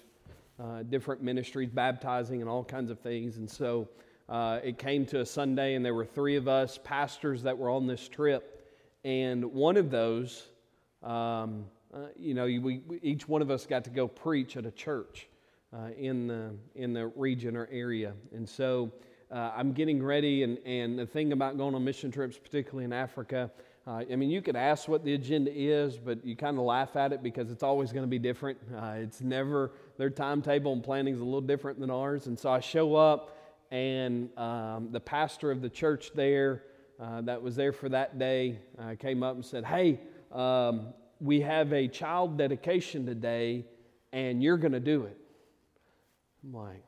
uh, 0.59 0.81
different 0.83 1.21
ministries, 1.21 1.69
baptizing 1.69 2.41
and 2.41 2.49
all 2.49 2.63
kinds 2.63 2.89
of 2.89 2.99
things. 2.99 3.37
And 3.37 3.47
so 3.47 3.87
uh, 4.27 4.59
it 4.63 4.79
came 4.79 5.05
to 5.07 5.21
a 5.21 5.25
Sunday, 5.25 5.75
and 5.75 5.85
there 5.85 5.93
were 5.93 6.05
three 6.05 6.35
of 6.35 6.47
us 6.47 6.79
pastors 6.83 7.43
that 7.43 7.55
were 7.55 7.69
on 7.69 7.85
this 7.85 8.09
trip. 8.09 8.73
And 9.03 9.45
one 9.53 9.77
of 9.77 9.91
those, 9.91 10.47
um, 11.03 11.65
uh, 11.93 12.07
you 12.17 12.33
know, 12.33 12.45
we, 12.45 12.59
we, 12.59 12.99
each 13.03 13.27
one 13.27 13.43
of 13.43 13.51
us 13.51 13.67
got 13.67 13.83
to 13.83 13.91
go 13.91 14.07
preach 14.07 14.57
at 14.57 14.65
a 14.65 14.71
church 14.71 15.27
uh, 15.75 15.89
in, 15.97 16.27
the, 16.27 16.51
in 16.75 16.93
the 16.93 17.07
region 17.15 17.55
or 17.57 17.67
area. 17.71 18.13
And 18.33 18.47
so 18.47 18.91
uh, 19.31 19.51
I'm 19.55 19.73
getting 19.73 20.01
ready, 20.01 20.43
and, 20.43 20.57
and 20.65 20.97
the 20.97 21.05
thing 21.05 21.33
about 21.33 21.57
going 21.57 21.75
on 21.75 21.83
mission 21.83 22.11
trips, 22.11 22.37
particularly 22.37 22.85
in 22.85 22.93
Africa, 22.93 23.51
uh, 23.87 24.03
I 24.11 24.15
mean, 24.15 24.31
you 24.31 24.41
could 24.41 24.55
ask 24.55 24.87
what 24.87 25.03
the 25.03 25.13
agenda 25.13 25.51
is, 25.53 25.97
but 25.97 26.25
you 26.25 26.35
kind 26.35 26.57
of 26.57 26.63
laugh 26.63 26.95
at 26.95 27.13
it 27.13 27.21
because 27.21 27.51
it's 27.51 27.61
always 27.61 27.91
going 27.91 28.03
to 28.03 28.09
be 28.09 28.17
different. 28.17 28.57
Uh, 28.75 28.95
it's 28.97 29.21
never, 29.21 29.73
their 29.97 30.09
timetable 30.09 30.73
and 30.73 30.83
planning 30.83 31.13
is 31.13 31.19
a 31.19 31.23
little 31.23 31.41
different 31.41 31.79
than 31.79 31.91
ours. 31.91 32.25
And 32.25 32.39
so 32.39 32.49
I 32.49 32.61
show 32.61 32.95
up, 32.95 33.37
and 33.69 34.35
um, 34.39 34.89
the 34.91 34.99
pastor 34.99 35.51
of 35.51 35.61
the 35.61 35.69
church 35.69 36.11
there 36.15 36.63
uh, 36.99 37.21
that 37.21 37.41
was 37.41 37.55
there 37.55 37.73
for 37.73 37.89
that 37.89 38.17
day 38.17 38.59
uh, 38.79 38.95
came 38.97 39.21
up 39.21 39.35
and 39.35 39.45
said, 39.45 39.65
Hey, 39.65 39.99
um, 40.31 40.93
we 41.19 41.41
have 41.41 41.71
a 41.73 41.87
child 41.87 42.37
dedication 42.37 43.05
today, 43.05 43.65
and 44.13 44.41
you're 44.41 44.57
going 44.57 44.71
to 44.71 44.79
do 44.79 45.03
it. 45.03 45.19
I'm 46.45 46.53
like, 46.53 46.83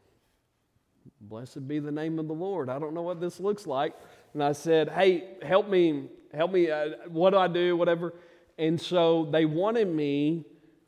Blessed 1.19 1.67
be 1.67 1.79
the 1.79 1.91
name 1.91 2.19
of 2.19 2.27
the 2.27 2.33
Lord. 2.33 2.69
I 2.69 2.77
don't 2.77 2.93
know 2.93 3.01
what 3.01 3.19
this 3.19 3.39
looks 3.39 3.65
like. 3.65 3.93
And 4.33 4.43
I 4.43 4.51
said, 4.51 4.89
Hey, 4.89 5.23
help 5.41 5.67
me 5.67 6.09
help 6.33 6.51
me, 6.51 6.69
uh, 6.69 6.89
what 7.09 7.31
do 7.31 7.37
I 7.37 7.47
do, 7.47 7.75
whatever. 7.75 8.13
And 8.57 8.79
so 8.79 9.27
they 9.31 9.45
wanted 9.45 9.87
me 9.87 10.45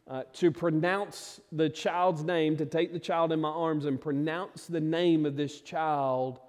uh, 0.08 0.24
to 0.34 0.52
pronounce 0.52 1.40
the 1.52 1.70
child's 1.70 2.24
name, 2.24 2.58
to 2.58 2.66
take 2.66 2.94
the 2.94 3.00
child 3.00 3.32
in 3.32 3.40
my 3.40 3.50
arms 3.50 3.86
and 3.86 4.00
pronounce 4.00 4.68
the 4.68 4.80
name 4.80 5.26
of 5.26 5.36
this 5.36 5.62
child 5.62 6.40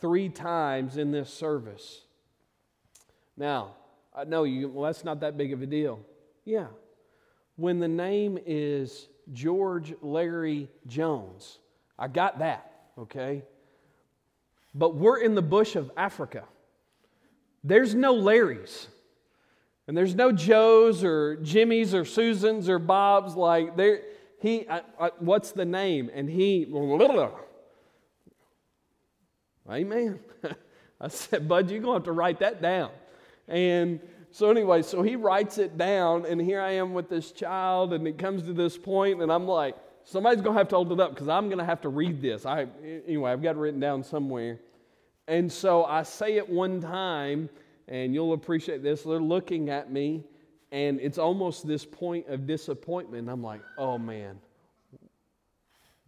three 0.00 0.28
times 0.28 0.96
in 0.96 1.10
this 1.10 1.32
service. 1.32 2.02
Now, 3.36 3.74
I 4.14 4.24
know 4.24 4.44
you, 4.44 4.68
well, 4.68 4.84
that's 4.84 5.04
not 5.04 5.20
that 5.20 5.36
big 5.36 5.52
of 5.52 5.62
a 5.62 5.66
deal. 5.66 6.00
Yeah. 6.44 6.66
When 7.56 7.78
the 7.78 7.88
name 7.88 8.38
is 8.44 9.08
George 9.32 9.94
Larry 10.02 10.68
Jones, 10.86 11.58
I 11.98 12.08
got 12.08 12.40
that, 12.40 12.72
okay? 12.98 13.42
But 14.74 14.94
we're 14.94 15.18
in 15.18 15.34
the 15.34 15.42
bush 15.42 15.76
of 15.76 15.90
Africa. 15.96 16.44
There's 17.62 17.94
no 17.94 18.14
Larrys. 18.14 18.86
And 19.86 19.96
there's 19.96 20.14
no 20.14 20.30
Joes 20.30 21.02
or 21.02 21.36
Jimmys 21.38 21.94
or 21.94 22.04
Susans 22.04 22.68
or 22.68 22.78
Bobs 22.78 23.34
like 23.34 23.76
there. 23.76 24.02
He, 24.40 24.68
I, 24.68 24.82
I, 24.98 25.10
what's 25.18 25.52
the 25.52 25.64
name? 25.64 26.10
And 26.14 26.30
he, 26.30 26.66
amen. 29.70 30.20
I 31.00 31.08
said, 31.08 31.48
Bud, 31.48 31.70
you're 31.70 31.80
going 31.80 31.90
to 31.90 31.94
have 31.94 32.04
to 32.04 32.12
write 32.12 32.38
that 32.38 32.62
down. 32.62 32.90
And 33.48 34.00
so, 34.30 34.50
anyway, 34.50 34.82
so 34.82 35.02
he 35.02 35.16
writes 35.16 35.58
it 35.58 35.76
down, 35.76 36.26
and 36.26 36.40
here 36.40 36.60
I 36.60 36.72
am 36.72 36.94
with 36.94 37.08
this 37.08 37.32
child, 37.32 37.92
and 37.92 38.06
it 38.06 38.18
comes 38.18 38.42
to 38.44 38.52
this 38.52 38.78
point, 38.78 39.22
and 39.22 39.32
I'm 39.32 39.46
like, 39.46 39.76
somebody's 40.04 40.40
going 40.40 40.54
to 40.54 40.58
have 40.58 40.68
to 40.68 40.76
hold 40.76 40.92
it 40.92 41.00
up 41.00 41.10
because 41.10 41.28
I'm 41.28 41.46
going 41.46 41.58
to 41.58 41.64
have 41.64 41.80
to 41.82 41.88
read 41.88 42.20
this. 42.22 42.46
I, 42.46 42.66
anyway, 43.06 43.32
I've 43.32 43.42
got 43.42 43.56
it 43.56 43.58
written 43.58 43.80
down 43.80 44.02
somewhere. 44.02 44.58
And 45.28 45.50
so 45.50 45.84
I 45.84 46.02
say 46.02 46.36
it 46.36 46.48
one 46.48 46.80
time, 46.80 47.48
and 47.88 48.14
you'll 48.14 48.32
appreciate 48.32 48.82
this. 48.82 49.02
They're 49.02 49.20
looking 49.20 49.68
at 49.68 49.90
me, 49.90 50.24
and 50.72 51.00
it's 51.00 51.18
almost 51.18 51.66
this 51.66 51.84
point 51.84 52.28
of 52.28 52.46
disappointment. 52.46 53.28
I'm 53.28 53.42
like, 53.42 53.62
oh 53.78 53.98
man, 53.98 54.38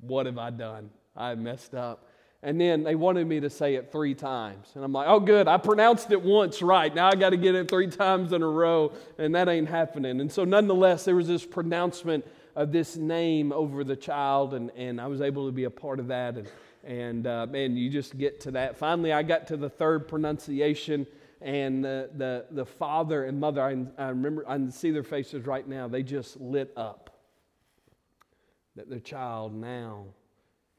what 0.00 0.26
have 0.26 0.38
I 0.38 0.50
done? 0.50 0.90
I 1.16 1.34
messed 1.34 1.74
up. 1.74 2.08
And 2.44 2.60
then 2.60 2.82
they 2.82 2.96
wanted 2.96 3.26
me 3.28 3.38
to 3.40 3.50
say 3.50 3.76
it 3.76 3.92
three 3.92 4.14
times. 4.14 4.72
And 4.74 4.84
I'm 4.84 4.92
like, 4.92 5.06
oh, 5.08 5.20
good, 5.20 5.46
I 5.46 5.58
pronounced 5.58 6.10
it 6.10 6.20
once 6.20 6.60
right. 6.60 6.92
Now 6.92 7.08
I 7.08 7.14
got 7.14 7.30
to 7.30 7.36
get 7.36 7.54
it 7.54 7.68
three 7.68 7.86
times 7.86 8.32
in 8.32 8.42
a 8.42 8.48
row, 8.48 8.92
and 9.16 9.34
that 9.36 9.48
ain't 9.48 9.68
happening. 9.68 10.20
And 10.20 10.30
so, 10.30 10.44
nonetheless, 10.44 11.04
there 11.04 11.14
was 11.14 11.28
this 11.28 11.46
pronouncement 11.46 12.26
of 12.56 12.72
this 12.72 12.96
name 12.96 13.52
over 13.52 13.84
the 13.84 13.94
child, 13.94 14.54
and, 14.54 14.70
and 14.76 15.00
I 15.00 15.06
was 15.06 15.20
able 15.20 15.46
to 15.46 15.52
be 15.52 15.64
a 15.64 15.70
part 15.70 16.00
of 16.00 16.08
that. 16.08 16.36
And 16.36 16.48
and 16.84 17.26
uh, 17.26 17.46
man, 17.46 17.76
you 17.76 17.90
just 17.90 18.18
get 18.18 18.40
to 18.40 18.52
that. 18.52 18.76
Finally, 18.76 19.12
I 19.12 19.22
got 19.22 19.46
to 19.48 19.56
the 19.56 19.70
third 19.70 20.08
pronunciation, 20.08 21.06
and 21.40 21.84
the, 21.84 22.10
the, 22.16 22.46
the 22.50 22.66
father 22.66 23.24
and 23.24 23.38
mother, 23.38 23.62
I, 23.62 24.02
I 24.02 24.08
remember, 24.08 24.44
I 24.48 24.68
see 24.70 24.90
their 24.90 25.04
faces 25.04 25.46
right 25.46 25.66
now, 25.66 25.88
they 25.88 26.02
just 26.02 26.40
lit 26.40 26.72
up. 26.76 27.10
That 28.74 28.88
their 28.88 29.00
child 29.00 29.54
now 29.54 30.06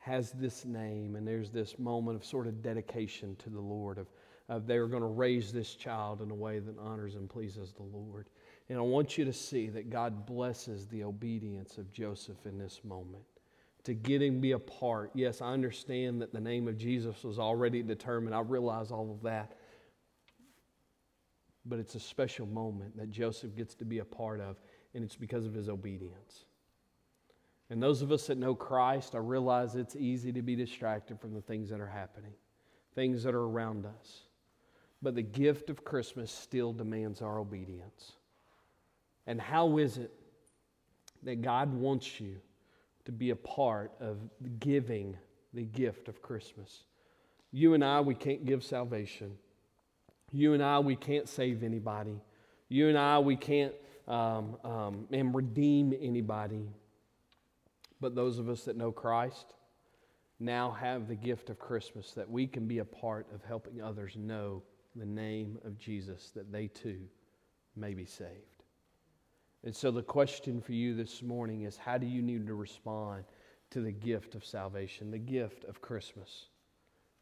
has 0.03 0.31
this 0.33 0.65
name, 0.65 1.15
and 1.15 1.25
there's 1.25 1.49
this 1.49 1.79
moment 1.79 2.17
of 2.17 2.25
sort 2.25 2.45
of 2.45 2.61
dedication 2.61 3.37
to 3.37 3.49
the 3.49 3.61
Lord, 3.61 3.97
of, 3.97 4.07
of 4.49 4.67
they're 4.67 4.87
going 4.87 5.01
to 5.01 5.07
raise 5.07 5.53
this 5.53 5.75
child 5.75 6.21
in 6.21 6.29
a 6.29 6.35
way 6.35 6.59
that 6.59 6.77
honors 6.77 7.15
and 7.15 7.29
pleases 7.29 7.71
the 7.71 7.83
Lord. 7.83 8.27
And 8.67 8.77
I 8.77 8.81
want 8.81 9.17
you 9.17 9.23
to 9.23 9.31
see 9.31 9.67
that 9.69 9.89
God 9.89 10.25
blesses 10.25 10.87
the 10.87 11.05
obedience 11.05 11.77
of 11.77 11.89
Joseph 11.93 12.45
in 12.45 12.57
this 12.57 12.81
moment 12.83 13.23
to 13.85 13.93
get 13.93 14.21
him 14.21 14.41
be 14.41 14.51
a 14.51 14.59
part. 14.59 15.11
Yes, 15.13 15.41
I 15.41 15.53
understand 15.53 16.21
that 16.21 16.33
the 16.33 16.39
name 16.41 16.67
of 16.67 16.77
Jesus 16.77 17.23
was 17.23 17.39
already 17.39 17.81
determined. 17.81 18.35
I 18.35 18.41
realize 18.41 18.91
all 18.91 19.09
of 19.09 19.21
that. 19.23 19.55
But 21.65 21.79
it's 21.79 21.95
a 21.95 21.99
special 21.99 22.45
moment 22.45 22.97
that 22.97 23.09
Joseph 23.09 23.55
gets 23.55 23.73
to 23.75 23.85
be 23.85 23.99
a 23.99 24.05
part 24.05 24.41
of, 24.41 24.57
and 24.93 25.01
it's 25.01 25.15
because 25.15 25.45
of 25.45 25.53
his 25.53 25.69
obedience. 25.69 26.43
And 27.69 27.81
those 27.81 28.01
of 28.01 28.11
us 28.11 28.27
that 28.27 28.37
know 28.37 28.55
Christ, 28.55 29.15
I 29.15 29.19
realize 29.19 29.75
it's 29.75 29.95
easy 29.95 30.31
to 30.33 30.41
be 30.41 30.55
distracted 30.55 31.19
from 31.19 31.33
the 31.33 31.41
things 31.41 31.69
that 31.69 31.79
are 31.79 31.87
happening, 31.87 32.33
things 32.93 33.23
that 33.23 33.33
are 33.33 33.45
around 33.45 33.85
us. 33.85 34.21
But 35.01 35.15
the 35.15 35.21
gift 35.21 35.69
of 35.69 35.83
Christmas 35.83 36.31
still 36.31 36.71
demands 36.73 37.21
our 37.21 37.39
obedience. 37.39 38.13
And 39.25 39.39
how 39.39 39.77
is 39.77 39.97
it 39.97 40.11
that 41.23 41.41
God 41.41 41.73
wants 41.73 42.19
you? 42.19 42.37
to 43.05 43.11
be 43.11 43.31
a 43.31 43.35
part 43.35 43.91
of 43.99 44.17
giving 44.59 45.17
the 45.53 45.63
gift 45.63 46.07
of 46.07 46.21
Christmas. 46.21 46.83
You 47.51 47.73
and 47.73 47.83
I, 47.83 47.99
we 48.01 48.15
can't 48.15 48.45
give 48.45 48.63
salvation. 48.63 49.37
You 50.31 50.53
and 50.53 50.63
I, 50.63 50.79
we 50.79 50.95
can't 50.95 51.27
save 51.27 51.63
anybody. 51.63 52.19
You 52.69 52.89
and 52.89 52.97
I, 52.97 53.19
we 53.19 53.35
can't 53.35 53.73
um, 54.07 54.57
um, 54.63 55.07
and 55.11 55.35
redeem 55.35 55.93
anybody. 56.01 56.69
But 58.03 58.15
those 58.15 58.37
of 58.37 58.49
us 58.49 58.65
that 58.65 58.75
know 58.75 58.91
Christ, 58.91 59.53
now 60.37 60.71
have 60.71 61.07
the 61.07 61.15
gift 61.15 61.49
of 61.49 61.57
Christmas 61.57 62.11
that 62.11 62.29
we 62.29 62.45
can 62.45 62.67
be 62.67 62.79
a 62.79 62.85
part 62.85 63.27
of 63.33 63.41
helping 63.45 63.81
others 63.81 64.17
know 64.17 64.61
the 64.93 65.05
name 65.05 65.57
of 65.63 65.77
Jesus, 65.77 66.29
that 66.35 66.51
they 66.51 66.67
too 66.67 66.99
may 67.77 67.93
be 67.93 68.03
saved. 68.03 68.65
And 69.63 69.73
so, 69.73 69.89
the 69.89 70.03
question 70.03 70.59
for 70.59 70.73
you 70.73 70.93
this 70.93 71.23
morning 71.23 71.61
is 71.61 71.77
how 71.77 71.97
do 71.97 72.05
you 72.05 72.21
need 72.21 72.45
to 72.45 72.55
respond 72.55 73.23
to 73.69 73.79
the 73.79 73.93
gift 73.93 74.35
of 74.35 74.43
salvation, 74.43 75.09
the 75.09 75.17
gift 75.17 75.63
of 75.63 75.81
Christmas? 75.81 76.47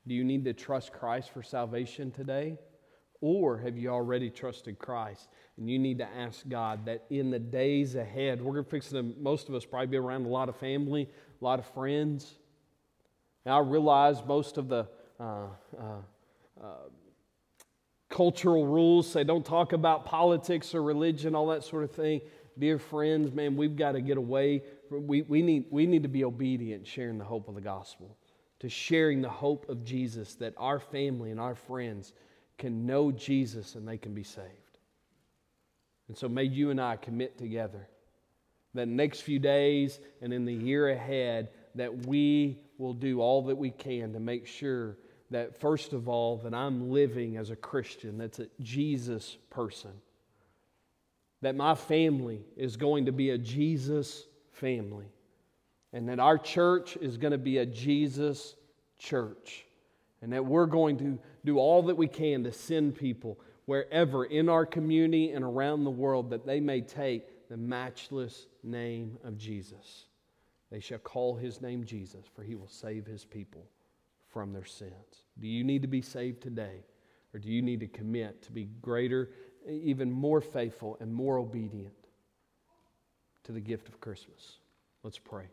Do 0.08 0.16
you 0.16 0.24
need 0.24 0.44
to 0.46 0.54
trust 0.54 0.92
Christ 0.92 1.30
for 1.30 1.44
salvation 1.44 2.10
today? 2.10 2.58
Or 3.22 3.60
have 3.60 3.78
you 3.78 3.90
already 3.90 4.32
trusted 4.32 4.80
Christ? 4.80 5.30
And 5.58 5.70
you 5.70 5.78
need 5.78 6.00
to 6.00 6.08
ask 6.18 6.48
God 6.50 6.86
that 6.86 7.06
in 7.12 7.30
the 7.30 7.38
days 7.38 7.94
ahead, 7.94 8.42
we're 8.42 8.54
going 8.54 8.66
to, 8.66 8.70
fix 8.70 8.90
them. 8.90 9.14
most 9.20 9.48
of 9.48 9.54
us 9.54 9.64
probably 9.64 9.88
be 9.88 9.98
around 9.98 10.26
a 10.26 10.30
lot 10.30 10.50
of 10.50 10.56
family, 10.56 11.08
a 11.40 11.46
lot 11.46 11.60
of 11.60 11.66
friends. 11.68 12.40
Now, 13.46 13.58
I 13.58 13.62
realize 13.62 14.24
most 14.26 14.58
of 14.58 14.70
the 14.70 14.88
uh, 15.20 15.46
uh, 15.80 15.84
uh, 16.62 16.66
cultural 18.10 18.66
rules 18.66 19.10
say 19.10 19.24
don't 19.24 19.46
talk 19.46 19.74
about 19.74 20.06
politics 20.06 20.74
or 20.74 20.82
religion, 20.82 21.36
all 21.36 21.48
that 21.48 21.64
sort 21.64 21.84
of 21.84 21.92
thing. 21.92 22.22
Dear 22.58 22.80
friends, 22.80 23.32
man, 23.32 23.56
we've 23.56 23.76
got 23.76 23.94
to 23.94 24.02
get 24.02 24.18
away. 24.18 24.64
We, 24.90 25.22
we, 25.22 25.42
need, 25.44 25.66
we 25.70 25.86
need 25.86 26.04
to 26.04 26.10
be 26.10 26.24
obedient, 26.24 26.86
sharing 26.86 27.20
the 27.20 27.24
hope 27.24 27.48
of 27.48 27.56
the 27.56 27.62
gospel, 27.62 28.18
to 28.60 28.70
sharing 28.70 29.22
the 29.22 29.30
hope 29.30 29.70
of 29.70 29.84
Jesus 29.84 30.36
that 30.36 30.54
our 30.58 30.80
family 30.80 31.32
and 31.32 31.40
our 31.40 31.56
friends 31.56 32.14
can 32.62 32.86
know 32.86 33.12
Jesus 33.12 33.76
and 33.76 33.86
they 33.86 33.98
can 33.98 34.14
be 34.14 34.24
saved. 34.24 34.48
And 36.08 36.18
so 36.18 36.30
may 36.30 36.44
you 36.44 36.70
and 36.70 36.80
I 36.80 36.96
commit 36.96 37.38
together 37.38 37.88
that 38.74 38.88
next 38.88 39.22
few 39.22 39.40
days 39.40 40.00
and 40.22 40.32
in 40.32 40.46
the 40.46 40.54
year 40.54 40.90
ahead 40.90 41.50
that 41.76 42.06
we 42.06 42.60
will 42.78 42.94
do 42.94 43.20
all 43.20 43.44
that 43.44 43.58
we 43.58 43.72
can 43.72 44.14
to 44.14 44.20
make 44.20 44.48
sure 44.48 44.98
that, 45.32 45.60
first 45.60 45.94
of 45.94 46.08
all, 46.08 46.38
that 46.38 46.54
I'm 46.54 46.92
living 46.92 47.38
as 47.38 47.50
a 47.50 47.56
Christian, 47.56 48.18
that's 48.18 48.40
a 48.40 48.48
Jesus 48.62 49.38
person. 49.50 49.92
That 51.42 51.56
my 51.56 51.76
family 51.76 52.46
is 52.56 52.78
going 52.78 53.06
to 53.06 53.12
be 53.12 53.32
a 53.32 53.38
Jesus 53.38 54.26
family. 54.52 55.08
And 55.94 56.08
that 56.10 56.20
our 56.20 56.38
church 56.38 56.98
is 56.98 57.18
going 57.18 57.32
to 57.32 57.38
be 57.38 57.58
a 57.58 57.66
Jesus 57.66 58.56
church. 59.00 59.66
And 60.22 60.34
that 60.34 60.46
we're 60.46 60.68
going 60.68 60.98
to 61.00 61.20
do 61.46 61.58
all 61.58 61.84
that 61.84 61.98
we 61.98 62.08
can 62.08 62.44
to 62.44 62.52
send 62.52 62.96
people 62.96 63.40
wherever 63.66 64.26
in 64.26 64.50
our 64.50 64.66
community 64.66 65.32
and 65.32 65.44
around 65.44 65.84
the 65.84 65.92
world 65.92 66.30
that 66.30 66.46
they 66.46 66.60
may 66.60 66.82
take 66.82 67.50
the 67.50 67.58
matchless 67.58 68.48
name 68.64 69.18
of 69.24 69.38
Jesus. 69.38 70.06
They 70.72 70.80
shall 70.80 71.00
call 71.00 71.36
his 71.36 71.62
name 71.62 71.84
Jesus, 71.84 72.26
for 72.34 72.44
he 72.44 72.56
will 72.56 72.68
save 72.68 73.06
his 73.06 73.26
people 73.26 73.66
from 74.30 74.54
their 74.54 74.66
sins. 74.66 75.26
Do 75.40 75.48
you 75.48 75.64
need 75.64 75.82
to 75.82 75.88
be 75.88 76.02
saved 76.02 76.42
today? 76.42 76.86
Or 77.34 77.40
do 77.40 77.50
you 77.50 77.62
need 77.62 77.80
to 77.82 77.88
commit 77.88 78.42
to 78.44 78.52
be 78.52 78.70
greater, 78.82 79.32
even 79.70 80.12
more 80.12 80.42
faithful, 80.42 80.98
and 81.00 81.14
more 81.14 81.38
obedient 81.38 81.94
to 83.44 83.52
the 83.52 83.60
gift 83.60 83.88
of 83.88 84.02
Christmas? 84.02 84.58
Let's 85.04 85.18
pray. 85.18 85.46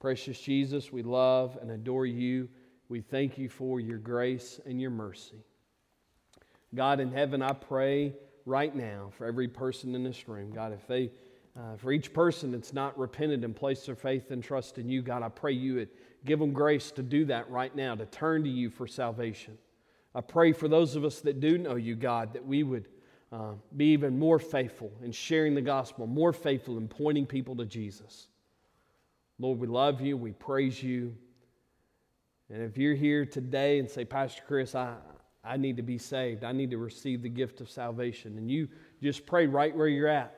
Precious 0.00 0.40
Jesus, 0.40 0.92
we 0.92 1.02
love 1.02 1.58
and 1.60 1.70
adore 1.70 2.06
you. 2.06 2.48
We 2.88 3.00
thank 3.00 3.36
you 3.36 3.48
for 3.48 3.80
your 3.80 3.98
grace 3.98 4.60
and 4.64 4.80
your 4.80 4.90
mercy. 4.90 5.44
God 6.74 7.00
in 7.00 7.12
heaven, 7.12 7.42
I 7.42 7.52
pray 7.52 8.14
right 8.46 8.74
now 8.74 9.10
for 9.16 9.26
every 9.26 9.48
person 9.48 9.94
in 9.94 10.02
this 10.02 10.28
room. 10.28 10.50
God, 10.52 10.72
if 10.72 10.86
they 10.86 11.10
uh, 11.58 11.76
for 11.76 11.90
each 11.90 12.12
person 12.12 12.52
that's 12.52 12.72
not 12.72 12.96
repented 12.96 13.44
and 13.44 13.54
placed 13.54 13.86
their 13.86 13.96
faith 13.96 14.30
and 14.30 14.44
trust 14.44 14.78
in 14.78 14.88
you, 14.88 15.02
God, 15.02 15.22
I 15.22 15.28
pray 15.28 15.52
you 15.52 15.74
would 15.74 15.88
give 16.24 16.38
them 16.38 16.52
grace 16.52 16.92
to 16.92 17.02
do 17.02 17.24
that 17.26 17.50
right 17.50 17.74
now, 17.74 17.96
to 17.96 18.06
turn 18.06 18.44
to 18.44 18.50
you 18.50 18.70
for 18.70 18.86
salvation. 18.86 19.58
I 20.14 20.20
pray 20.20 20.52
for 20.52 20.68
those 20.68 20.94
of 20.94 21.04
us 21.04 21.20
that 21.22 21.40
do 21.40 21.58
know 21.58 21.74
you, 21.74 21.96
God, 21.96 22.32
that 22.34 22.46
we 22.46 22.62
would 22.62 22.88
uh, 23.32 23.52
be 23.76 23.86
even 23.86 24.18
more 24.18 24.38
faithful 24.38 24.92
in 25.02 25.10
sharing 25.10 25.54
the 25.54 25.60
gospel, 25.60 26.06
more 26.06 26.32
faithful 26.32 26.78
in 26.78 26.86
pointing 26.86 27.26
people 27.26 27.56
to 27.56 27.64
Jesus. 27.64 28.28
Lord, 29.40 29.58
we 29.58 29.66
love 29.66 30.00
you, 30.00 30.16
we 30.16 30.32
praise 30.32 30.82
you. 30.82 31.14
And 32.50 32.62
if 32.62 32.78
you're 32.78 32.94
here 32.94 33.26
today 33.26 33.78
and 33.78 33.90
say, 33.90 34.04
Pastor 34.04 34.42
Chris, 34.46 34.74
I, 34.74 34.94
I 35.44 35.56
need 35.56 35.76
to 35.76 35.82
be 35.82 35.98
saved, 35.98 36.44
I 36.44 36.52
need 36.52 36.70
to 36.70 36.78
receive 36.78 37.22
the 37.22 37.28
gift 37.28 37.60
of 37.60 37.70
salvation, 37.70 38.38
and 38.38 38.50
you 38.50 38.68
just 39.02 39.26
pray 39.26 39.46
right 39.46 39.74
where 39.74 39.88
you're 39.88 40.08
at. 40.08 40.34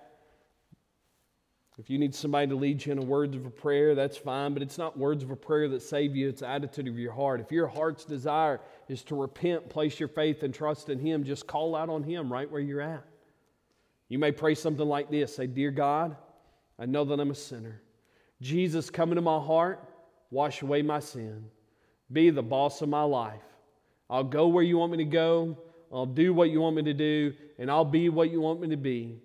If 1.81 1.89
you 1.89 1.99
need 1.99 2.15
somebody 2.15 2.47
to 2.49 2.57
lead 2.57 2.85
you 2.85 2.93
in 2.93 2.99
a 2.99 3.03
words 3.03 3.35
of 3.35 3.47
a 3.47 3.51
prayer, 3.51 3.95
that's 3.95 4.19
fine, 4.19 4.53
but 4.53 4.63
it's 4.63 4.77
not 4.77 4.99
words 4.99 5.23
of 5.23 5.31
a 5.31 5.37
prayer 5.37 5.67
that 5.71 5.81
save 5.81 6.15
you, 6.15 6.29
it's 6.29 6.41
the 6.41 6.49
attitude 6.49 6.87
of 6.89 6.99
your 6.99 7.13
heart. 7.13 7.41
If 7.41 7.51
your 7.51 7.69
heart's 7.69 8.05
desire 8.05 8.61
is 8.89 9.03
to 9.05 9.15
repent, 9.15 9.71
place 9.71 9.99
your 9.99 10.11
faith 10.11 10.43
and 10.43 10.53
trust 10.53 10.91
in 10.91 10.99
Him, 10.99 11.25
just 11.25 11.47
call 11.47 11.75
out 11.75 11.89
on 11.89 12.03
Him 12.03 12.31
right 12.31 12.51
where 12.51 12.61
you're 12.61 12.83
at. 12.83 13.03
You 14.11 14.19
may 14.19 14.31
pray 14.31 14.55
something 14.55 14.87
like 14.87 15.11
this 15.11 15.35
Say, 15.35 15.47
Dear 15.47 15.71
God, 15.71 16.17
I 16.79 16.85
know 16.85 17.05
that 17.07 17.19
I'm 17.19 17.31
a 17.31 17.35
sinner. 17.35 17.81
Jesus, 18.43 18.91
come 18.91 19.11
into 19.11 19.23
my 19.23 19.39
heart, 19.39 19.83
wash 20.31 20.61
away 20.61 20.83
my 20.83 21.01
sin, 21.01 21.47
be 22.13 22.31
the 22.31 22.43
boss 22.43 22.83
of 22.83 22.89
my 22.89 23.03
life. 23.03 23.43
I'll 24.09 24.25
go 24.25 24.49
where 24.49 24.65
you 24.65 24.79
want 24.79 24.93
me 24.93 24.99
to 24.99 25.05
go, 25.05 25.57
I'll 25.93 26.07
do 26.07 26.33
what 26.33 26.51
you 26.51 26.61
want 26.61 26.77
me 26.77 26.83
to 26.83 26.95
do, 26.95 27.35
and 27.59 27.71
I'll 27.71 27.85
be 27.85 28.09
what 28.09 28.31
you 28.31 28.41
want 28.41 28.61
me 28.61 28.69
to 28.69 28.77
be. 28.77 29.21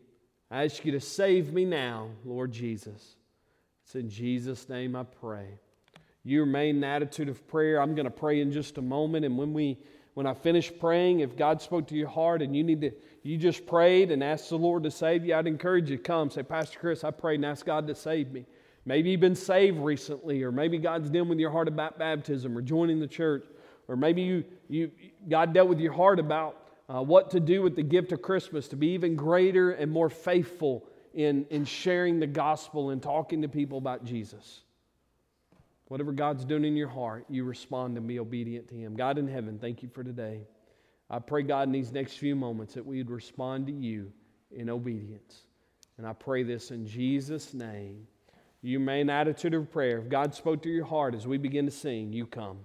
I 0.51 0.65
ask 0.65 0.86
you 0.86 0.91
to 0.91 0.99
save 0.99 1.53
me 1.53 1.65
now, 1.65 2.09
Lord 2.23 2.51
Jesus. 2.51 3.15
It's 3.83 3.95
in 3.95 4.09
Jesus' 4.09 4.69
name 4.69 4.95
I 4.95 5.03
pray. 5.03 5.59
You 6.23 6.41
remain 6.41 6.75
in 6.75 6.81
the 6.81 6.88
attitude 6.88 7.29
of 7.29 7.47
prayer. 7.47 7.79
I'm 7.79 7.93
going 7.93 8.05
to 8.05 8.11
pray 8.11 8.41
in 8.41 8.51
just 8.51 8.77
a 8.77 8.81
moment. 8.81 9.25
And 9.25 9.38
when 9.38 9.53
we 9.53 9.77
when 10.15 10.25
I 10.25 10.33
finish 10.33 10.71
praying, 10.79 11.19
if 11.19 11.36
God 11.36 11.61
spoke 11.61 11.88
to 11.89 11.95
your 11.95 12.07
heart 12.07 12.41
and 12.41 12.55
you 12.55 12.63
need 12.63 12.81
to, 12.81 12.91
you 13.21 13.38
just 13.38 13.67
prayed 13.67 14.11
and 14.11 14.23
asked 14.23 14.49
the 14.49 14.57
Lord 14.57 14.83
to 14.83 14.91
save 14.91 15.25
you, 15.25 15.36
I'd 15.36 15.45
encourage 15.45 15.89
you 15.89 15.97
to 15.97 16.01
come. 16.01 16.31
Say, 16.31 16.41
Pastor 16.41 16.79
Chris, 16.79 17.03
I 17.03 17.11
prayed 17.11 17.36
and 17.36 17.45
asked 17.45 17.65
God 17.65 17.86
to 17.88 17.95
save 17.95 18.31
me. 18.31 18.45
Maybe 18.86 19.09
you've 19.09 19.21
been 19.21 19.36
saved 19.36 19.79
recently, 19.79 20.43
or 20.43 20.51
maybe 20.51 20.77
God's 20.77 21.09
dealing 21.09 21.29
with 21.29 21.39
your 21.39 21.51
heart 21.51 21.67
about 21.67 21.97
baptism 21.97 22.55
or 22.55 22.61
joining 22.61 22.99
the 22.99 23.07
church, 23.07 23.45
or 23.88 23.95
maybe 23.95 24.21
you, 24.21 24.43
you 24.69 24.91
God 25.27 25.53
dealt 25.53 25.69
with 25.69 25.79
your 25.79 25.93
heart 25.93 26.19
about 26.19 26.57
uh, 26.88 27.01
what 27.01 27.31
to 27.31 27.39
do 27.39 27.63
with 27.63 27.75
the 27.75 27.83
gift 27.83 28.11
of 28.11 28.21
Christmas 28.21 28.67
to 28.69 28.75
be 28.75 28.89
even 28.89 29.15
greater 29.15 29.71
and 29.71 29.91
more 29.91 30.09
faithful 30.09 30.88
in, 31.15 31.45
in 31.49 31.65
sharing 31.65 32.19
the 32.19 32.27
gospel 32.27 32.91
and 32.91 33.01
talking 33.01 33.41
to 33.41 33.47
people 33.47 33.77
about 33.79 34.03
Jesus. 34.03 34.61
Whatever 35.88 36.11
God's 36.11 36.45
doing 36.45 36.65
in 36.65 36.75
your 36.75 36.88
heart, 36.88 37.25
you 37.29 37.43
respond 37.43 37.97
and 37.97 38.07
be 38.07 38.19
obedient 38.19 38.67
to 38.69 38.75
Him. 38.75 38.95
God 38.95 39.17
in 39.17 39.27
heaven, 39.27 39.57
thank 39.59 39.81
you 39.81 39.89
for 39.89 40.03
today. 40.03 40.41
I 41.09 41.19
pray, 41.19 41.43
God, 41.43 41.67
in 41.67 41.71
these 41.71 41.91
next 41.91 42.17
few 42.17 42.36
moments 42.36 42.73
that 42.73 42.86
we 42.86 42.97
would 42.97 43.11
respond 43.11 43.67
to 43.67 43.73
you 43.73 44.11
in 44.51 44.69
obedience. 44.69 45.43
And 45.97 46.05
I 46.05 46.13
pray 46.13 46.43
this 46.43 46.71
in 46.71 46.86
Jesus' 46.86 47.53
name. 47.53 48.07
You 48.66 48.80
may 48.80 49.01
an 49.01 49.11
attitude 49.11 49.53
of 49.53 49.72
prayer. 49.72 49.99
If 49.99 50.09
God 50.09 50.34
spoke 50.34 50.63
to 50.63 50.70
your 50.70 50.86
heart 50.86 51.13
as 51.13 51.28
we 51.28 51.38
begin 51.38 51.66
to 51.66 51.72
sing, 51.72 52.11
you 52.11 52.26
come. 52.26 52.57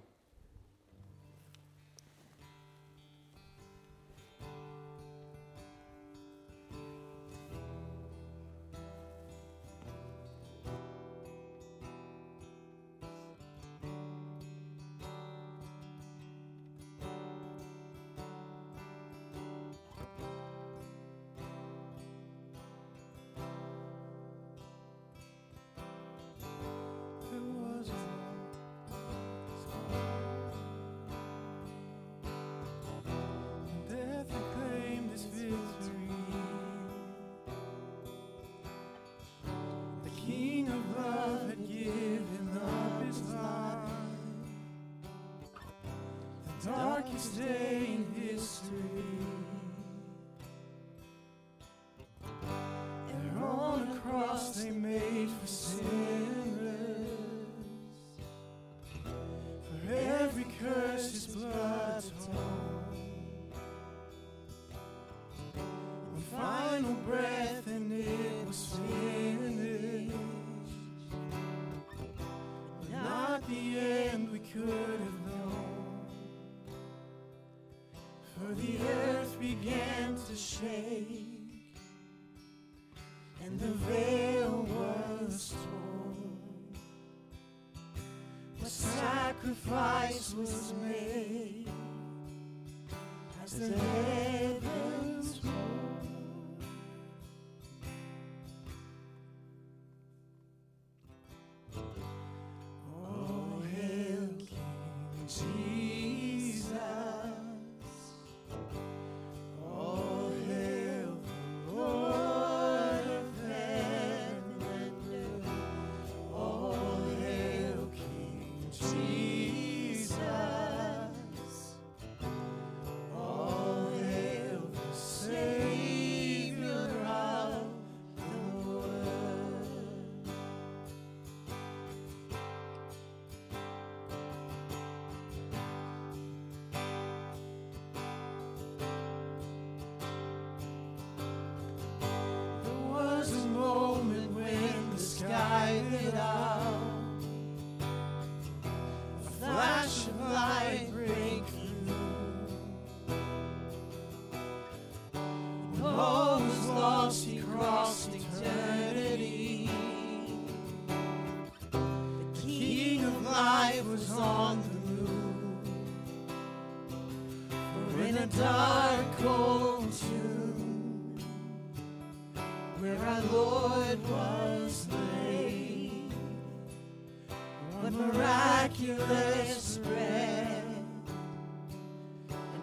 final 66.81 66.97
breath 67.03 67.67
and 67.67 67.93
it 67.93 68.47
was 68.47 68.79
finished. 68.89 70.17
But 72.81 72.91
not 72.93 73.49
the 73.49 73.79
end 73.79 74.31
we 74.31 74.39
could 74.39 74.65
have 74.67 75.27
known. 75.27 76.07
For 78.35 78.55
the 78.55 78.79
earth 78.89 79.39
began 79.39 80.17
to 80.29 80.37
shake 80.37 81.77
and 83.45 83.61
the 83.61 83.75
veil 83.89 84.67
was 84.71 85.53
torn. 85.53 86.79
The 88.63 88.71
sacrifice 88.71 90.35
was 90.35 90.73
made 90.83 91.69
as 93.45 93.59
the 93.59 93.69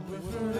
river. 0.10 0.57